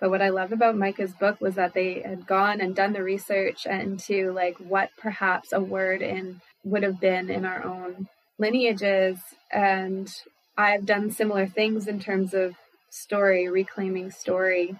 But 0.00 0.10
what 0.10 0.22
I 0.22 0.30
love 0.30 0.50
about 0.50 0.76
Mica's 0.76 1.12
book 1.12 1.40
was 1.40 1.54
that 1.54 1.74
they 1.74 2.00
had 2.00 2.26
gone 2.26 2.60
and 2.60 2.74
done 2.74 2.92
the 2.92 3.04
research 3.04 3.66
into 3.66 4.32
like 4.32 4.56
what 4.58 4.90
perhaps 4.98 5.52
a 5.52 5.60
word 5.60 6.02
in 6.02 6.40
would 6.64 6.82
have 6.82 7.00
been 7.00 7.30
in 7.30 7.44
our 7.44 7.64
own 7.64 8.08
lineages. 8.42 9.18
And 9.50 10.12
I've 10.58 10.84
done 10.84 11.10
similar 11.10 11.46
things 11.46 11.86
in 11.86 11.98
terms 12.00 12.34
of 12.34 12.54
story, 12.90 13.48
reclaiming 13.48 14.10
story, 14.10 14.76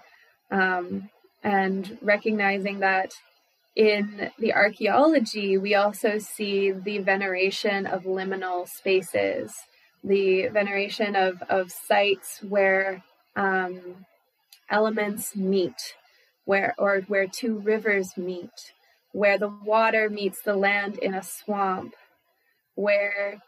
um, 0.51 1.09
and 1.43 1.97
recognizing 2.01 2.79
that 2.79 3.11
in 3.75 4.29
the 4.37 4.53
archaeology, 4.53 5.57
we 5.57 5.73
also 5.73 6.19
see 6.19 6.71
the 6.71 6.99
veneration 6.99 7.87
of 7.87 8.03
liminal 8.03 8.67
spaces, 8.67 9.51
the 10.03 10.47
veneration 10.49 11.15
of, 11.15 11.41
of 11.49 11.71
sites 11.71 12.39
where 12.47 13.03
um, 13.35 14.05
elements 14.69 15.35
meet, 15.35 15.95
where 16.45 16.75
or 16.77 17.01
where 17.07 17.25
two 17.25 17.57
rivers 17.59 18.15
meet, 18.15 18.73
where 19.11 19.39
the 19.39 19.53
water 19.65 20.07
meets 20.07 20.41
the 20.43 20.55
land 20.55 20.99
in 20.99 21.15
a 21.15 21.23
swamp, 21.23 21.95
where 22.75 23.41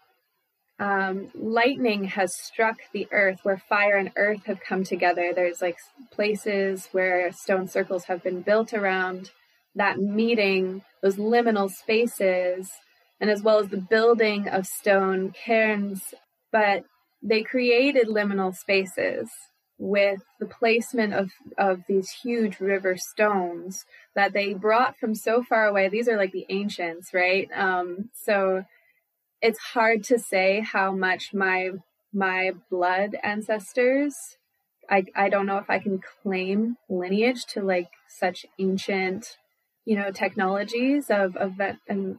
um, 0.80 1.30
lightning 1.34 2.04
has 2.06 2.36
struck 2.36 2.78
the 2.92 3.08
earth 3.12 3.40
where 3.44 3.62
fire 3.70 3.98
and 3.98 4.12
earth 4.18 4.46
have 4.46 4.60
come 4.60 4.84
together. 4.84 5.32
There's 5.34 5.62
like 5.62 5.78
places 6.12 6.90
where 6.92 7.32
stone 7.32 7.68
circles 7.68 8.06
have 8.06 8.24
been 8.24 8.42
built 8.42 8.74
around 8.74 9.32
that 9.76 10.00
meeting, 10.00 10.84
those 11.02 11.16
liminal 11.16 11.70
spaces, 11.70 12.70
and 13.22 13.30
as 13.30 13.42
well 13.42 13.60
as 13.60 13.70
the 13.70 13.78
building 13.78 14.48
of 14.50 14.66
stone 14.66 15.32
cairns. 15.32 16.14
But 16.52 16.84
they 17.22 17.42
created 17.42 18.08
liminal 18.08 18.54
spaces 18.54 19.30
with 19.78 20.20
the 20.40 20.46
placement 20.46 21.14
of, 21.14 21.32
of 21.58 21.82
these 21.88 22.10
huge 22.10 22.60
river 22.60 22.96
stones 22.98 23.86
that 24.16 24.34
they 24.34 24.54
brought 24.54 24.98
from 24.98 25.16
so 25.16 25.44
far 25.44 25.68
away. 25.68 25.90
These 25.90 26.08
are 26.08 26.18
like 26.18 26.32
the 26.32 26.46
ancients, 26.50 27.14
right? 27.14 27.50
Um, 27.54 28.10
so 28.14 28.64
it's 29.46 29.60
hard 29.60 30.04
to 30.04 30.18
say 30.18 30.62
how 30.62 30.92
much 30.92 31.32
my 31.32 31.70
my 32.12 32.52
blood 32.72 33.16
ancestors 33.22 34.16
I 34.90 35.06
I 35.16 35.30
don't 35.30 35.46
know 35.46 35.60
if 35.60 35.70
I 35.70 35.78
can 35.78 36.02
claim 36.24 36.78
lineage 36.90 37.46
to 37.54 37.62
like 37.62 37.90
such 38.08 38.48
ancient 38.58 39.38
you 39.86 39.96
know 39.96 40.12
technologies 40.12 41.12
of 41.12 41.36
of 41.38 41.54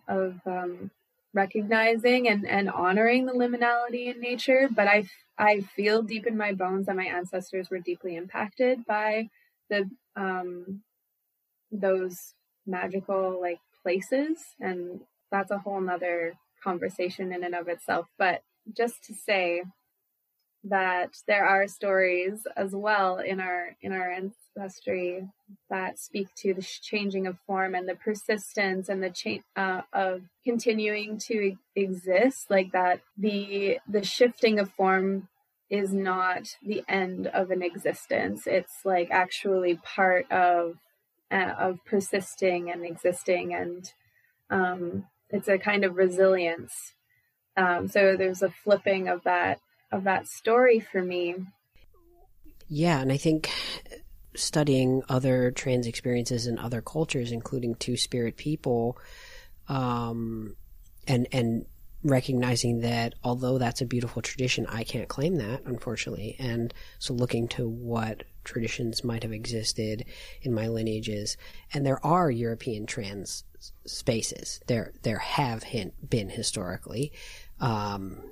of 0.09 0.41
um, 0.47 0.93
recognizing 1.35 2.29
and 2.29 2.47
and 2.47 2.71
honoring 2.71 3.27
the 3.27 3.33
liminality 3.33 4.07
in 4.07 4.21
nature 4.21 4.69
but 4.71 4.87
I 4.87 5.05
I 5.37 5.63
feel 5.63 6.03
deep 6.03 6.27
in 6.29 6.37
my 6.37 6.53
bones 6.53 6.87
that 6.87 6.97
my 6.97 7.07
ancestors 7.07 7.71
were 7.71 7.81
deeply 7.81 8.15
impacted 8.15 8.87
by 8.87 9.31
the 9.69 9.91
um 10.15 10.83
those 11.73 12.35
magical 12.67 13.41
like 13.41 13.59
places 13.83 14.39
and 14.61 15.01
that's 15.33 15.51
a 15.51 15.59
whole 15.59 15.81
nother 15.81 16.35
conversation 16.67 17.33
in 17.33 17.45
and 17.45 17.55
of 17.55 17.69
itself, 17.69 18.07
but 18.19 18.43
just 18.77 19.05
to 19.05 19.15
say 19.15 19.63
that 20.65 21.11
there 21.29 21.45
are 21.45 21.69
stories 21.69 22.47
as 22.57 22.75
well 22.75 23.19
in 23.19 23.39
our 23.41 23.77
in 23.83 23.93
our 23.93 24.11
ancestry 24.11 25.29
that 25.71 25.99
speak 25.99 26.29
to 26.35 26.55
the 26.55 26.67
changing 26.83 27.27
of 27.27 27.39
form 27.47 27.75
and 27.75 27.89
the 27.89 27.95
persistence 27.95 28.89
and 28.89 29.01
the 29.01 29.11
change 29.11 29.45
uh, 29.55 29.83
of 29.93 30.23
continuing 30.45 31.19
to 31.19 31.55
exist 31.77 32.51
like 32.51 32.73
that 32.73 33.01
the 33.17 33.79
the 33.89 34.05
shifting 34.05 34.59
of 34.59 34.69
form 34.73 35.29
is 35.71 35.93
not 35.93 36.57
the 36.63 36.83
end 36.89 37.27
of 37.29 37.51
an 37.51 37.63
existence. 37.63 38.47
It's 38.47 38.85
like 38.85 39.09
actually 39.11 39.79
part 39.85 40.31
of 40.31 40.77
uh, 41.31 41.55
of 41.59 41.79
persisting 41.85 42.71
and 42.71 42.85
existing 42.85 43.55
and 43.55 43.93
um 44.51 45.05
it's 45.31 45.49
a 45.49 45.59
kind 45.59 45.85
of 45.85 45.97
resilience. 45.97 46.95
Um, 47.57 47.89
so 47.89 48.17
there's 48.17 48.43
a 48.43 48.51
flipping 48.51 49.09
of 49.09 49.23
that 49.25 49.61
of 49.93 50.05
that 50.05 50.27
story 50.27 50.81
for 50.81 51.03
me. 51.03 51.37
Yeah, 52.69 53.01
and 53.01 53.13
I 53.13 53.17
think 53.17 53.51
studying 54.35 55.03
other 55.09 55.51
trans 55.51 55.87
experiences 55.87 56.47
in 56.47 56.59
other 56.59 56.83
cultures, 56.83 57.33
including 57.33 57.75
Two 57.77 57.97
Spirit 57.97 58.37
people, 58.37 58.99
um, 59.69 60.57
and 61.07 61.27
and 61.33 61.67
recognizing 62.07 62.81
that 62.81 63.15
although 63.25 63.59
that's 63.59 63.81
a 63.81 63.87
beautiful 63.87 64.23
tradition, 64.23 64.67
I 64.67 64.85
can't 64.85 65.09
claim 65.09 65.37
that, 65.37 65.63
unfortunately. 65.65 66.37
And 66.39 66.73
so 66.99 67.15
looking 67.15 67.49
to 67.49 67.69
what 67.69 68.25
traditions 68.45 69.03
might 69.03 69.23
have 69.23 69.33
existed 69.33 70.05
in 70.43 70.55
my 70.55 70.69
lineages. 70.69 71.37
And 71.75 71.85
there 71.85 72.05
are 72.07 72.31
European 72.31 72.87
trans 72.87 73.45
spaces. 73.85 74.61
There, 74.67 74.93
there 75.03 75.19
have 75.19 75.65
been 76.09 76.31
historically. 76.31 77.13
Um, 77.61 78.23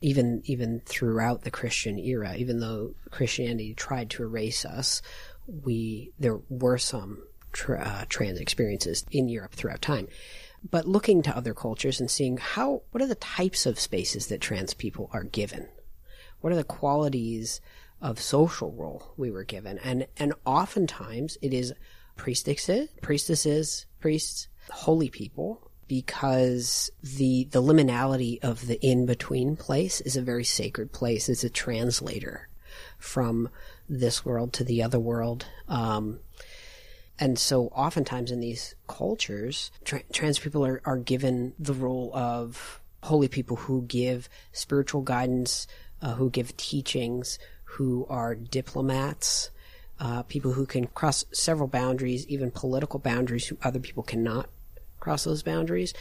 even 0.00 0.40
even 0.44 0.80
throughout 0.86 1.42
the 1.42 1.50
Christian 1.50 1.98
era, 1.98 2.36
even 2.36 2.60
though 2.60 2.94
Christianity 3.10 3.74
tried 3.74 4.08
to 4.10 4.22
erase 4.22 4.64
us, 4.64 5.02
we 5.46 6.12
there 6.18 6.38
were 6.48 6.78
some 6.78 7.24
tra- 7.52 7.82
uh, 7.82 8.04
trans 8.08 8.38
experiences 8.38 9.04
in 9.10 9.28
Europe 9.28 9.52
throughout 9.52 9.82
time 9.82 10.06
but 10.68 10.88
looking 10.88 11.22
to 11.22 11.36
other 11.36 11.54
cultures 11.54 12.00
and 12.00 12.10
seeing 12.10 12.38
how 12.38 12.82
what 12.90 13.02
are 13.02 13.06
the 13.06 13.14
types 13.16 13.66
of 13.66 13.78
spaces 13.78 14.28
that 14.28 14.40
trans 14.40 14.74
people 14.74 15.10
are 15.12 15.24
given? 15.24 15.68
What 16.40 16.52
are 16.52 16.56
the 16.56 16.64
qualities 16.64 17.60
of 18.00 18.20
social 18.20 18.72
role 18.72 19.14
we 19.16 19.30
were 19.30 19.44
given? 19.44 19.78
And 19.78 20.06
and 20.16 20.34
oftentimes 20.44 21.36
it 21.42 21.52
is 21.52 21.72
priestesses 22.16 22.88
priestesses 23.02 23.86
priests 24.00 24.48
holy 24.70 25.10
people 25.10 25.70
because 25.88 26.90
the 27.02 27.44
the 27.50 27.62
liminality 27.62 28.42
of 28.42 28.66
the 28.66 28.84
in 28.84 29.06
between 29.06 29.56
place 29.56 30.00
is 30.00 30.16
a 30.16 30.22
very 30.22 30.44
sacred 30.44 30.92
place. 30.92 31.28
It's 31.28 31.44
a 31.44 31.50
translator 31.50 32.48
from 32.98 33.50
this 33.88 34.24
world 34.24 34.52
to 34.54 34.64
the 34.64 34.82
other 34.82 34.98
world. 34.98 35.46
Um, 35.68 36.20
and 37.18 37.38
so 37.38 37.66
oftentimes 37.68 38.30
in 38.30 38.40
these 38.40 38.74
cultures, 38.88 39.70
tra- 39.84 40.02
trans 40.12 40.38
people 40.38 40.64
are, 40.66 40.80
are 40.84 40.98
given 40.98 41.54
the 41.58 41.74
role 41.74 42.10
of 42.14 42.80
holy 43.02 43.28
people 43.28 43.56
who 43.56 43.82
give 43.82 44.28
spiritual 44.52 45.02
guidance, 45.02 45.66
uh, 46.02 46.14
who 46.14 46.30
give 46.30 46.56
teachings, 46.56 47.38
who 47.64 48.06
are 48.08 48.34
diplomats, 48.34 49.50
uh, 50.00 50.22
people 50.24 50.52
who 50.52 50.66
can 50.66 50.86
cross 50.88 51.24
several 51.32 51.68
boundaries, 51.68 52.26
even 52.26 52.50
political 52.50 52.98
boundaries, 52.98 53.46
who 53.46 53.56
other 53.62 53.78
people 53.78 54.02
cannot 54.02 54.48
cross 54.98 55.24
those 55.24 55.42
boundaries. 55.42 55.94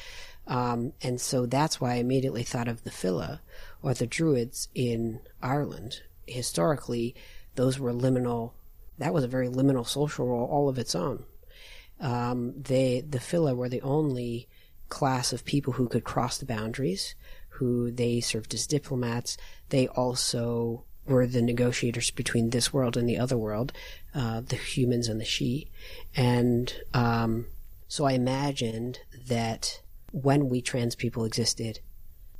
Um, 0.47 0.93
and 1.01 1.21
so 1.21 1.45
that's 1.45 1.79
why 1.79 1.93
I 1.93 1.95
immediately 1.97 2.43
thought 2.43 2.67
of 2.67 2.83
the 2.83 2.91
filid 2.91 3.39
or 3.81 3.93
the 3.93 4.07
Druids 4.07 4.69
in 4.73 5.19
Ireland. 5.41 6.01
Historically, 6.25 7.15
those 7.55 7.79
were 7.79 7.93
liminal 7.93 8.53
that 8.97 9.13
was 9.13 9.23
a 9.23 9.27
very 9.27 9.47
liminal 9.47 9.87
social 9.87 10.27
role 10.27 10.45
all 10.45 10.69
of 10.69 10.77
its 10.77 10.95
own. 10.95 11.25
Um, 11.99 12.53
they, 12.61 13.01
the 13.01 13.19
filid 13.19 13.55
were 13.55 13.69
the 13.69 13.81
only 13.81 14.47
class 14.89 15.33
of 15.33 15.45
people 15.45 15.73
who 15.73 15.87
could 15.87 16.03
cross 16.03 16.37
the 16.37 16.45
boundaries, 16.45 17.15
who 17.49 17.91
they 17.91 18.19
served 18.19 18.53
as 18.53 18.67
diplomats. 18.67 19.37
They 19.69 19.87
also 19.87 20.83
were 21.05 21.27
the 21.27 21.41
negotiators 21.41 22.11
between 22.11 22.49
this 22.49 22.71
world 22.71 22.95
and 22.95 23.07
the 23.07 23.17
other 23.17 23.37
world, 23.37 23.73
uh, 24.13 24.41
the 24.41 24.55
humans 24.55 25.07
and 25.07 25.19
the 25.19 25.25
Sidhe. 25.25 25.67
And 26.15 26.73
um, 26.93 27.47
so 27.87 28.05
I 28.05 28.13
imagined 28.13 28.99
that 29.27 29.81
when 30.11 30.49
we 30.49 30.61
trans 30.61 30.95
people 30.95 31.25
existed 31.25 31.79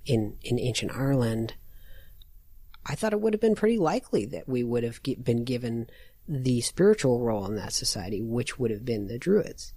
in, 0.05 0.37
in 0.43 0.59
ancient 0.59 0.95
Ireland, 0.95 1.55
I 2.85 2.95
thought 2.95 3.13
it 3.13 3.21
would 3.21 3.33
have 3.33 3.41
been 3.41 3.55
pretty 3.55 3.77
likely 3.77 4.25
that 4.27 4.47
we 4.47 4.63
would 4.63 4.83
have 4.83 5.01
been 5.23 5.43
given 5.43 5.89
the 6.27 6.61
spiritual 6.61 7.21
role 7.21 7.45
in 7.45 7.55
that 7.55 7.73
society, 7.73 8.21
which 8.21 8.57
would 8.57 8.71
have 8.71 8.85
been 8.85 9.07
the 9.07 9.17
Druids. 9.17 9.73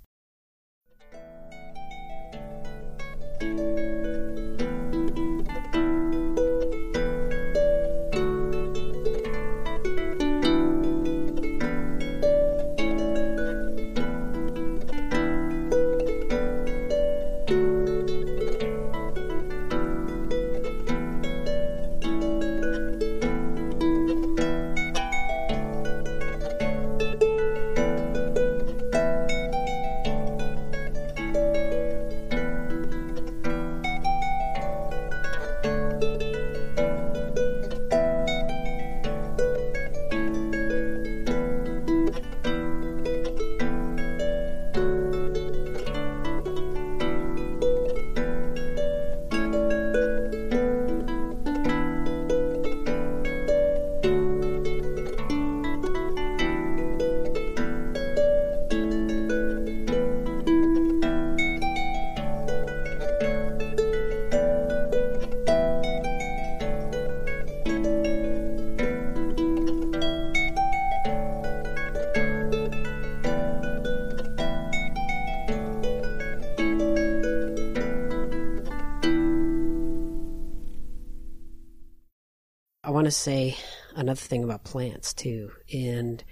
Want 83.06 83.14
to 83.14 83.20
say 83.20 83.56
another 83.94 84.20
thing 84.20 84.42
about 84.42 84.64
plants 84.64 85.14
too, 85.14 85.52
and 85.72 86.24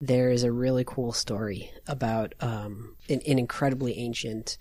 there 0.00 0.30
is 0.30 0.44
a 0.44 0.52
really 0.52 0.84
cool 0.84 1.12
story 1.12 1.72
about 1.88 2.32
um, 2.38 2.94
an, 3.08 3.20
an 3.26 3.40
incredibly 3.40 3.98
ancient 3.98 4.56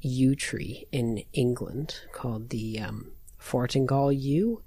yew 0.00 0.34
tree 0.34 0.86
in 0.90 1.22
England 1.34 1.96
called 2.12 2.48
the 2.48 2.80
um, 2.80 3.12
Fortingall 3.38 4.10
yew, 4.10 4.62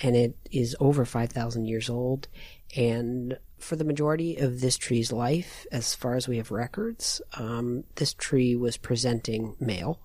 and 0.00 0.16
it 0.16 0.38
is 0.50 0.74
over 0.80 1.04
5,000 1.04 1.66
years 1.66 1.90
old. 1.90 2.28
And 2.74 3.36
for 3.58 3.76
the 3.76 3.84
majority 3.84 4.36
of 4.36 4.62
this 4.62 4.78
tree's 4.78 5.12
life, 5.12 5.66
as 5.70 5.94
far 5.94 6.14
as 6.14 6.26
we 6.26 6.38
have 6.38 6.50
records, 6.50 7.20
um, 7.34 7.84
this 7.96 8.14
tree 8.14 8.56
was 8.56 8.78
presenting 8.78 9.54
male. 9.60 10.00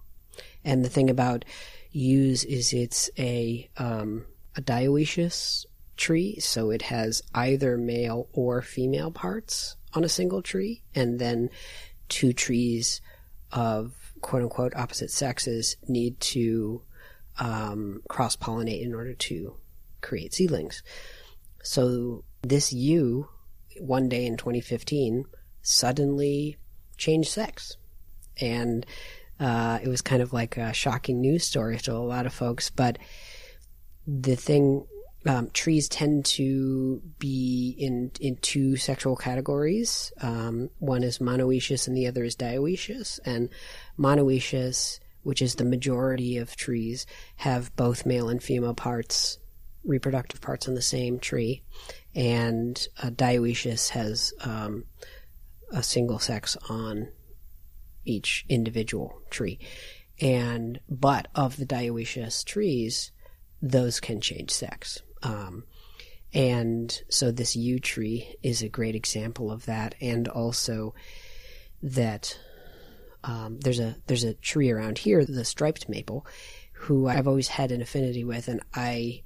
And 0.65 0.83
the 0.83 0.89
thing 0.89 1.09
about 1.09 1.45
yews 1.91 2.43
is 2.43 2.73
it's 2.73 3.09
a 3.17 3.69
um, 3.77 4.25
a 4.55 4.61
dioecious 4.61 5.65
tree, 5.97 6.39
so 6.39 6.71
it 6.71 6.83
has 6.83 7.21
either 7.33 7.77
male 7.77 8.27
or 8.33 8.61
female 8.61 9.11
parts 9.11 9.75
on 9.93 10.03
a 10.03 10.09
single 10.09 10.41
tree, 10.41 10.83
and 10.95 11.19
then 11.19 11.49
two 12.09 12.33
trees 12.33 13.01
of 13.51 13.93
quote 14.21 14.43
unquote 14.43 14.75
opposite 14.75 15.11
sexes 15.11 15.75
need 15.87 16.19
to 16.19 16.81
um, 17.39 18.01
cross 18.07 18.35
pollinate 18.35 18.81
in 18.81 18.93
order 18.93 19.13
to 19.13 19.55
create 20.01 20.33
seedlings. 20.33 20.83
So 21.63 22.23
this 22.41 22.73
yew, 22.73 23.29
one 23.79 24.09
day 24.09 24.25
in 24.25 24.37
2015, 24.37 25.25
suddenly 25.61 26.57
changed 26.97 27.29
sex. 27.29 27.77
And 28.39 28.85
uh, 29.39 29.79
it 29.81 29.87
was 29.87 30.01
kind 30.01 30.21
of 30.21 30.33
like 30.33 30.57
a 30.57 30.73
shocking 30.73 31.21
news 31.21 31.45
story 31.45 31.77
to 31.79 31.93
a 31.93 31.97
lot 31.97 32.25
of 32.25 32.33
folks. 32.33 32.69
But 32.69 32.97
the 34.07 34.35
thing, 34.35 34.85
um, 35.25 35.49
trees 35.51 35.87
tend 35.87 36.25
to 36.25 37.01
be 37.19 37.75
in 37.77 38.11
in 38.19 38.37
two 38.37 38.75
sexual 38.75 39.15
categories. 39.15 40.11
Um, 40.21 40.69
one 40.79 41.03
is 41.03 41.19
monoecious 41.19 41.87
and 41.87 41.95
the 41.95 42.07
other 42.07 42.23
is 42.23 42.35
dioecious. 42.35 43.19
And 43.23 43.49
monoecious, 43.99 44.99
which 45.23 45.41
is 45.41 45.55
the 45.55 45.65
majority 45.65 46.37
of 46.37 46.55
trees, 46.55 47.05
have 47.37 47.75
both 47.75 48.05
male 48.05 48.29
and 48.29 48.41
female 48.41 48.73
parts, 48.73 49.37
reproductive 49.83 50.41
parts 50.41 50.67
on 50.67 50.73
the 50.73 50.81
same 50.81 51.19
tree. 51.19 51.63
And 52.15 52.87
uh, 53.01 53.11
dioecious 53.11 53.89
has 53.89 54.33
um, 54.41 54.85
a 55.71 55.83
single 55.83 56.19
sex 56.19 56.57
on 56.67 57.09
each 58.03 58.45
individual 58.49 59.21
tree. 59.29 59.59
And, 60.19 60.79
but 60.89 61.27
of 61.35 61.57
the 61.57 61.65
dioecious 61.65 62.43
trees, 62.43 63.11
those 63.61 63.99
can 63.99 64.21
change 64.21 64.51
sex. 64.51 65.01
Um, 65.23 65.63
and 66.33 67.01
so 67.09 67.31
this 67.31 67.55
yew 67.55 67.79
tree 67.79 68.35
is 68.41 68.61
a 68.61 68.69
great 68.69 68.95
example 68.95 69.51
of 69.51 69.65
that. 69.65 69.95
And 70.01 70.27
also 70.27 70.93
that, 71.83 72.37
um, 73.23 73.59
there's 73.59 73.79
a, 73.79 73.95
there's 74.07 74.23
a 74.23 74.33
tree 74.33 74.71
around 74.71 74.97
here, 74.97 75.25
the 75.25 75.45
striped 75.45 75.89
maple, 75.89 76.25
who 76.73 77.07
I've 77.07 77.27
always 77.27 77.49
had 77.49 77.71
an 77.71 77.81
affinity 77.81 78.23
with. 78.23 78.47
And 78.47 78.61
I 78.73 79.23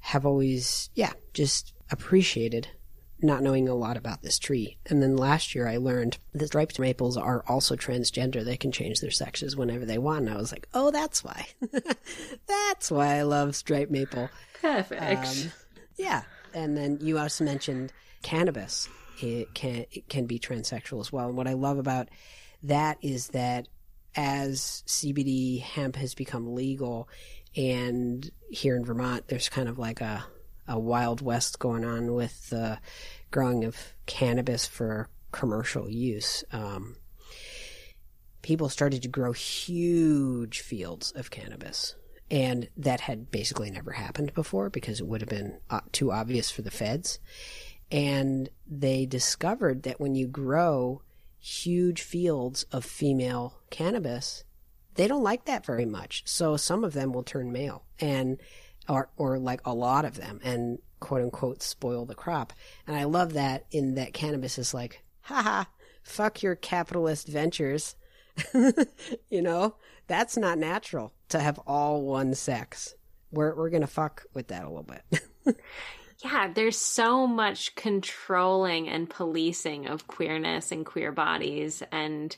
have 0.00 0.26
always, 0.26 0.90
yeah, 0.94 1.12
just 1.34 1.74
appreciated 1.90 2.68
not 3.22 3.42
knowing 3.42 3.68
a 3.68 3.74
lot 3.74 3.96
about 3.96 4.22
this 4.22 4.38
tree. 4.38 4.76
And 4.86 5.02
then 5.02 5.16
last 5.16 5.54
year 5.54 5.66
I 5.66 5.78
learned 5.78 6.18
the 6.34 6.46
striped 6.46 6.78
maples 6.78 7.16
are 7.16 7.44
also 7.48 7.74
transgender. 7.74 8.44
They 8.44 8.56
can 8.56 8.72
change 8.72 9.00
their 9.00 9.10
sexes 9.10 9.56
whenever 9.56 9.84
they 9.84 9.98
want. 9.98 10.26
And 10.26 10.34
I 10.34 10.36
was 10.36 10.52
like, 10.52 10.68
oh, 10.74 10.90
that's 10.90 11.24
why. 11.24 11.46
that's 12.46 12.90
why 12.90 13.16
I 13.16 13.22
love 13.22 13.56
striped 13.56 13.90
maple. 13.90 14.28
Perfect. 14.60 15.26
Um, 15.26 15.52
yeah. 15.96 16.22
And 16.52 16.76
then 16.76 16.98
you 17.00 17.18
also 17.18 17.44
mentioned 17.44 17.92
cannabis. 18.22 18.88
It 19.22 19.54
can, 19.54 19.86
it 19.90 20.08
can 20.08 20.26
be 20.26 20.38
transsexual 20.38 21.00
as 21.00 21.10
well. 21.10 21.28
And 21.28 21.36
what 21.36 21.48
I 21.48 21.54
love 21.54 21.78
about 21.78 22.08
that 22.64 22.98
is 23.00 23.28
that 23.28 23.68
as 24.14 24.82
CBD 24.86 25.62
hemp 25.62 25.96
has 25.96 26.14
become 26.14 26.54
legal 26.54 27.08
and 27.56 28.30
here 28.50 28.76
in 28.76 28.84
Vermont, 28.84 29.28
there's 29.28 29.48
kind 29.48 29.68
of 29.68 29.78
like 29.78 30.00
a 30.02 30.24
a 30.68 30.78
wild 30.78 31.20
west 31.20 31.58
going 31.58 31.84
on 31.84 32.12
with 32.14 32.50
the 32.50 32.78
growing 33.30 33.64
of 33.64 33.76
cannabis 34.06 34.66
for 34.66 35.08
commercial 35.32 35.90
use. 35.90 36.44
Um, 36.52 36.96
people 38.42 38.68
started 38.68 39.02
to 39.02 39.08
grow 39.08 39.32
huge 39.32 40.60
fields 40.60 41.12
of 41.12 41.30
cannabis. 41.30 41.96
And 42.30 42.68
that 42.76 43.00
had 43.00 43.30
basically 43.30 43.70
never 43.70 43.92
happened 43.92 44.34
before 44.34 44.70
because 44.70 45.00
it 45.00 45.06
would 45.06 45.20
have 45.20 45.30
been 45.30 45.58
uh, 45.70 45.80
too 45.92 46.10
obvious 46.10 46.50
for 46.50 46.62
the 46.62 46.70
feds. 46.70 47.20
And 47.90 48.48
they 48.66 49.06
discovered 49.06 49.84
that 49.84 50.00
when 50.00 50.14
you 50.14 50.26
grow 50.26 51.02
huge 51.38 52.02
fields 52.02 52.64
of 52.72 52.84
female 52.84 53.60
cannabis, 53.70 54.44
they 54.94 55.06
don't 55.06 55.22
like 55.22 55.44
that 55.44 55.64
very 55.64 55.86
much. 55.86 56.22
So 56.26 56.56
some 56.56 56.82
of 56.82 56.94
them 56.94 57.12
will 57.12 57.22
turn 57.22 57.52
male. 57.52 57.84
And 58.00 58.38
or 58.88 59.10
or 59.16 59.38
like 59.38 59.60
a 59.64 59.74
lot 59.74 60.04
of 60.04 60.16
them 60.16 60.40
and 60.44 60.78
quote 61.00 61.22
unquote 61.22 61.62
spoil 61.62 62.04
the 62.04 62.14
crop. 62.14 62.52
And 62.86 62.96
I 62.96 63.04
love 63.04 63.34
that 63.34 63.66
in 63.70 63.94
that 63.94 64.12
cannabis 64.12 64.58
is 64.58 64.74
like, 64.74 65.04
haha, 65.22 65.64
fuck 66.02 66.42
your 66.42 66.54
capitalist 66.54 67.28
ventures. 67.28 67.96
you 69.30 69.42
know, 69.42 69.76
that's 70.06 70.36
not 70.36 70.58
natural 70.58 71.12
to 71.30 71.40
have 71.40 71.58
all 71.66 72.02
one 72.02 72.34
sex. 72.34 72.94
We're 73.30 73.54
we're 73.54 73.70
gonna 73.70 73.86
fuck 73.86 74.24
with 74.34 74.48
that 74.48 74.64
a 74.64 74.68
little 74.68 74.84
bit. 74.84 75.56
yeah, 76.24 76.52
there's 76.52 76.78
so 76.78 77.26
much 77.26 77.74
controlling 77.74 78.88
and 78.88 79.10
policing 79.10 79.86
of 79.86 80.06
queerness 80.06 80.70
and 80.70 80.86
queer 80.86 81.12
bodies, 81.12 81.82
and 81.90 82.36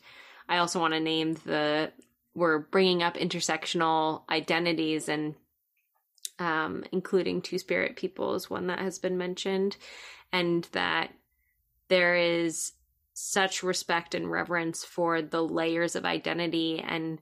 I 0.48 0.58
also 0.58 0.80
want 0.80 0.94
to 0.94 1.00
name 1.00 1.34
the 1.44 1.92
we're 2.34 2.58
bringing 2.60 3.02
up 3.02 3.14
intersectional 3.14 4.22
identities 4.30 5.08
and 5.08 5.34
um, 6.38 6.84
including 6.92 7.42
Two 7.42 7.58
Spirit 7.58 7.96
people 7.96 8.34
is 8.34 8.50
one 8.50 8.68
that 8.68 8.78
has 8.78 8.98
been 8.98 9.18
mentioned, 9.18 9.76
and 10.32 10.66
that 10.72 11.10
there 11.88 12.16
is 12.16 12.72
such 13.14 13.62
respect 13.62 14.14
and 14.14 14.30
reverence 14.30 14.84
for 14.84 15.22
the 15.22 15.42
layers 15.42 15.96
of 15.96 16.04
identity 16.04 16.84
and 16.86 17.20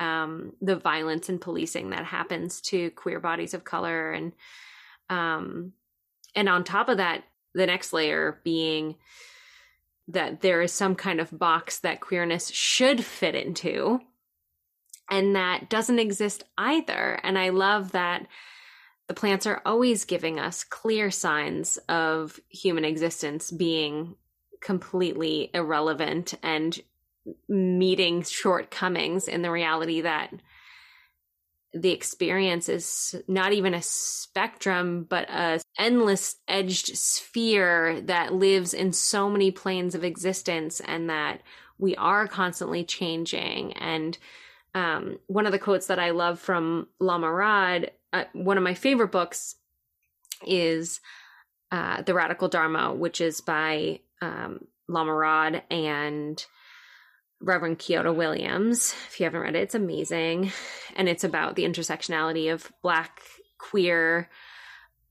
um, 0.00 0.52
the 0.60 0.76
violence 0.76 1.28
and 1.28 1.40
policing 1.40 1.90
that 1.90 2.04
happens 2.04 2.60
to 2.60 2.90
queer 2.90 3.20
bodies 3.20 3.54
of 3.54 3.64
color, 3.64 4.12
and 4.12 4.32
um, 5.08 5.72
and 6.34 6.48
on 6.48 6.64
top 6.64 6.88
of 6.88 6.98
that, 6.98 7.24
the 7.54 7.66
next 7.66 7.92
layer 7.92 8.40
being 8.44 8.96
that 10.08 10.40
there 10.40 10.62
is 10.62 10.72
some 10.72 10.94
kind 10.94 11.20
of 11.20 11.36
box 11.36 11.80
that 11.80 12.00
queerness 12.00 12.48
should 12.50 13.04
fit 13.04 13.34
into 13.34 14.00
and 15.10 15.36
that 15.36 15.68
doesn't 15.68 15.98
exist 15.98 16.44
either. 16.58 17.18
And 17.22 17.38
i 17.38 17.50
love 17.50 17.92
that 17.92 18.26
the 19.08 19.14
plants 19.14 19.46
are 19.46 19.62
always 19.64 20.04
giving 20.04 20.38
us 20.38 20.64
clear 20.64 21.10
signs 21.10 21.76
of 21.88 22.40
human 22.48 22.84
existence 22.84 23.50
being 23.50 24.16
completely 24.60 25.50
irrelevant 25.54 26.34
and 26.42 26.80
meeting 27.48 28.22
shortcomings 28.22 29.28
in 29.28 29.42
the 29.42 29.50
reality 29.50 30.00
that 30.00 30.32
the 31.74 31.90
experience 31.90 32.68
is 32.68 33.14
not 33.28 33.52
even 33.52 33.74
a 33.74 33.82
spectrum 33.82 35.06
but 35.08 35.28
a 35.28 35.60
endless 35.78 36.36
edged 36.48 36.96
sphere 36.96 38.00
that 38.02 38.32
lives 38.32 38.72
in 38.72 38.92
so 38.92 39.28
many 39.28 39.50
planes 39.50 39.94
of 39.94 40.04
existence 40.04 40.80
and 40.80 41.10
that 41.10 41.42
we 41.78 41.94
are 41.96 42.26
constantly 42.26 42.82
changing. 42.84 43.74
And 43.74 44.16
um, 44.74 45.18
one 45.26 45.46
of 45.46 45.52
the 45.52 45.58
quotes 45.58 45.86
that 45.86 45.98
i 45.98 46.10
love 46.10 46.38
from 46.38 46.86
lama 47.00 47.30
rod 47.30 47.90
uh, 48.16 48.24
one 48.32 48.56
of 48.58 48.64
my 48.64 48.74
favorite 48.74 49.12
books 49.12 49.56
is 50.46 51.00
uh, 51.70 52.02
The 52.02 52.14
Radical 52.14 52.48
Dharma, 52.48 52.94
which 52.94 53.20
is 53.20 53.40
by 53.40 54.00
um, 54.22 54.66
Lama 54.88 55.14
Rod 55.14 55.62
and 55.70 56.44
Reverend 57.40 57.78
Kyodo 57.78 58.14
Williams. 58.14 58.94
If 59.08 59.20
you 59.20 59.24
haven't 59.24 59.40
read 59.40 59.56
it, 59.56 59.62
it's 59.62 59.74
amazing. 59.74 60.52
And 60.94 61.08
it's 61.08 61.24
about 61.24 61.56
the 61.56 61.64
intersectionality 61.64 62.52
of 62.52 62.70
Black, 62.82 63.20
queer, 63.58 64.30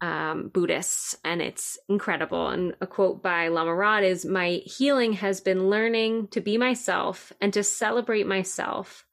um, 0.01 0.49
Buddhists, 0.49 1.15
and 1.23 1.41
it's 1.41 1.77
incredible. 1.87 2.49
And 2.49 2.75
a 2.81 2.87
quote 2.87 3.23
by 3.23 3.47
Lama 3.47 3.73
Rod 3.73 4.03
is 4.03 4.25
My 4.25 4.61
healing 4.65 5.13
has 5.13 5.41
been 5.41 5.69
learning 5.69 6.29
to 6.29 6.41
be 6.41 6.57
myself 6.57 7.31
and 7.39 7.53
to 7.53 7.63
celebrate 7.63 8.27
myself 8.27 9.05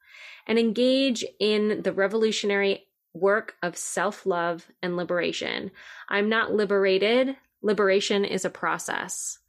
and 0.45 0.59
engage 0.59 1.23
in 1.39 1.83
the 1.83 1.93
revolutionary 1.93 2.85
work 3.13 3.55
of 3.61 3.77
self 3.77 4.25
love 4.25 4.67
and 4.81 4.97
liberation. 4.97 5.71
I'm 6.09 6.29
not 6.29 6.53
liberated, 6.53 7.35
liberation 7.61 8.25
is 8.25 8.45
a 8.45 8.49
process. 8.49 9.39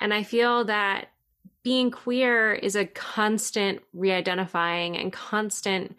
And 0.00 0.14
I 0.14 0.22
feel 0.22 0.64
that 0.64 1.08
being 1.62 1.90
queer 1.90 2.54
is 2.54 2.76
a 2.76 2.86
constant 2.86 3.80
re 3.92 4.12
identifying 4.12 4.96
and 4.96 5.12
constant 5.12 5.96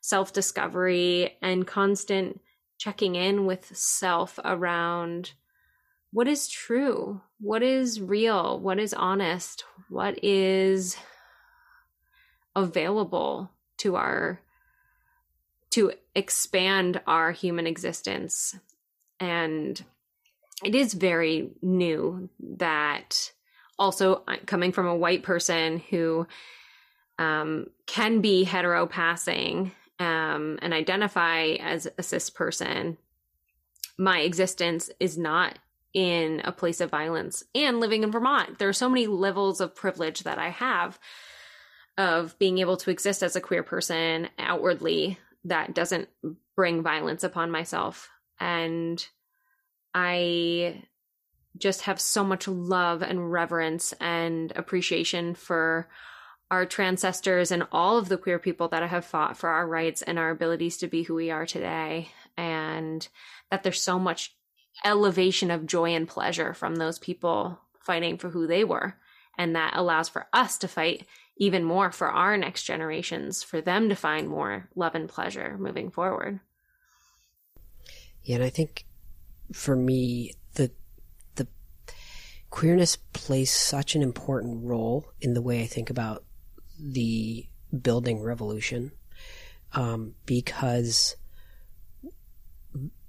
self 0.00 0.32
discovery 0.32 1.36
and 1.42 1.66
constant 1.66 2.40
checking 2.78 3.14
in 3.14 3.46
with 3.46 3.76
self 3.76 4.38
around 4.44 5.32
what 6.12 6.28
is 6.28 6.48
true, 6.48 7.20
what 7.40 7.62
is 7.62 8.00
real, 8.00 8.58
what 8.58 8.78
is 8.78 8.92
honest, 8.92 9.64
what 9.88 10.22
is 10.22 10.96
available 12.54 13.50
to 13.78 13.96
our 13.96 14.40
to 15.72 15.92
expand 16.14 17.00
our 17.06 17.32
human 17.32 17.66
existence 17.66 18.54
and 19.20 19.84
it 20.64 20.74
is 20.74 20.94
very 20.94 21.50
new 21.60 22.28
that 22.40 23.32
also 23.78 24.22
uh, 24.28 24.36
coming 24.46 24.72
from 24.72 24.86
a 24.86 24.96
white 24.96 25.22
person 25.22 25.78
who 25.90 26.26
um, 27.18 27.66
can 27.86 28.20
be 28.20 28.44
hetero 28.44 28.86
passing 28.86 29.72
um, 29.98 30.58
and 30.62 30.72
identify 30.72 31.54
as 31.60 31.88
a 31.98 32.02
cis 32.02 32.30
person, 32.30 32.96
my 33.98 34.20
existence 34.20 34.90
is 34.98 35.18
not 35.18 35.58
in 35.94 36.40
a 36.44 36.52
place 36.52 36.80
of 36.80 36.90
violence. 36.90 37.44
And 37.54 37.80
living 37.80 38.02
in 38.02 38.10
Vermont, 38.10 38.58
there 38.58 38.68
are 38.68 38.72
so 38.72 38.88
many 38.88 39.06
levels 39.06 39.60
of 39.60 39.76
privilege 39.76 40.22
that 40.22 40.38
I 40.38 40.48
have 40.48 40.98
of 41.98 42.38
being 42.38 42.58
able 42.58 42.78
to 42.78 42.90
exist 42.90 43.22
as 43.22 43.36
a 43.36 43.40
queer 43.40 43.62
person 43.62 44.28
outwardly 44.38 45.18
that 45.44 45.74
doesn't 45.74 46.08
bring 46.56 46.82
violence 46.82 47.24
upon 47.24 47.50
myself. 47.50 48.10
And 48.38 49.04
I 49.94 50.84
just 51.58 51.82
have 51.82 52.00
so 52.00 52.24
much 52.24 52.48
love 52.48 53.02
and 53.02 53.30
reverence 53.30 53.92
and 54.00 54.52
appreciation 54.56 55.34
for 55.34 55.88
our 56.50 56.66
transcestors 56.66 57.50
and 57.50 57.66
all 57.72 57.98
of 57.98 58.08
the 58.08 58.18
queer 58.18 58.38
people 58.38 58.68
that 58.68 58.88
have 58.88 59.04
fought 59.04 59.36
for 59.36 59.48
our 59.48 59.66
rights 59.66 60.02
and 60.02 60.18
our 60.18 60.30
abilities 60.30 60.76
to 60.78 60.86
be 60.86 61.02
who 61.02 61.14
we 61.14 61.30
are 61.30 61.46
today. 61.46 62.08
And 62.36 63.06
that 63.50 63.62
there's 63.62 63.80
so 63.80 63.98
much 63.98 64.34
elevation 64.84 65.50
of 65.50 65.66
joy 65.66 65.94
and 65.94 66.08
pleasure 66.08 66.54
from 66.54 66.76
those 66.76 66.98
people 66.98 67.58
fighting 67.80 68.18
for 68.18 68.30
who 68.30 68.46
they 68.46 68.64
were. 68.64 68.96
And 69.38 69.56
that 69.56 69.74
allows 69.76 70.08
for 70.08 70.26
us 70.32 70.58
to 70.58 70.68
fight 70.68 71.06
even 71.36 71.64
more 71.64 71.90
for 71.90 72.08
our 72.08 72.36
next 72.36 72.64
generations, 72.64 73.42
for 73.42 73.60
them 73.60 73.88
to 73.88 73.96
find 73.96 74.28
more 74.28 74.68
love 74.74 74.94
and 74.94 75.08
pleasure 75.08 75.56
moving 75.58 75.90
forward. 75.90 76.40
Yeah, 78.22 78.36
and 78.36 78.44
I 78.44 78.50
think 78.50 78.84
for 79.52 79.74
me, 79.74 80.32
the 80.54 80.70
the 81.34 81.48
queerness 82.50 82.96
plays 82.96 83.50
such 83.50 83.94
an 83.94 84.02
important 84.02 84.64
role 84.64 85.12
in 85.20 85.34
the 85.34 85.42
way 85.42 85.62
I 85.62 85.66
think 85.66 85.90
about 85.90 86.24
the 86.78 87.46
building 87.80 88.20
revolution, 88.20 88.92
um, 89.72 90.14
because 90.26 91.16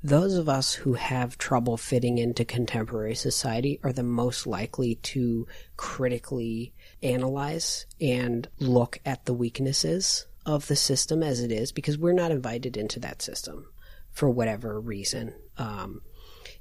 those 0.03 0.34
of 0.34 0.49
us 0.49 0.74
who 0.74 0.93
have 0.93 1.38
trouble 1.38 1.78
fitting 1.78 2.17
into 2.17 2.43
contemporary 2.43 3.15
society 3.15 3.80
are 3.84 3.93
the 3.93 4.03
most 4.03 4.45
likely 4.45 4.95
to 4.95 5.47
critically 5.78 6.74
analyze 7.04 7.86
and 7.99 8.47
look 8.60 8.99
at 9.06 9.26
the 9.26 9.34
weaknesses 9.34 10.26
of 10.45 10.68
the 10.68 10.76
system 10.76 11.24
as 11.24 11.39
it 11.39 11.51
is 11.51 11.72
because 11.72 11.97
we're 11.97 12.14
not 12.14 12.32
invited 12.32 12.78
into 12.78 12.99
that 12.99 13.22
system 13.22 13.68
for 14.12 14.30
whatever 14.30 14.80
reason 14.80 15.34
um, 15.58 16.01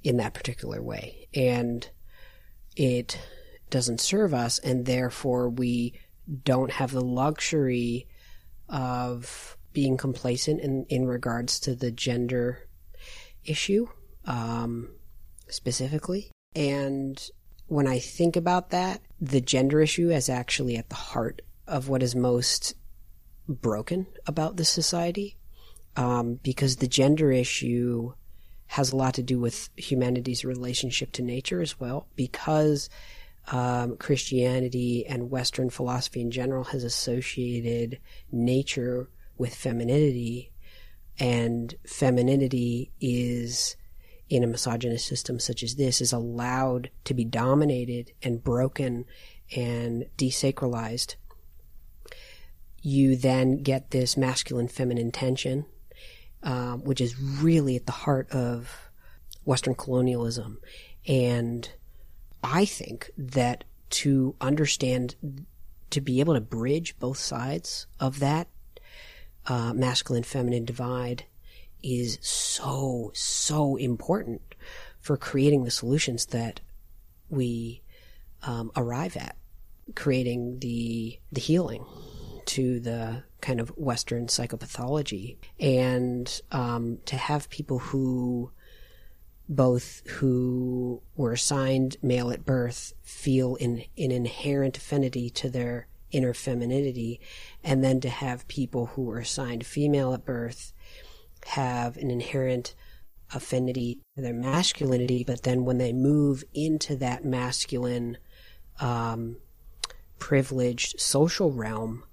in 0.02 0.16
that 0.16 0.34
particular 0.34 0.82
way. 0.82 1.28
And 1.34 1.88
it 2.76 3.18
doesn't 3.70 4.00
serve 4.00 4.34
us, 4.34 4.58
and 4.58 4.86
therefore 4.86 5.48
we 5.48 5.94
don't 6.44 6.70
have 6.70 6.92
the 6.92 7.02
luxury 7.02 8.06
of 8.68 9.56
being 9.72 9.96
complacent 9.96 10.60
in, 10.60 10.84
in 10.88 11.06
regards 11.06 11.58
to 11.60 11.74
the 11.74 11.90
gender 11.90 12.68
issue 13.44 13.86
um, 14.26 14.88
specifically. 15.48 16.30
And 16.54 17.22
when 17.66 17.86
I 17.86 17.98
think 17.98 18.36
about 18.36 18.70
that, 18.70 19.00
the 19.22 19.40
gender 19.40 19.80
issue 19.80 20.10
is 20.10 20.28
actually 20.28 20.76
at 20.76 20.88
the 20.88 20.96
heart 20.96 21.42
of 21.68 21.88
what 21.88 22.02
is 22.02 22.16
most 22.16 22.74
broken 23.48 24.08
about 24.26 24.56
this 24.56 24.68
society. 24.68 25.36
Um, 25.96 26.40
because 26.42 26.76
the 26.76 26.88
gender 26.88 27.30
issue 27.30 28.14
has 28.66 28.90
a 28.90 28.96
lot 28.96 29.14
to 29.14 29.22
do 29.22 29.38
with 29.38 29.68
humanity's 29.76 30.44
relationship 30.44 31.12
to 31.12 31.22
nature 31.22 31.62
as 31.62 31.78
well. 31.78 32.08
Because 32.16 32.90
um, 33.52 33.96
Christianity 33.96 35.06
and 35.06 35.30
Western 35.30 35.70
philosophy 35.70 36.20
in 36.20 36.32
general 36.32 36.64
has 36.64 36.82
associated 36.82 38.00
nature 38.32 39.08
with 39.38 39.54
femininity, 39.54 40.50
and 41.18 41.74
femininity 41.86 42.90
is 43.00 43.76
in 44.32 44.42
a 44.42 44.46
misogynist 44.46 45.06
system 45.06 45.38
such 45.38 45.62
as 45.62 45.74
this 45.74 46.00
is 46.00 46.10
allowed 46.10 46.88
to 47.04 47.12
be 47.12 47.22
dominated 47.22 48.12
and 48.22 48.42
broken 48.42 49.04
and 49.54 50.06
desacralized. 50.16 51.16
You 52.80 53.14
then 53.14 53.62
get 53.62 53.90
this 53.90 54.16
masculine 54.16 54.68
feminine 54.68 55.12
tension, 55.12 55.66
uh, 56.42 56.76
which 56.76 56.98
is 56.98 57.20
really 57.20 57.76
at 57.76 57.84
the 57.84 57.92
heart 57.92 58.30
of 58.30 58.88
Western 59.44 59.74
colonialism 59.74 60.58
and 61.06 61.70
I 62.42 62.64
think 62.64 63.10
that 63.18 63.64
to 63.90 64.34
understand, 64.40 65.14
to 65.90 66.00
be 66.00 66.20
able 66.20 66.32
to 66.32 66.40
bridge 66.40 66.98
both 66.98 67.18
sides 67.18 67.86
of 68.00 68.18
that 68.20 68.48
uh, 69.46 69.74
masculine 69.74 70.22
feminine 70.22 70.64
divide 70.64 71.26
is 71.82 72.18
so, 72.20 73.10
so 73.14 73.76
important 73.76 74.54
for 75.00 75.16
creating 75.16 75.64
the 75.64 75.70
solutions 75.70 76.26
that 76.26 76.60
we 77.28 77.82
um, 78.42 78.70
arrive 78.76 79.16
at, 79.16 79.36
creating 79.94 80.58
the, 80.60 81.18
the 81.32 81.40
healing 81.40 81.84
to 82.44 82.80
the 82.80 83.22
kind 83.40 83.60
of 83.60 83.70
Western 83.70 84.26
psychopathology. 84.26 85.36
And 85.58 86.40
um, 86.52 86.98
to 87.06 87.16
have 87.16 87.50
people 87.50 87.78
who 87.78 88.52
both 89.48 90.02
who 90.06 91.02
were 91.16 91.32
assigned 91.32 91.96
male 92.02 92.30
at 92.30 92.44
birth 92.44 92.94
feel 93.02 93.56
in, 93.56 93.84
an 93.98 94.10
inherent 94.10 94.76
affinity 94.76 95.28
to 95.30 95.50
their 95.50 95.88
inner 96.10 96.34
femininity, 96.34 97.20
and 97.64 97.82
then 97.82 98.00
to 98.00 98.08
have 98.08 98.46
people 98.48 98.86
who 98.86 99.02
were 99.02 99.18
assigned 99.18 99.64
female 99.66 100.12
at 100.14 100.24
birth 100.24 100.72
have 101.46 101.96
an 101.96 102.10
inherent 102.10 102.74
affinity 103.34 104.00
to 104.16 104.22
their 104.22 104.34
masculinity, 104.34 105.24
but 105.24 105.42
then 105.42 105.64
when 105.64 105.78
they 105.78 105.92
move 105.92 106.44
into 106.54 106.96
that 106.96 107.24
masculine, 107.24 108.18
um, 108.80 109.36
privileged 110.18 111.00
social 111.00 111.50
realm, 111.50 112.04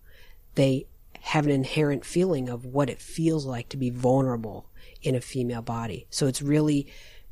they 0.56 0.88
have 1.22 1.46
an 1.46 1.52
inherent 1.52 2.06
feeling 2.06 2.50
of 2.50 2.66
what 2.66 2.90
it 2.90 3.02
feels 3.02 3.46
like 3.46 3.70
to 3.70 3.78
be 3.78 3.90
vulnerable 3.90 4.70
in 5.02 5.16
a 5.16 5.22
female 5.22 5.62
body. 5.62 6.08
So 6.10 6.28
it's 6.28 6.42
really 6.42 6.88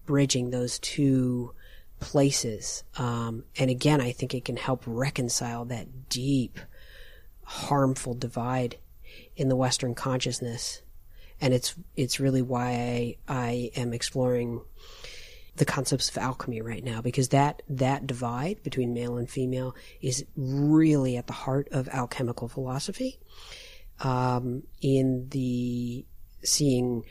bridging 0.06 0.50
those 0.50 0.80
two 0.80 1.54
places. 2.00 2.84
Um, 2.98 3.44
and 3.58 3.70
again, 3.70 4.02
I 4.02 4.12
think 4.12 4.34
it 4.34 4.46
can 4.46 4.58
help 4.58 4.84
reconcile 4.86 5.66
that 5.66 6.10
deep, 6.10 6.60
harmful 7.44 8.14
divide 8.14 8.78
in 9.36 9.50
the 9.50 9.56
Western 9.56 9.96
consciousness. 9.96 10.82
And 11.40 11.54
it's 11.54 11.76
it's 11.96 12.20
really 12.20 12.42
why 12.42 12.70
I, 12.70 13.18
I 13.28 13.72
am 13.76 13.94
exploring 13.94 14.62
the 15.56 15.66
concepts 15.66 16.10
of 16.10 16.18
alchemy 16.18 16.62
right 16.62 16.84
now 16.84 17.02
because 17.02 17.30
that 17.30 17.62
that 17.68 18.06
divide 18.06 18.62
between 18.64 18.94
male 18.94 19.18
and 19.18 19.30
female 19.30 19.76
is 20.02 20.26
really 20.36 21.18
at 21.18 21.28
the 21.28 21.34
heart 21.34 21.68
of 21.72 21.90
alchemical 21.90 22.48
philosophy. 22.48 23.20
Um, 24.00 24.64
in 24.80 25.28
the 25.30 26.06
seeing 26.44 27.04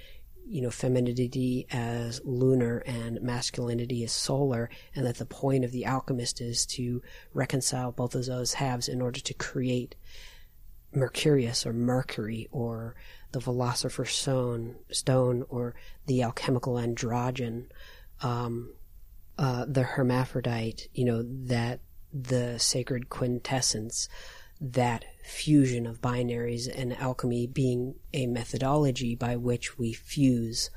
you 0.48 0.62
know, 0.62 0.70
femininity 0.70 1.66
as 1.72 2.20
lunar 2.24 2.78
and 2.86 3.20
masculinity 3.20 4.04
as 4.04 4.12
solar, 4.12 4.70
and 4.94 5.04
that 5.04 5.16
the 5.16 5.26
point 5.26 5.64
of 5.64 5.72
the 5.72 5.86
alchemist 5.86 6.40
is 6.40 6.64
to 6.64 7.02
reconcile 7.34 7.90
both 7.90 8.14
of 8.14 8.26
those 8.26 8.54
halves 8.54 8.88
in 8.88 9.02
order 9.02 9.18
to 9.18 9.34
create 9.34 9.96
Mercurius 10.94 11.66
or 11.66 11.72
Mercury 11.72 12.48
or 12.52 12.94
the 13.32 13.40
philosopher's 13.40 14.12
stone, 14.12 14.76
stone 14.90 15.44
or 15.48 15.74
the 16.06 16.22
alchemical 16.22 16.74
androgyne, 16.74 17.66
um, 18.22 18.74
uh, 19.38 19.66
the 19.68 19.82
hermaphrodite, 19.82 20.88
you 20.94 21.04
know, 21.04 21.22
that 21.22 21.80
the 22.12 22.58
sacred 22.58 23.08
quintessence 23.10 24.08
that 24.60 25.04
fusion 25.22 25.86
of 25.86 26.00
binaries 26.00 26.66
and 26.74 26.96
alchemy 26.96 27.46
being 27.46 27.94
a 28.14 28.26
methodology 28.26 29.14
by 29.14 29.36
which 29.36 29.76
we 29.76 29.92
fuse 29.92 30.70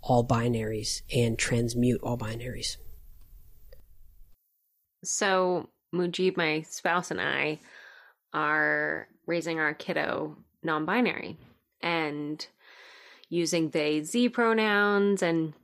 all 0.00 0.26
binaries 0.26 1.02
and 1.14 1.38
transmute 1.38 2.00
all 2.02 2.18
binaries. 2.18 2.76
So, 5.04 5.68
Mujib, 5.94 6.36
my 6.36 6.62
spouse, 6.62 7.10
and 7.10 7.20
I 7.20 7.60
are 8.32 9.08
raising 9.26 9.60
our 9.60 9.74
kiddo 9.74 10.36
non 10.62 10.84
binary. 10.84 11.38
And 11.82 12.46
using 13.28 13.70
they, 13.70 14.02
z 14.02 14.28
pronouns. 14.28 15.22
And 15.22 15.54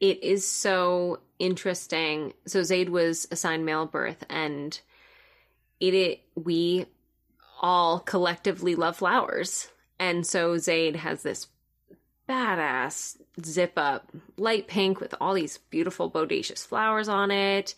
it 0.00 0.22
is 0.22 0.48
so 0.48 1.20
interesting. 1.38 2.32
So 2.46 2.62
Zaid 2.62 2.88
was 2.88 3.26
assigned 3.30 3.66
male 3.66 3.86
birth, 3.86 4.24
and 4.30 4.78
it, 5.80 5.94
it 5.94 6.20
we 6.34 6.86
all 7.60 8.00
collectively 8.00 8.74
love 8.74 8.96
flowers. 8.96 9.68
And 9.98 10.26
so 10.26 10.58
Zaid 10.58 10.96
has 10.96 11.22
this 11.22 11.48
badass 12.28 13.16
zip 13.44 13.72
up 13.76 14.10
light 14.36 14.66
pink 14.66 15.00
with 15.00 15.14
all 15.20 15.34
these 15.34 15.58
beautiful 15.70 16.10
bodacious 16.10 16.66
flowers 16.66 17.08
on 17.08 17.30
it 17.30 17.74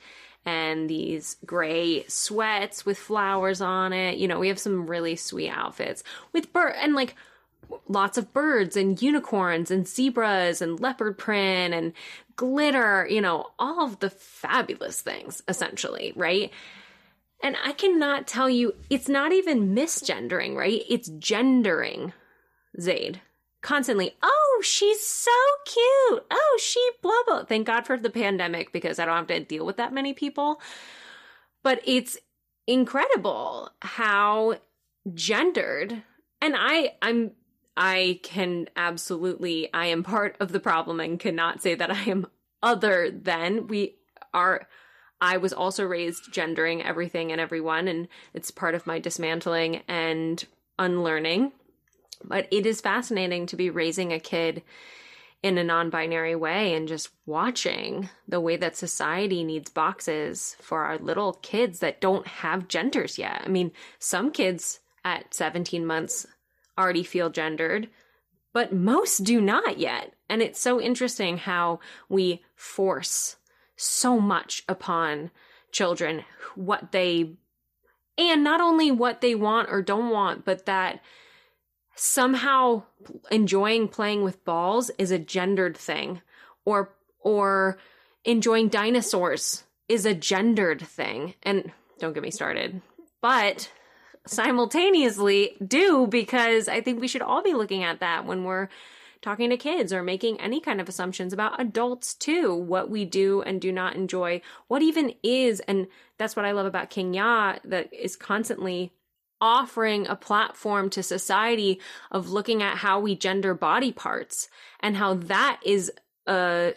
and 0.46 0.88
these 0.88 1.36
gray 1.46 2.04
sweats 2.06 2.84
with 2.84 2.98
flowers 2.98 3.60
on 3.60 3.92
it. 3.92 4.18
You 4.18 4.28
know, 4.28 4.38
we 4.38 4.48
have 4.48 4.58
some 4.58 4.86
really 4.86 5.16
sweet 5.16 5.50
outfits 5.50 6.04
with 6.32 6.52
bird 6.52 6.74
and 6.76 6.94
like 6.94 7.14
lots 7.88 8.18
of 8.18 8.32
birds 8.32 8.76
and 8.76 9.00
unicorns 9.00 9.70
and 9.70 9.88
zebras 9.88 10.60
and 10.60 10.80
leopard 10.80 11.16
print 11.16 11.74
and 11.74 11.92
glitter, 12.36 13.06
you 13.08 13.20
know, 13.20 13.46
all 13.58 13.84
of 13.84 14.00
the 14.00 14.10
fabulous 14.10 15.00
things 15.00 15.42
essentially, 15.48 16.12
right? 16.16 16.50
And 17.42 17.56
I 17.62 17.72
cannot 17.72 18.26
tell 18.26 18.48
you, 18.48 18.74
it's 18.90 19.08
not 19.08 19.32
even 19.32 19.74
misgendering, 19.74 20.54
right? 20.54 20.82
It's 20.88 21.08
gendering 21.08 22.12
Zaid 22.80 23.20
constantly, 23.64 24.14
oh, 24.22 24.62
she's 24.62 25.04
so 25.04 25.30
cute. 25.64 26.24
Oh, 26.30 26.58
she 26.62 26.86
blah 27.02 27.22
blah. 27.26 27.44
Thank 27.44 27.66
God 27.66 27.86
for 27.86 27.96
the 27.96 28.10
pandemic 28.10 28.72
because 28.72 29.00
I 29.00 29.06
don't 29.06 29.16
have 29.16 29.26
to 29.26 29.40
deal 29.40 29.66
with 29.66 29.78
that 29.78 29.92
many 29.92 30.12
people. 30.12 30.60
But 31.64 31.80
it's 31.84 32.18
incredible 32.66 33.70
how 33.82 34.58
gendered 35.12 36.02
and 36.40 36.54
I 36.56 36.94
I'm 37.02 37.32
I 37.76 38.20
can 38.22 38.68
absolutely 38.76 39.72
I 39.74 39.86
am 39.86 40.02
part 40.02 40.36
of 40.40 40.52
the 40.52 40.60
problem 40.60 41.00
and 41.00 41.18
cannot 41.18 41.60
say 41.60 41.74
that 41.74 41.90
I 41.90 42.02
am 42.04 42.26
other 42.62 43.10
than 43.10 43.66
we 43.66 43.96
are 44.32 44.66
I 45.20 45.38
was 45.38 45.52
also 45.52 45.84
raised 45.84 46.32
gendering 46.32 46.82
everything 46.82 47.32
and 47.32 47.40
everyone 47.40 47.88
and 47.88 48.08
it's 48.32 48.50
part 48.50 48.74
of 48.74 48.86
my 48.86 48.98
dismantling 48.98 49.82
and 49.88 50.42
unlearning 50.78 51.52
but 52.22 52.46
it 52.50 52.66
is 52.66 52.80
fascinating 52.80 53.46
to 53.46 53.56
be 53.56 53.70
raising 53.70 54.12
a 54.12 54.20
kid 54.20 54.62
in 55.44 55.58
a 55.58 55.64
non 55.64 55.90
binary 55.90 56.34
way 56.34 56.72
and 56.74 56.88
just 56.88 57.10
watching 57.26 58.08
the 58.26 58.40
way 58.40 58.56
that 58.56 58.76
society 58.76 59.44
needs 59.44 59.70
boxes 59.70 60.56
for 60.58 60.84
our 60.84 60.96
little 60.96 61.34
kids 61.34 61.80
that 61.80 62.00
don't 62.00 62.26
have 62.26 62.66
genders 62.66 63.18
yet. 63.18 63.42
I 63.44 63.48
mean, 63.48 63.70
some 63.98 64.30
kids 64.30 64.80
at 65.04 65.34
17 65.34 65.84
months 65.84 66.26
already 66.78 67.02
feel 67.02 67.28
gendered, 67.28 67.90
but 68.54 68.72
most 68.72 69.18
do 69.18 69.38
not 69.38 69.78
yet. 69.78 70.14
And 70.30 70.40
it's 70.40 70.58
so 70.58 70.80
interesting 70.80 71.36
how 71.36 71.80
we 72.08 72.42
force 72.54 73.36
so 73.76 74.18
much 74.18 74.64
upon 74.66 75.30
children 75.70 76.24
what 76.54 76.90
they, 76.92 77.34
and 78.16 78.42
not 78.42 78.62
only 78.62 78.90
what 78.90 79.20
they 79.20 79.34
want 79.34 79.68
or 79.70 79.82
don't 79.82 80.08
want, 80.08 80.46
but 80.46 80.64
that 80.64 81.00
somehow 81.94 82.82
enjoying 83.30 83.88
playing 83.88 84.22
with 84.22 84.44
balls 84.44 84.90
is 84.98 85.10
a 85.10 85.18
gendered 85.18 85.76
thing 85.76 86.20
or 86.64 86.94
or 87.20 87.78
enjoying 88.24 88.68
dinosaurs 88.68 89.64
is 89.88 90.06
a 90.06 90.14
gendered 90.14 90.80
thing. 90.80 91.34
And 91.42 91.70
don't 91.98 92.12
get 92.12 92.22
me 92.22 92.30
started. 92.30 92.80
But 93.20 93.70
simultaneously 94.26 95.54
do 95.66 96.06
because 96.06 96.66
i 96.66 96.80
think 96.80 96.98
we 96.98 97.08
should 97.08 97.22
all 97.22 97.42
be 97.42 97.52
looking 97.52 97.84
at 97.84 98.00
that 98.00 98.24
when 98.24 98.42
we're 98.44 98.68
talking 99.20 99.50
to 99.50 99.56
kids 99.56 99.92
or 99.92 100.02
making 100.02 100.40
any 100.40 100.60
kind 100.60 100.80
of 100.80 100.88
assumptions 100.88 101.32
about 101.32 101.60
adults 101.60 102.14
too 102.14 102.54
what 102.54 102.88
we 102.88 103.04
do 103.04 103.42
and 103.42 103.60
do 103.60 103.70
not 103.70 103.94
enjoy 103.94 104.40
what 104.68 104.80
even 104.80 105.12
is 105.22 105.60
and 105.60 105.86
that's 106.16 106.34
what 106.36 106.46
i 106.46 106.52
love 106.52 106.64
about 106.64 106.88
King 106.88 107.12
Yaa 107.12 107.58
that 107.64 107.92
is 107.92 108.16
constantly 108.16 108.92
offering 109.44 110.06
a 110.06 110.16
platform 110.16 110.88
to 110.88 111.02
society 111.02 111.78
of 112.10 112.30
looking 112.30 112.62
at 112.62 112.78
how 112.78 112.98
we 112.98 113.14
gender 113.14 113.52
body 113.52 113.92
parts 113.92 114.48
and 114.80 114.96
how 114.96 115.12
that 115.12 115.60
is 115.62 115.92
a 116.26 116.72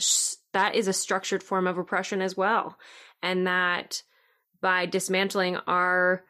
that 0.51 0.75
is 0.75 0.89
a 0.89 0.93
structured 0.93 1.41
form 1.41 1.65
of 1.65 1.77
oppression 1.77 2.21
as 2.21 2.35
well. 2.35 2.77
And 3.23 3.47
that 3.47 4.03
by 4.61 4.85
dismantling 4.85 5.55
our 5.65 6.25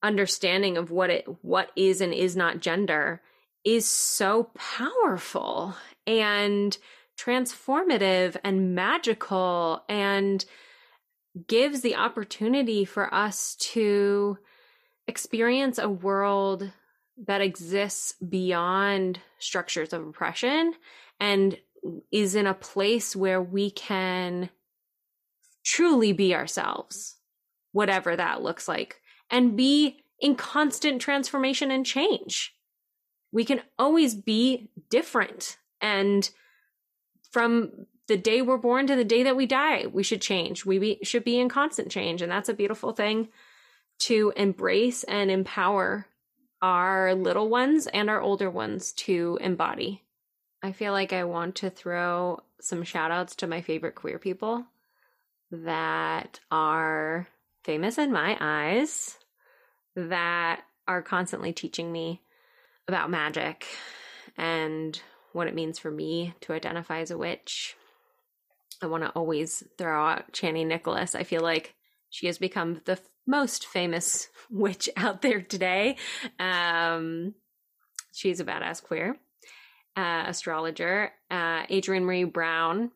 understanding 0.00 0.76
of 0.76 0.92
what 0.92 1.10
it 1.10 1.26
what 1.42 1.72
is 1.74 2.00
and 2.00 2.14
is 2.14 2.36
not 2.36 2.60
gender 2.60 3.20
is 3.64 3.84
so 3.84 4.48
powerful 4.54 5.74
and 6.06 6.78
transformative 7.18 8.36
and 8.44 8.76
magical 8.76 9.82
and 9.88 10.44
gives 11.48 11.80
the 11.80 11.96
opportunity 11.96 12.84
for 12.84 13.12
us 13.12 13.56
to 13.56 14.38
experience 15.10 15.76
a 15.76 15.88
world 15.88 16.70
that 17.26 17.42
exists 17.42 18.14
beyond 18.26 19.20
structures 19.38 19.92
of 19.92 20.06
oppression 20.06 20.72
and 21.18 21.58
is 22.10 22.34
in 22.34 22.46
a 22.46 22.54
place 22.54 23.14
where 23.14 23.42
we 23.42 23.70
can 23.70 24.48
truly 25.64 26.12
be 26.12 26.34
ourselves, 26.34 27.16
whatever 27.72 28.16
that 28.16 28.42
looks 28.42 28.68
like, 28.68 29.00
and 29.30 29.56
be 29.56 30.04
in 30.20 30.36
constant 30.36 31.02
transformation 31.02 31.70
and 31.70 31.84
change. 31.84 32.54
We 33.32 33.44
can 33.44 33.62
always 33.78 34.14
be 34.14 34.70
different. 34.90 35.58
And 35.80 36.30
from 37.32 37.86
the 38.06 38.16
day 38.16 38.42
we're 38.42 38.58
born 38.58 38.86
to 38.86 38.96
the 38.96 39.04
day 39.04 39.22
that 39.24 39.36
we 39.36 39.46
die, 39.46 39.86
we 39.86 40.02
should 40.02 40.22
change. 40.22 40.64
We 40.64 40.78
be, 40.78 40.98
should 41.02 41.24
be 41.24 41.38
in 41.38 41.48
constant 41.48 41.90
change. 41.90 42.22
And 42.22 42.30
that's 42.30 42.48
a 42.48 42.54
beautiful 42.54 42.92
thing 42.92 43.28
to 44.00 44.32
embrace 44.36 45.04
and 45.04 45.30
empower 45.30 46.06
our 46.62 47.14
little 47.14 47.48
ones 47.48 47.86
and 47.86 48.10
our 48.10 48.20
older 48.20 48.50
ones 48.50 48.92
to 48.92 49.38
embody. 49.40 50.02
I 50.62 50.72
feel 50.72 50.92
like 50.92 51.12
I 51.12 51.24
want 51.24 51.56
to 51.56 51.70
throw 51.70 52.40
some 52.60 52.82
shout 52.82 53.10
outs 53.10 53.36
to 53.36 53.46
my 53.46 53.62
favorite 53.62 53.94
queer 53.94 54.18
people 54.18 54.66
that 55.50 56.40
are 56.50 57.26
famous 57.64 57.98
in 57.98 58.12
my 58.12 58.36
eyes, 58.40 59.16
that 59.96 60.62
are 60.86 61.02
constantly 61.02 61.52
teaching 61.52 61.90
me 61.90 62.20
about 62.88 63.10
magic 63.10 63.66
and 64.36 65.00
what 65.32 65.46
it 65.46 65.54
means 65.54 65.78
for 65.78 65.90
me 65.90 66.34
to 66.42 66.52
identify 66.52 67.00
as 67.00 67.10
a 67.10 67.18
witch. 67.18 67.74
I 68.82 68.86
want 68.86 69.04
to 69.04 69.10
always 69.10 69.62
throw 69.78 70.06
out 70.06 70.32
Chani 70.32 70.66
Nicholas. 70.66 71.14
I 71.14 71.24
feel 71.24 71.42
like 71.42 71.74
she 72.10 72.26
has 72.26 72.38
become 72.38 72.80
the 72.84 72.98
most 73.26 73.66
famous 73.66 74.28
witch 74.50 74.88
out 74.96 75.22
there 75.22 75.40
today. 75.40 75.96
Um, 76.38 77.34
she's 78.12 78.40
a 78.40 78.44
badass 78.44 78.82
queer 78.82 79.16
uh, 79.96 80.24
astrologer. 80.26 81.12
Uh, 81.30 81.64
Adrienne 81.70 82.04
Maree 82.04 82.30
Brown, 82.30 82.90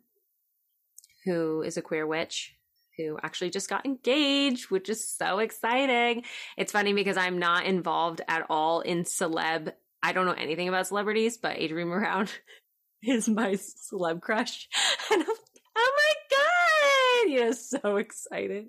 who 1.24 1.62
is 1.62 1.76
a 1.76 1.82
queer 1.82 2.06
witch, 2.06 2.54
who 2.96 3.18
actually 3.22 3.50
just 3.50 3.68
got 3.68 3.84
engaged, 3.84 4.70
which 4.70 4.88
is 4.88 5.08
so 5.08 5.38
exciting. 5.38 6.24
It's 6.56 6.72
funny 6.72 6.92
because 6.92 7.16
I'm 7.16 7.38
not 7.38 7.66
involved 7.66 8.20
at 8.28 8.46
all 8.48 8.80
in 8.80 9.04
celeb. 9.04 9.72
I 10.02 10.12
don't 10.12 10.26
know 10.26 10.32
anything 10.32 10.68
about 10.68 10.86
celebrities, 10.86 11.38
but 11.38 11.58
Adrienne 11.58 11.88
Brown 11.88 12.28
is 13.02 13.28
my 13.28 13.52
celeb 13.52 14.20
crush. 14.20 14.68
And 15.12 15.22
I'm, 15.22 15.36
oh 15.76 15.92
my 15.96 17.26
God! 17.26 17.32
You're 17.32 17.52
so 17.52 17.96
excited. 17.96 18.68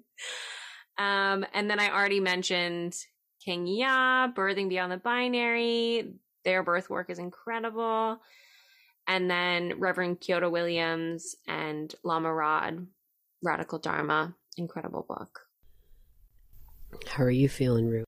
Um, 0.98 1.46
and 1.54 1.70
then 1.70 1.80
I 1.80 1.90
already 1.92 2.20
mentioned 2.20 2.96
King 3.44 3.66
Yaa, 3.66 4.34
Birthing 4.34 4.70
Beyond 4.70 4.92
the 4.92 4.98
Binary. 4.98 6.14
Their 6.44 6.64
birth 6.64 6.90
work 6.90 7.10
is 7.10 7.20
incredible. 7.20 8.20
And 9.08 9.30
then 9.30 9.74
Reverend 9.78 10.20
Kyodo 10.20 10.50
Williams 10.50 11.36
and 11.48 11.94
Lama 12.04 12.34
Rod, 12.34 12.88
Radical 13.44 13.80
Dharma. 13.80 14.36
Incredible 14.58 15.06
book. 15.08 15.42
How 17.08 17.24
are 17.24 17.32
you 17.32 17.50
feeling, 17.50 17.88
Rue? 17.88 18.06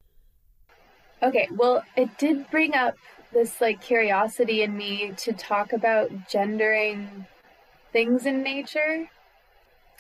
Okay, 1.22 1.48
well, 1.52 1.84
it 1.96 2.18
did 2.18 2.50
bring 2.50 2.74
up 2.74 2.96
this 3.34 3.60
like 3.60 3.82
curiosity 3.82 4.64
in 4.64 4.76
me 4.76 5.14
to 5.18 5.34
talk 5.34 5.74
about 5.74 6.10
gendering 6.30 7.26
things 7.92 8.26
in 8.26 8.44
nature. 8.44 9.10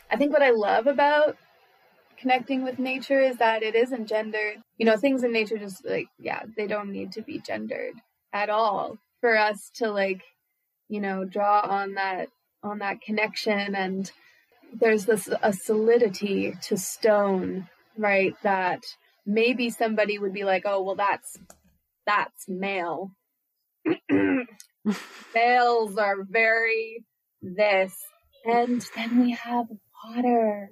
I 0.10 0.16
think 0.16 0.32
what 0.32 0.42
I 0.42 0.52
love 0.52 0.88
about 0.88 1.38
connecting 2.20 2.63
with 2.63 2.80
nature 2.80 3.20
is 3.20 3.38
that 3.38 3.63
it 3.63 3.76
isn't 3.76 4.07
gendered. 4.07 4.57
You 4.78 4.86
know, 4.86 4.97
things 4.97 5.24
in 5.24 5.32
nature 5.32 5.57
just 5.57 5.86
like, 5.86 6.07
yeah, 6.20 6.43
they 6.55 6.68
don't 6.68 6.91
need 6.91 7.11
to 7.13 7.22
be 7.22 7.39
gendered 7.39 7.93
at 8.34 8.49
all 8.49 8.97
for 9.22 9.38
us 9.38 9.72
to 9.76 9.91
like, 9.91 10.22
you 10.89 11.01
know, 11.01 11.26
draw 11.26 11.61
on 11.61 11.95
that 11.95 12.30
on 12.63 12.80
that 12.80 13.01
connection 13.01 13.76
and 13.76 14.11
there's 14.74 15.05
this 15.05 15.30
a 15.41 15.53
solidity 15.53 16.53
to 16.63 16.78
stone, 16.78 17.70
right? 17.97 18.36
That 18.43 18.84
maybe 19.26 19.70
somebody 19.70 20.20
would 20.20 20.34
be 20.34 20.43
like, 20.43 20.63
"Oh, 20.65 20.84
well 20.84 20.95
that's 20.95 21.38
that's 22.05 22.49
male." 22.49 23.11
males 25.36 25.97
are 25.97 26.24
very 26.30 27.05
this. 27.41 27.93
And 28.45 28.86
then 28.95 29.22
we 29.22 29.32
have 29.32 29.65
water 30.05 30.70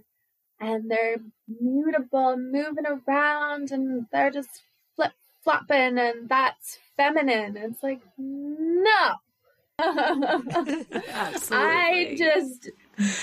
and 0.65 0.89
they're 0.89 1.17
mutable 1.47 2.29
and 2.29 2.51
moving 2.51 2.85
around 2.85 3.71
and 3.71 4.05
they're 4.11 4.31
just 4.31 4.63
flip 4.95 5.11
flopping 5.43 5.97
and 5.97 6.27
that's 6.27 6.79
feminine. 6.97 7.57
It's 7.57 7.83
like, 7.83 8.01
no. 8.17 9.15
I 11.51 12.15
just 12.17 12.69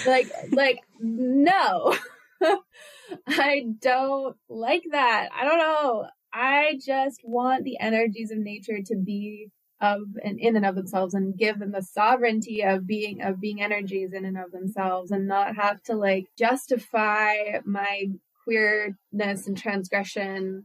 like 0.06 0.30
like 0.50 0.80
no. 1.00 1.96
I 3.26 3.64
don't 3.80 4.36
like 4.48 4.84
that. 4.90 5.28
I 5.34 5.44
don't 5.44 5.58
know. 5.58 6.06
I 6.32 6.78
just 6.84 7.20
want 7.24 7.64
the 7.64 7.78
energies 7.78 8.30
of 8.30 8.38
nature 8.38 8.82
to 8.86 8.96
be 8.96 9.50
of 9.82 10.02
and 10.24 10.38
in 10.38 10.56
and 10.56 10.64
of 10.64 10.76
themselves 10.76 11.12
and 11.12 11.36
give 11.36 11.58
them 11.58 11.72
the 11.72 11.82
sovereignty 11.82 12.62
of 12.62 12.86
being 12.86 13.20
of 13.20 13.40
being 13.40 13.60
energies 13.60 14.12
in 14.12 14.24
and 14.24 14.38
of 14.38 14.52
themselves 14.52 15.10
and 15.10 15.26
not 15.26 15.56
have 15.56 15.82
to 15.82 15.94
like 15.94 16.26
justify 16.38 17.34
my 17.64 18.06
queerness 18.44 19.46
and 19.46 19.58
transgression 19.58 20.64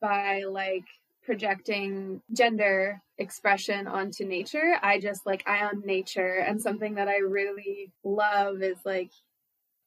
by 0.00 0.42
like 0.42 0.84
projecting 1.22 2.20
gender 2.32 3.00
expression 3.18 3.86
onto 3.86 4.24
nature. 4.24 4.76
I 4.82 4.98
just 4.98 5.24
like 5.24 5.44
I 5.46 5.58
am 5.58 5.82
nature 5.84 6.36
and 6.46 6.60
something 6.60 6.96
that 6.96 7.08
I 7.08 7.18
really 7.18 7.92
love 8.04 8.62
is 8.62 8.78
like 8.84 9.10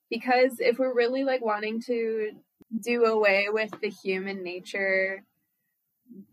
because 0.09 0.59
if 0.59 0.80
we're 0.80 0.95
really 0.95 1.25
like 1.25 1.43
wanting 1.43 1.82
to 1.84 2.32
do 2.82 3.05
away 3.05 3.47
with 3.49 3.71
the 3.82 3.89
human 3.89 4.41
nature 4.41 5.23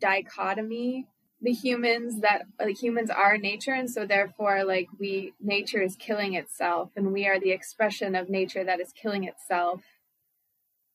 dichotomy 0.01 1.07
the 1.43 1.53
humans 1.53 2.21
that 2.21 2.43
like 2.59 2.81
humans 2.81 3.11
are 3.11 3.37
nature 3.37 3.73
and 3.73 3.91
so 3.91 4.07
therefore 4.07 4.65
like 4.65 4.89
we 4.99 5.35
nature 5.41 5.83
is 5.83 5.95
killing 5.97 6.35
itself 6.35 6.91
and 6.97 7.13
we 7.13 7.27
are 7.27 7.39
the 7.39 7.51
expression 7.51 8.15
of 8.15 8.31
nature 8.31 8.65
that 8.65 8.81
is 8.81 8.93
killing 8.93 9.25
itself. 9.25 9.83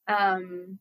Um 0.08 0.80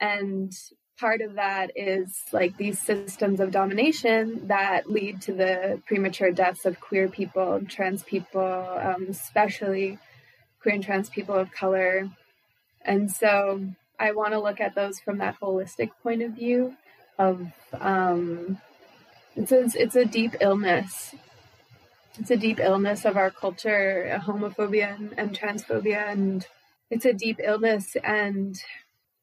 and 0.00 0.52
part 0.98 1.20
of 1.20 1.34
that 1.34 1.72
is 1.74 2.16
like 2.32 2.56
these 2.56 2.78
systems 2.78 3.40
of 3.40 3.50
domination 3.50 4.46
that 4.46 4.88
lead 4.88 5.20
to 5.22 5.32
the 5.32 5.82
premature 5.86 6.30
deaths 6.30 6.64
of 6.64 6.78
queer 6.78 7.08
people 7.08 7.60
trans 7.68 8.04
people 8.04 8.40
um, 8.80 9.06
especially 9.08 9.98
queer 10.60 10.76
and 10.76 10.84
trans 10.84 11.08
people 11.08 11.34
of 11.34 11.50
color. 11.50 12.08
And 12.82 13.10
so 13.10 13.66
i 13.98 14.12
want 14.12 14.32
to 14.32 14.40
look 14.40 14.60
at 14.60 14.76
those 14.76 15.00
from 15.00 15.18
that 15.18 15.38
holistic 15.40 15.90
point 16.02 16.22
of 16.22 16.32
view 16.32 16.76
of 17.18 17.46
um, 17.80 18.58
it's 19.36 19.52
a, 19.52 19.68
it's 19.74 19.96
a 19.96 20.04
deep 20.04 20.34
illness. 20.40 21.14
It's 22.18 22.30
a 22.30 22.36
deep 22.36 22.60
illness 22.60 23.04
of 23.04 23.16
our 23.16 23.30
culture, 23.30 24.20
homophobia 24.24 24.94
and, 24.94 25.14
and 25.16 25.38
transphobia, 25.38 26.10
and 26.10 26.46
it's 26.90 27.06
a 27.06 27.14
deep 27.14 27.40
illness. 27.42 27.96
And 28.04 28.60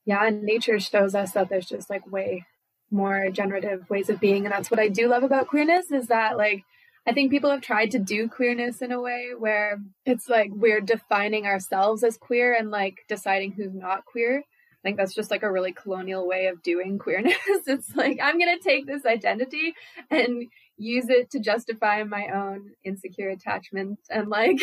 yeah, 0.05 0.29
nature 0.31 0.79
shows 0.79 1.13
us 1.13 1.33
that 1.33 1.49
there's 1.49 1.67
just 1.67 1.89
like 1.89 2.11
way 2.11 2.45
more 2.89 3.29
generative 3.29 3.87
ways 3.89 4.09
of 4.09 4.19
being, 4.19 4.45
and 4.45 4.51
that's 4.51 4.71
what 4.71 4.79
I 4.79 4.87
do 4.87 5.07
love 5.07 5.23
about 5.23 5.47
queerness 5.47 5.91
is 5.91 6.07
that 6.07 6.37
like 6.37 6.63
I 7.05 7.13
think 7.13 7.31
people 7.31 7.51
have 7.51 7.61
tried 7.61 7.91
to 7.91 7.99
do 7.99 8.27
queerness 8.27 8.81
in 8.81 8.91
a 8.91 9.01
way 9.01 9.29
where 9.37 9.79
it's 10.05 10.27
like 10.29 10.51
we're 10.53 10.81
defining 10.81 11.45
ourselves 11.45 12.03
as 12.03 12.17
queer 12.17 12.53
and 12.53 12.71
like 12.71 12.99
deciding 13.07 13.53
who's 13.53 13.73
not 13.73 14.05
queer. 14.05 14.43
I 14.79 14.87
think 14.87 14.97
that's 14.97 15.13
just 15.13 15.29
like 15.29 15.43
a 15.43 15.51
really 15.51 15.73
colonial 15.73 16.25
way 16.25 16.47
of 16.47 16.63
doing 16.63 16.99
queerness. 16.99 17.35
it's 17.67 17.93
like, 17.95 18.17
I'm 18.21 18.39
going 18.39 18.57
to 18.57 18.63
take 18.63 18.87
this 18.87 19.05
identity 19.05 19.73
and 20.09 20.45
use 20.77 21.09
it 21.09 21.31
to 21.31 21.39
justify 21.39 22.03
my 22.03 22.27
own 22.33 22.71
insecure 22.85 23.29
attachment 23.29 23.99
and 24.09 24.29
like, 24.29 24.61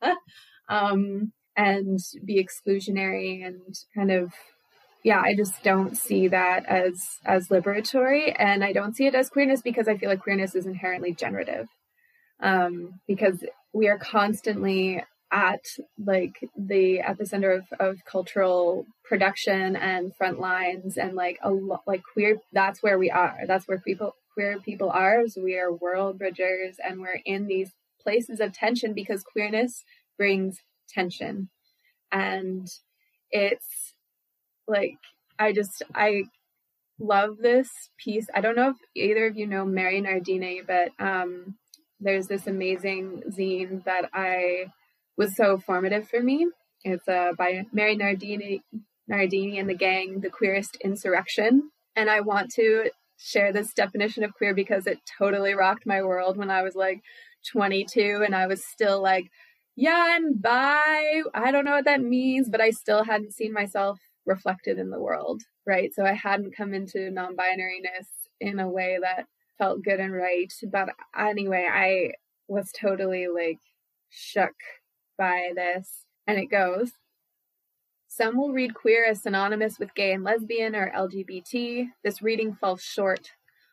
um, 0.68 1.32
and 1.56 1.98
be 2.24 2.42
exclusionary 2.42 3.46
and 3.46 3.60
kind 3.94 4.10
of, 4.10 4.32
yeah, 5.04 5.20
I 5.20 5.34
just 5.34 5.62
don't 5.62 5.94
see 5.94 6.28
that 6.28 6.64
as, 6.64 6.94
as 7.26 7.48
liberatory. 7.48 8.34
And 8.38 8.64
I 8.64 8.72
don't 8.72 8.96
see 8.96 9.06
it 9.06 9.14
as 9.14 9.28
queerness 9.28 9.60
because 9.60 9.88
I 9.88 9.98
feel 9.98 10.08
like 10.08 10.22
queerness 10.22 10.54
is 10.54 10.64
inherently 10.64 11.12
generative. 11.12 11.66
Um, 12.42 13.00
because 13.06 13.44
we 13.74 13.88
are 13.88 13.98
constantly 13.98 15.04
at 15.32 15.64
like 16.04 16.38
the 16.56 16.98
epicenter 16.98 17.58
of, 17.58 17.64
of 17.78 18.04
cultural 18.04 18.86
production 19.04 19.76
and 19.76 20.14
front 20.16 20.40
lines 20.40 20.96
and 20.96 21.14
like 21.14 21.38
a 21.42 21.50
lot 21.50 21.82
like 21.86 22.02
queer 22.12 22.38
that's 22.52 22.82
where 22.82 22.98
we 22.98 23.10
are. 23.10 23.38
That's 23.46 23.68
where 23.68 23.78
people 23.78 24.14
queer 24.34 24.58
people 24.58 24.90
are. 24.90 25.26
So 25.28 25.42
we 25.42 25.58
are 25.58 25.72
world 25.72 26.18
bridgers 26.18 26.76
and 26.82 27.00
we're 27.00 27.20
in 27.24 27.46
these 27.46 27.72
places 28.02 28.40
of 28.40 28.52
tension 28.52 28.92
because 28.92 29.22
queerness 29.22 29.84
brings 30.18 30.58
tension. 30.88 31.48
And 32.12 32.68
it's 33.30 33.94
like 34.66 34.96
i 35.38 35.52
just 35.52 35.82
i 35.94 36.24
love 36.98 37.38
this 37.38 37.68
piece. 37.98 38.26
I 38.34 38.40
don't 38.40 38.56
know 38.56 38.70
if 38.70 38.76
either 38.94 39.26
of 39.26 39.36
you 39.36 39.46
know 39.46 39.64
mary 39.64 40.00
nardini 40.00 40.60
but 40.66 40.90
um 40.98 41.56
there's 42.00 42.26
this 42.26 42.46
amazing 42.46 43.22
zine 43.30 43.84
that 43.84 44.10
i 44.12 44.66
was 45.20 45.36
so 45.36 45.58
formative 45.58 46.08
for 46.08 46.22
me. 46.22 46.48
It's 46.82 47.06
uh, 47.06 47.32
by 47.36 47.66
Mary 47.72 47.94
Nardini, 47.94 48.62
Nardini 49.06 49.58
and 49.58 49.68
the 49.68 49.74
gang, 49.74 50.20
The 50.20 50.30
Queerest 50.30 50.76
Insurrection. 50.76 51.70
And 51.94 52.08
I 52.08 52.20
want 52.20 52.50
to 52.52 52.90
share 53.18 53.52
this 53.52 53.74
definition 53.74 54.24
of 54.24 54.32
queer 54.32 54.54
because 54.54 54.86
it 54.86 54.98
totally 55.18 55.52
rocked 55.52 55.84
my 55.84 56.02
world 56.02 56.38
when 56.38 56.50
I 56.50 56.62
was 56.62 56.74
like 56.74 57.02
22 57.52 58.22
and 58.24 58.34
I 58.34 58.46
was 58.46 58.64
still 58.64 59.02
like, 59.02 59.26
yeah, 59.76 60.02
I'm 60.08 60.38
bi. 60.38 61.22
I 61.34 61.50
don't 61.52 61.66
know 61.66 61.72
what 61.72 61.84
that 61.84 62.00
means, 62.00 62.48
but 62.48 62.62
I 62.62 62.70
still 62.70 63.04
hadn't 63.04 63.34
seen 63.34 63.52
myself 63.52 63.98
reflected 64.24 64.78
in 64.78 64.88
the 64.88 65.00
world, 65.00 65.42
right? 65.66 65.92
So 65.94 66.02
I 66.02 66.14
hadn't 66.14 66.56
come 66.56 66.72
into 66.72 67.10
non 67.10 67.36
binariness 67.36 68.08
in 68.40 68.58
a 68.58 68.70
way 68.70 68.98
that 69.02 69.26
felt 69.58 69.84
good 69.84 70.00
and 70.00 70.14
right. 70.14 70.50
But 70.72 70.88
anyway, 71.14 71.68
I 71.70 72.12
was 72.48 72.72
totally 72.72 73.26
like 73.28 73.58
shook 74.08 74.54
by 75.20 75.52
this, 75.54 76.06
and 76.26 76.38
it 76.38 76.46
goes 76.46 76.92
Some 78.08 78.38
will 78.38 78.52
read 78.52 78.74
queer 78.74 79.04
as 79.04 79.22
synonymous 79.22 79.78
with 79.78 79.94
gay 79.94 80.12
and 80.12 80.24
lesbian 80.24 80.74
or 80.74 80.90
LGBT. 80.90 81.90
This 82.02 82.22
reading 82.22 82.54
falls 82.54 82.82
short. 82.82 83.30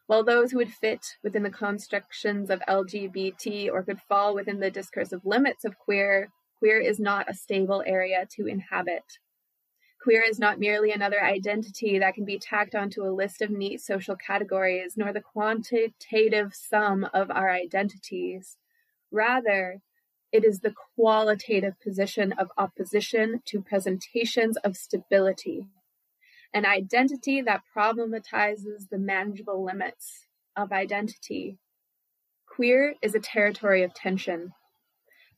While 0.08 0.26
those 0.26 0.52
who 0.52 0.58
would 0.58 0.72
fit 0.72 1.06
within 1.24 1.44
the 1.44 1.50
constructions 1.50 2.50
of 2.50 2.62
LGBT 2.68 3.72
or 3.72 3.82
could 3.84 4.02
fall 4.02 4.36
within 4.36 4.60
the 4.60 4.70
discursive 4.70 5.26
limits 5.26 5.64
of 5.64 5.80
queer, 5.80 6.30
queer 6.60 6.80
is 6.80 7.00
not 7.00 7.30
a 7.30 7.34
stable 7.34 7.82
area 7.88 8.28
to 8.36 8.46
inhabit. 8.46 9.04
Queer 10.04 10.24
is 10.30 10.40
not 10.40 10.60
merely 10.60 10.92
another 10.92 11.24
identity 11.24 11.98
that 12.00 12.14
can 12.14 12.26
be 12.26 12.40
tacked 12.40 12.76
onto 12.76 13.04
a 13.04 13.18
list 13.22 13.42
of 13.42 13.50
neat 13.50 13.82
social 13.82 14.16
categories, 14.16 14.96
nor 14.98 15.12
the 15.12 15.22
quantitative 15.22 16.54
sum 16.54 17.08
of 17.14 17.32
our 17.32 17.50
identities. 17.50 18.58
Rather, 19.12 19.82
it 20.32 20.44
is 20.44 20.60
the 20.60 20.74
qualitative 20.96 21.80
position 21.80 22.34
of 22.34 22.52
opposition 22.58 23.42
to 23.46 23.62
presentations 23.62 24.58
of 24.58 24.76
stability, 24.76 25.68
an 26.54 26.66
identity 26.66 27.42
that 27.42 27.64
problematizes 27.76 28.90
the 28.90 28.98
manageable 28.98 29.64
limits 29.64 30.28
of 30.56 30.72
identity. 30.72 31.58
Queer 32.46 32.96
is 33.02 33.16
a 33.16 33.20
territory 33.20 33.84
of 33.84 33.94
tension, 33.94 34.54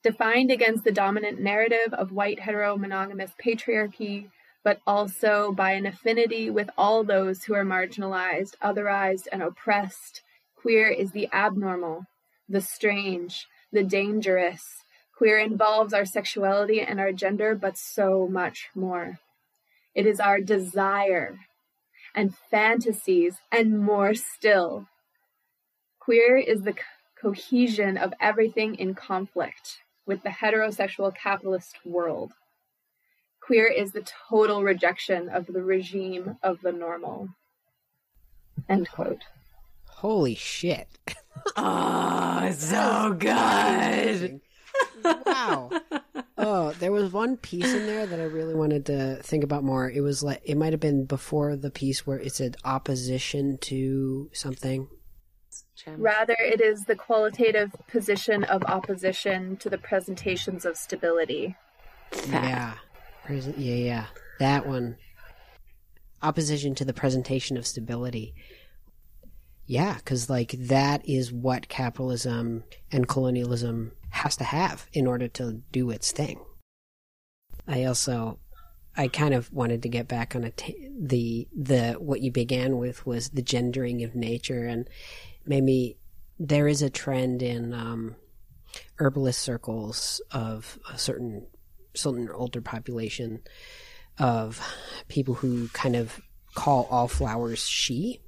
defined 0.04 0.50
against 0.50 0.84
the 0.84 0.92
dominant 0.92 1.40
narrative 1.40 1.94
of 1.94 2.12
white 2.12 2.40
heteromonogamous 2.40 3.32
patriarchy, 3.44 4.30
but 4.64 4.80
also 4.88 5.52
by 5.52 5.72
an 5.74 5.86
affinity 5.86 6.50
with 6.50 6.70
all 6.78 7.04
those 7.04 7.44
who 7.44 7.54
are 7.54 7.66
marginalized, 7.66 8.56
otherized, 8.64 9.28
and 9.32 9.44
oppressed. 9.44 10.22
Queer 10.56 10.90
is 10.90 11.12
the 11.12 11.30
abnormal, 11.32 12.06
the 12.48 12.62
strange, 12.62 13.48
the 13.72 13.84
dangerous. 13.84 14.79
Queer 15.20 15.40
involves 15.40 15.92
our 15.94 16.06
sexuality 16.06 16.80
and 16.80 16.98
our 16.98 17.12
gender, 17.12 17.54
but 17.54 17.78
so 17.78 18.26
much 18.32 18.70
more. 18.74 19.20
It 19.94 20.06
is 20.06 20.22
our 20.22 20.40
desire 20.40 21.40
and 22.16 22.34
fantasies 22.50 23.36
and 23.52 23.82
more 23.82 24.14
still. 24.14 24.88
Queer 26.00 26.38
is 26.38 26.62
the 26.62 26.74
cohesion 27.22 27.98
of 27.98 28.14
everything 28.22 28.76
in 28.76 28.96
conflict 28.96 29.80
with 30.06 30.24
the 30.24 30.30
heterosexual 30.30 31.14
capitalist 31.14 31.76
world. 31.84 32.32
Queer 33.42 33.68
is 33.68 33.92
the 33.92 34.08
total 34.30 34.64
rejection 34.64 35.28
of 35.28 35.48
the 35.48 35.62
regime 35.62 36.38
of 36.42 36.62
the 36.62 36.72
normal. 36.72 37.28
End 38.70 38.90
quote. 38.90 39.26
Holy 39.86 40.36
shit. 40.36 40.88
Oh, 41.56 42.52
so 42.52 43.16
good. 43.18 44.42
Wow. 45.04 45.70
Oh, 46.42 46.72
there 46.80 46.94
was 46.94 47.12
one 47.12 47.36
piece 47.36 47.72
in 47.74 47.86
there 47.86 48.06
that 48.06 48.18
I 48.18 48.24
really 48.24 48.56
wanted 48.56 48.86
to 48.86 49.18
think 49.22 49.44
about 49.44 49.62
more. 49.62 49.92
It 49.92 50.00
was 50.00 50.24
like 50.24 50.42
it 50.46 50.56
might 50.56 50.72
have 50.72 50.80
been 50.80 51.04
before 51.04 51.58
the 51.58 51.70
piece 51.70 52.08
where 52.08 52.18
it 52.18 52.34
said 52.34 52.56
opposition 52.64 53.58
to 53.64 54.30
something. 54.32 54.88
Rather, 55.98 56.38
it 56.40 56.62
is 56.62 56.86
the 56.86 56.96
qualitative 56.96 57.76
position 57.90 58.46
of 58.46 58.64
opposition 58.64 59.58
to 59.58 59.70
the 59.70 59.78
presentations 59.78 60.64
of 60.64 60.78
stability. 60.78 61.58
Yeah. 62.30 62.76
Yeah, 63.30 63.44
yeah. 63.58 64.06
That 64.40 64.66
one. 64.66 64.96
Opposition 66.22 66.74
to 66.76 66.86
the 66.86 66.94
presentation 66.94 67.58
of 67.58 67.68
stability. 67.68 68.34
Yeah, 69.70 69.94
because, 69.94 70.32
like, 70.32 70.54
that 70.54 71.08
is 71.08 71.32
what 71.32 71.70
capitalism 71.70 72.64
and 72.92 73.08
colonialism 73.08 73.92
has 74.10 74.36
to 74.38 74.44
have 74.44 74.88
in 74.94 75.06
order 75.06 75.28
to 75.28 75.62
do 75.72 75.92
its 75.92 76.12
thing. 76.12 76.40
I 77.68 77.84
also, 77.84 78.40
I 78.98 79.10
kind 79.10 79.36
of 79.36 79.54
wanted 79.54 79.84
to 79.84 79.90
get 79.90 80.08
back 80.08 80.36
on 80.36 80.44
a 80.44 80.50
t- 80.50 80.90
the 81.00 81.48
the 81.56 81.94
what 82.00 82.22
you 82.22 82.32
began 82.32 82.80
with 82.80 83.06
was 83.06 83.30
the 83.30 83.44
gendering 83.44 84.04
of 84.04 84.16
nature, 84.16 84.66
and 84.66 84.90
maybe 85.46 86.00
there 86.40 86.68
is 86.68 86.82
a 86.82 86.90
trend 86.90 87.44
in 87.44 87.72
um, 87.72 88.16
herbalist 88.96 89.40
circles 89.40 90.20
of 90.32 90.80
a 90.92 90.98
certain 90.98 91.46
certain 91.94 92.28
older 92.32 92.62
population 92.62 93.42
of 94.18 94.60
people 95.10 95.36
who 95.36 95.68
kind 95.74 95.96
of 95.96 96.20
call 96.56 96.88
all 96.90 97.08
flowers 97.08 97.68
she, 97.68 98.20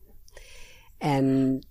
and 1.02 1.66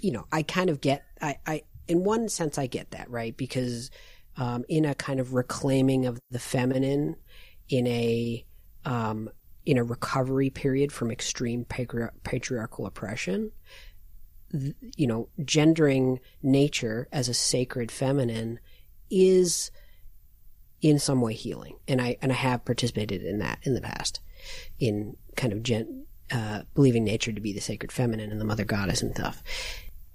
you 0.00 0.10
know, 0.10 0.26
I 0.32 0.42
kind 0.42 0.70
of 0.70 0.80
get 0.80 1.04
I 1.20 1.38
I 1.46 1.62
in 1.86 2.04
one 2.04 2.28
sense 2.28 2.58
I 2.58 2.66
get 2.66 2.90
that 2.92 3.10
right? 3.10 3.36
Because 3.36 3.90
um, 4.36 4.64
in 4.68 4.84
a 4.84 4.94
kind 4.94 5.20
of 5.20 5.34
reclaiming 5.34 6.06
of 6.06 6.18
the 6.30 6.38
feminine 6.38 7.16
in 7.68 7.86
a 7.86 8.44
um, 8.84 9.30
in 9.64 9.78
a 9.78 9.84
recovery 9.84 10.50
period 10.50 10.90
from 10.92 11.10
extreme 11.10 11.64
patri- 11.64 12.08
patriarchal 12.24 12.86
oppression 12.86 13.52
you 14.96 15.06
know 15.06 15.28
gendering 15.44 16.20
nature 16.42 17.08
as 17.10 17.28
a 17.28 17.34
sacred 17.34 17.90
feminine 17.90 18.60
is 19.10 19.70
in 20.80 20.98
some 20.98 21.20
way 21.20 21.32
healing. 21.32 21.76
And 21.88 22.00
i 22.00 22.16
and 22.20 22.32
i 22.32 22.34
have 22.34 22.64
participated 22.64 23.22
in 23.22 23.38
that 23.38 23.60
in 23.62 23.74
the 23.74 23.80
past 23.80 24.20
in 24.78 25.16
kind 25.36 25.52
of 25.52 25.62
gen, 25.62 26.06
uh, 26.32 26.62
believing 26.74 27.04
nature 27.04 27.32
to 27.32 27.40
be 27.40 27.52
the 27.52 27.60
sacred 27.60 27.92
feminine 27.92 28.32
and 28.32 28.40
the 28.40 28.44
mother 28.44 28.64
goddess 28.64 29.02
and 29.02 29.14
stuff 29.14 29.42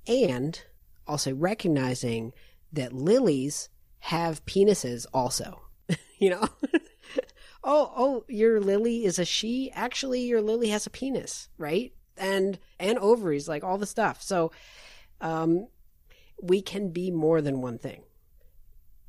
and 0.07 0.63
also 1.05 1.33
recognizing 1.33 2.33
that 2.71 2.93
lilies 2.93 3.69
have 3.99 4.45
penises 4.45 5.05
also. 5.13 5.61
you 6.19 6.29
know? 6.29 6.47
oh, 7.63 7.91
oh, 7.95 8.25
your 8.27 8.59
lily 8.59 9.05
is 9.05 9.19
a 9.19 9.25
she. 9.25 9.71
Actually, 9.73 10.21
your 10.21 10.41
lily 10.41 10.69
has 10.69 10.85
a 10.85 10.89
penis, 10.89 11.49
right? 11.57 11.93
And 12.17 12.57
and 12.79 12.97
ovaries, 12.97 13.47
like 13.47 13.63
all 13.63 13.77
the 13.77 13.85
stuff. 13.85 14.21
So, 14.21 14.51
um, 15.21 15.67
we 16.41 16.61
can 16.61 16.89
be 16.89 17.11
more 17.11 17.41
than 17.41 17.61
one 17.61 17.77
thing. 17.77 18.03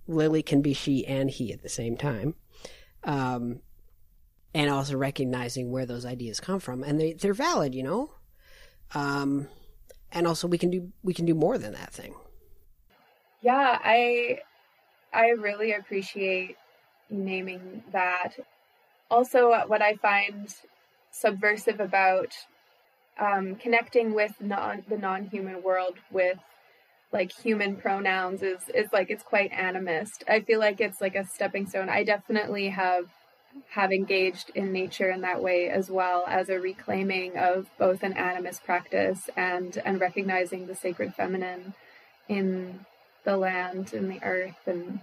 Lily 0.06 0.42
can 0.42 0.62
be 0.62 0.72
she 0.72 1.06
and 1.06 1.30
he 1.30 1.52
at 1.52 1.62
the 1.62 1.68
same 1.68 1.96
time. 1.96 2.34
Um, 3.04 3.60
and 4.54 4.70
also 4.70 4.96
recognizing 4.96 5.70
where 5.70 5.86
those 5.86 6.06
ideas 6.06 6.40
come 6.40 6.60
from, 6.60 6.82
and 6.82 7.00
they 7.00 7.12
they're 7.12 7.34
valid, 7.34 7.74
you 7.74 7.82
know. 7.82 8.12
Um, 8.94 9.48
and 10.12 10.26
also 10.26 10.48
we 10.48 10.58
can 10.58 10.70
do 10.70 10.92
we 11.02 11.14
can 11.14 11.26
do 11.26 11.34
more 11.34 11.58
than 11.58 11.72
that 11.72 11.92
thing. 11.92 12.14
Yeah, 13.42 13.78
I 13.82 14.40
I 15.12 15.28
really 15.30 15.72
appreciate 15.72 16.56
naming 17.10 17.82
that. 17.92 18.34
Also, 19.10 19.50
what 19.66 19.80
I 19.80 19.94
find 19.94 20.54
subversive 21.10 21.80
about 21.80 22.32
um, 23.18 23.56
connecting 23.56 24.14
with 24.14 24.32
non, 24.40 24.84
the 24.88 24.98
non-human 24.98 25.62
world 25.62 25.96
with 26.10 26.38
like 27.10 27.32
human 27.32 27.76
pronouns 27.76 28.42
is 28.42 28.60
is 28.74 28.92
like 28.92 29.10
it's 29.10 29.22
quite 29.22 29.50
animist. 29.52 30.24
I 30.28 30.40
feel 30.40 30.58
like 30.58 30.80
it's 30.80 31.00
like 31.00 31.14
a 31.14 31.24
stepping 31.24 31.66
stone. 31.66 31.88
I 31.88 32.04
definitely 32.04 32.68
have 32.68 33.06
have 33.70 33.92
engaged 33.92 34.50
in 34.54 34.72
nature 34.72 35.10
in 35.10 35.20
that 35.22 35.42
way 35.42 35.68
as 35.68 35.90
well 35.90 36.24
as 36.26 36.48
a 36.48 36.58
reclaiming 36.60 37.36
of 37.36 37.66
both 37.78 38.02
an 38.02 38.14
animist 38.14 38.64
practice 38.64 39.28
and 39.36 39.80
and 39.84 40.00
recognizing 40.00 40.66
the 40.66 40.74
sacred 40.74 41.14
feminine 41.14 41.74
in 42.28 42.84
the 43.24 43.36
land 43.36 43.92
and 43.92 44.10
the 44.10 44.22
earth 44.22 44.66
and 44.66 45.00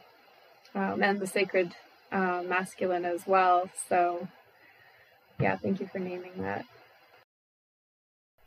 um, 0.74 1.02
and 1.02 1.20
the 1.20 1.28
sacred 1.28 1.74
uh, 2.12 2.44
masculine 2.46 3.06
as 3.06 3.26
well. 3.26 3.70
So, 3.88 4.28
yeah, 5.40 5.58
thank 5.58 5.80
you 5.80 5.88
for 5.88 6.00
naming 6.00 6.34
that. 6.38 6.66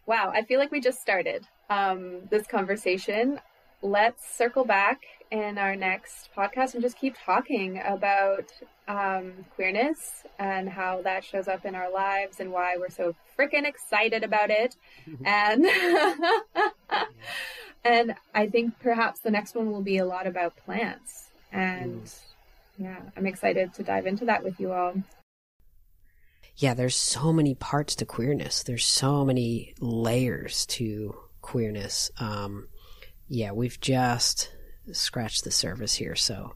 Wow, 0.06 0.32
I 0.34 0.42
feel 0.42 0.58
like 0.58 0.70
we 0.70 0.80
just 0.80 1.00
started 1.00 1.44
um, 1.68 2.20
this 2.30 2.46
conversation. 2.46 3.40
Let's 3.82 4.26
circle 4.36 4.64
back 4.64 5.00
in 5.30 5.58
our 5.58 5.76
next 5.76 6.30
podcast 6.36 6.74
and 6.74 6.82
just 6.82 6.98
keep 6.98 7.14
talking 7.24 7.80
about 7.84 8.50
um, 8.88 9.32
queerness 9.54 10.24
and 10.38 10.68
how 10.68 11.02
that 11.02 11.22
shows 11.22 11.46
up 11.46 11.64
in 11.64 11.74
our 11.74 11.92
lives 11.92 12.40
and 12.40 12.50
why 12.50 12.76
we're 12.76 12.88
so 12.88 13.14
freaking 13.38 13.66
excited 13.66 14.24
about 14.24 14.50
it. 14.50 14.74
and 15.24 15.64
and 17.84 18.14
I 18.34 18.48
think 18.48 18.78
perhaps 18.80 19.20
the 19.20 19.30
next 19.30 19.54
one 19.54 19.70
will 19.70 19.82
be 19.82 19.98
a 19.98 20.06
lot 20.06 20.26
about 20.26 20.56
plants. 20.56 21.28
And 21.52 22.02
mm. 22.02 22.18
yeah, 22.78 23.00
I'm 23.16 23.26
excited 23.26 23.74
to 23.74 23.82
dive 23.82 24.06
into 24.06 24.24
that 24.24 24.42
with 24.42 24.58
you 24.58 24.72
all. 24.72 24.94
Yeah, 26.56 26.74
there's 26.74 26.96
so 26.96 27.32
many 27.32 27.54
parts 27.54 27.94
to 27.96 28.04
queerness. 28.04 28.64
There's 28.64 28.84
so 28.84 29.24
many 29.24 29.74
layers 29.78 30.66
to 30.66 31.14
queerness. 31.40 32.10
Um, 32.18 32.66
yeah, 33.28 33.52
we've 33.52 33.78
just 33.80 34.52
scratched 34.90 35.44
the 35.44 35.52
surface 35.52 35.94
here, 35.94 36.16
so 36.16 36.54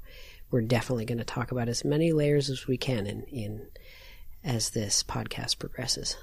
we're 0.53 0.61
definitely 0.61 1.07
going 1.07 1.19
to 1.19 1.25
talk 1.25 1.51
about 1.51 1.69
as 1.69 1.85
many 1.85 2.13
layers 2.13 2.51
as 2.51 2.67
we 2.67 2.77
can 2.77 3.07
in, 3.07 3.23
in 3.25 3.67
as 4.45 4.71
this 4.71 5.03
podcast 5.03 5.59
progresses. 5.59 6.17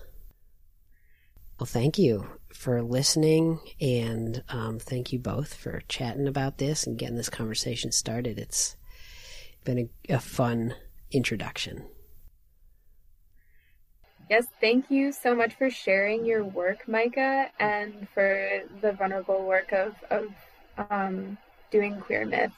Well, 1.59 1.67
thank 1.67 1.97
you 1.97 2.25
for 2.53 2.81
listening, 2.81 3.59
and 3.81 4.43
um, 4.47 4.79
thank 4.79 5.11
you 5.11 5.19
both 5.19 5.53
for 5.53 5.81
chatting 5.89 6.27
about 6.27 6.57
this 6.57 6.87
and 6.87 6.97
getting 6.97 7.17
this 7.17 7.29
conversation 7.29 7.91
started. 7.91 8.37
It's 8.37 8.77
been 9.65 9.89
a, 10.09 10.13
a 10.13 10.19
fun 10.19 10.75
introduction. 11.11 11.85
Yes, 14.29 14.45
thank 14.61 14.91
you 14.91 15.11
so 15.11 15.33
much 15.35 15.55
for 15.55 15.71
sharing 15.71 16.23
your 16.23 16.45
work, 16.45 16.87
Mica, 16.87 17.49
and 17.59 18.07
for 18.13 18.61
the 18.79 18.91
vulnerable 18.91 19.43
work 19.43 19.73
of, 19.73 19.95
of 20.11 20.27
um, 20.89 21.37
doing 21.71 21.99
queer 21.99 22.25
myth. 22.25 22.51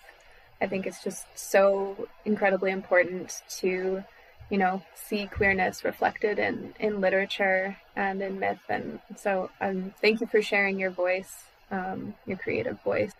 I 0.61 0.67
think 0.67 0.85
it's 0.85 1.03
just 1.03 1.25
so 1.35 2.07
incredibly 2.23 2.71
important 2.71 3.41
to 3.59 4.03
you 4.51 4.57
know, 4.57 4.83
see 4.93 5.27
queerness 5.27 5.83
reflected 5.83 6.38
in, 6.38 6.75
in 6.79 6.99
literature 6.99 7.77
and 7.95 8.21
in 8.21 8.38
myth. 8.38 8.59
And 8.69 8.99
so 9.15 9.49
um, 9.61 9.93
thank 10.01 10.19
you 10.19 10.27
for 10.27 10.41
sharing 10.41 10.77
your 10.77 10.91
voice, 10.91 11.45
um, 11.71 12.13
your 12.27 12.38
creative 12.38 12.79
voice. 12.83 13.13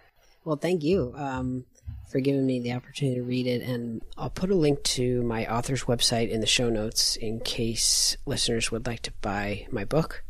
Well, 0.44 0.58
thank 0.58 0.84
you 0.84 1.14
um, 1.16 1.64
for 2.12 2.20
giving 2.20 2.46
me 2.46 2.60
the 2.60 2.74
opportunity 2.74 3.16
to 3.16 3.24
read 3.24 3.48
it. 3.48 3.62
And 3.62 4.02
I'll 4.18 4.30
put 4.30 4.52
a 4.52 4.56
link 4.56 4.84
to 4.84 5.24
my 5.24 5.48
author's 5.48 5.86
website 5.86 6.30
in 6.30 6.42
the 6.42 6.48
show 6.48 6.70
notes 6.70 7.16
in 7.16 7.40
case 7.40 8.18
listeners 8.26 8.70
would 8.70 8.86
like 8.86 9.02
to 9.04 9.14
buy 9.22 9.68
my 9.72 9.86
book. 9.86 10.26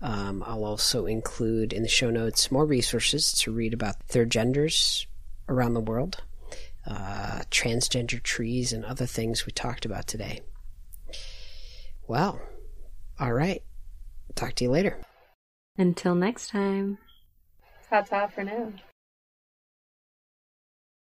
Um, 0.00 0.44
I'll 0.46 0.64
also 0.64 1.06
include 1.06 1.72
in 1.72 1.82
the 1.82 1.88
show 1.88 2.10
notes 2.10 2.50
more 2.52 2.66
resources 2.66 3.32
to 3.40 3.52
read 3.52 3.74
about 3.74 3.96
third 4.04 4.30
genders 4.30 5.06
around 5.52 5.74
the 5.74 5.80
world 5.80 6.22
uh, 6.86 7.42
transgender 7.50 8.22
trees, 8.22 8.72
and 8.72 8.84
other 8.84 9.06
things 9.06 9.46
we 9.46 9.52
talked 9.52 9.84
about 9.84 10.06
today. 10.06 10.40
Well, 12.06 12.40
all 13.20 13.32
right. 13.32 13.62
Talk 14.34 14.54
to 14.54 14.64
you 14.64 14.70
later. 14.70 14.98
Until 15.78 16.14
next 16.14 16.50
time. 16.50 16.98
Ta 17.88 18.02
ta 18.02 18.26
for 18.26 18.44
now. 18.44 18.72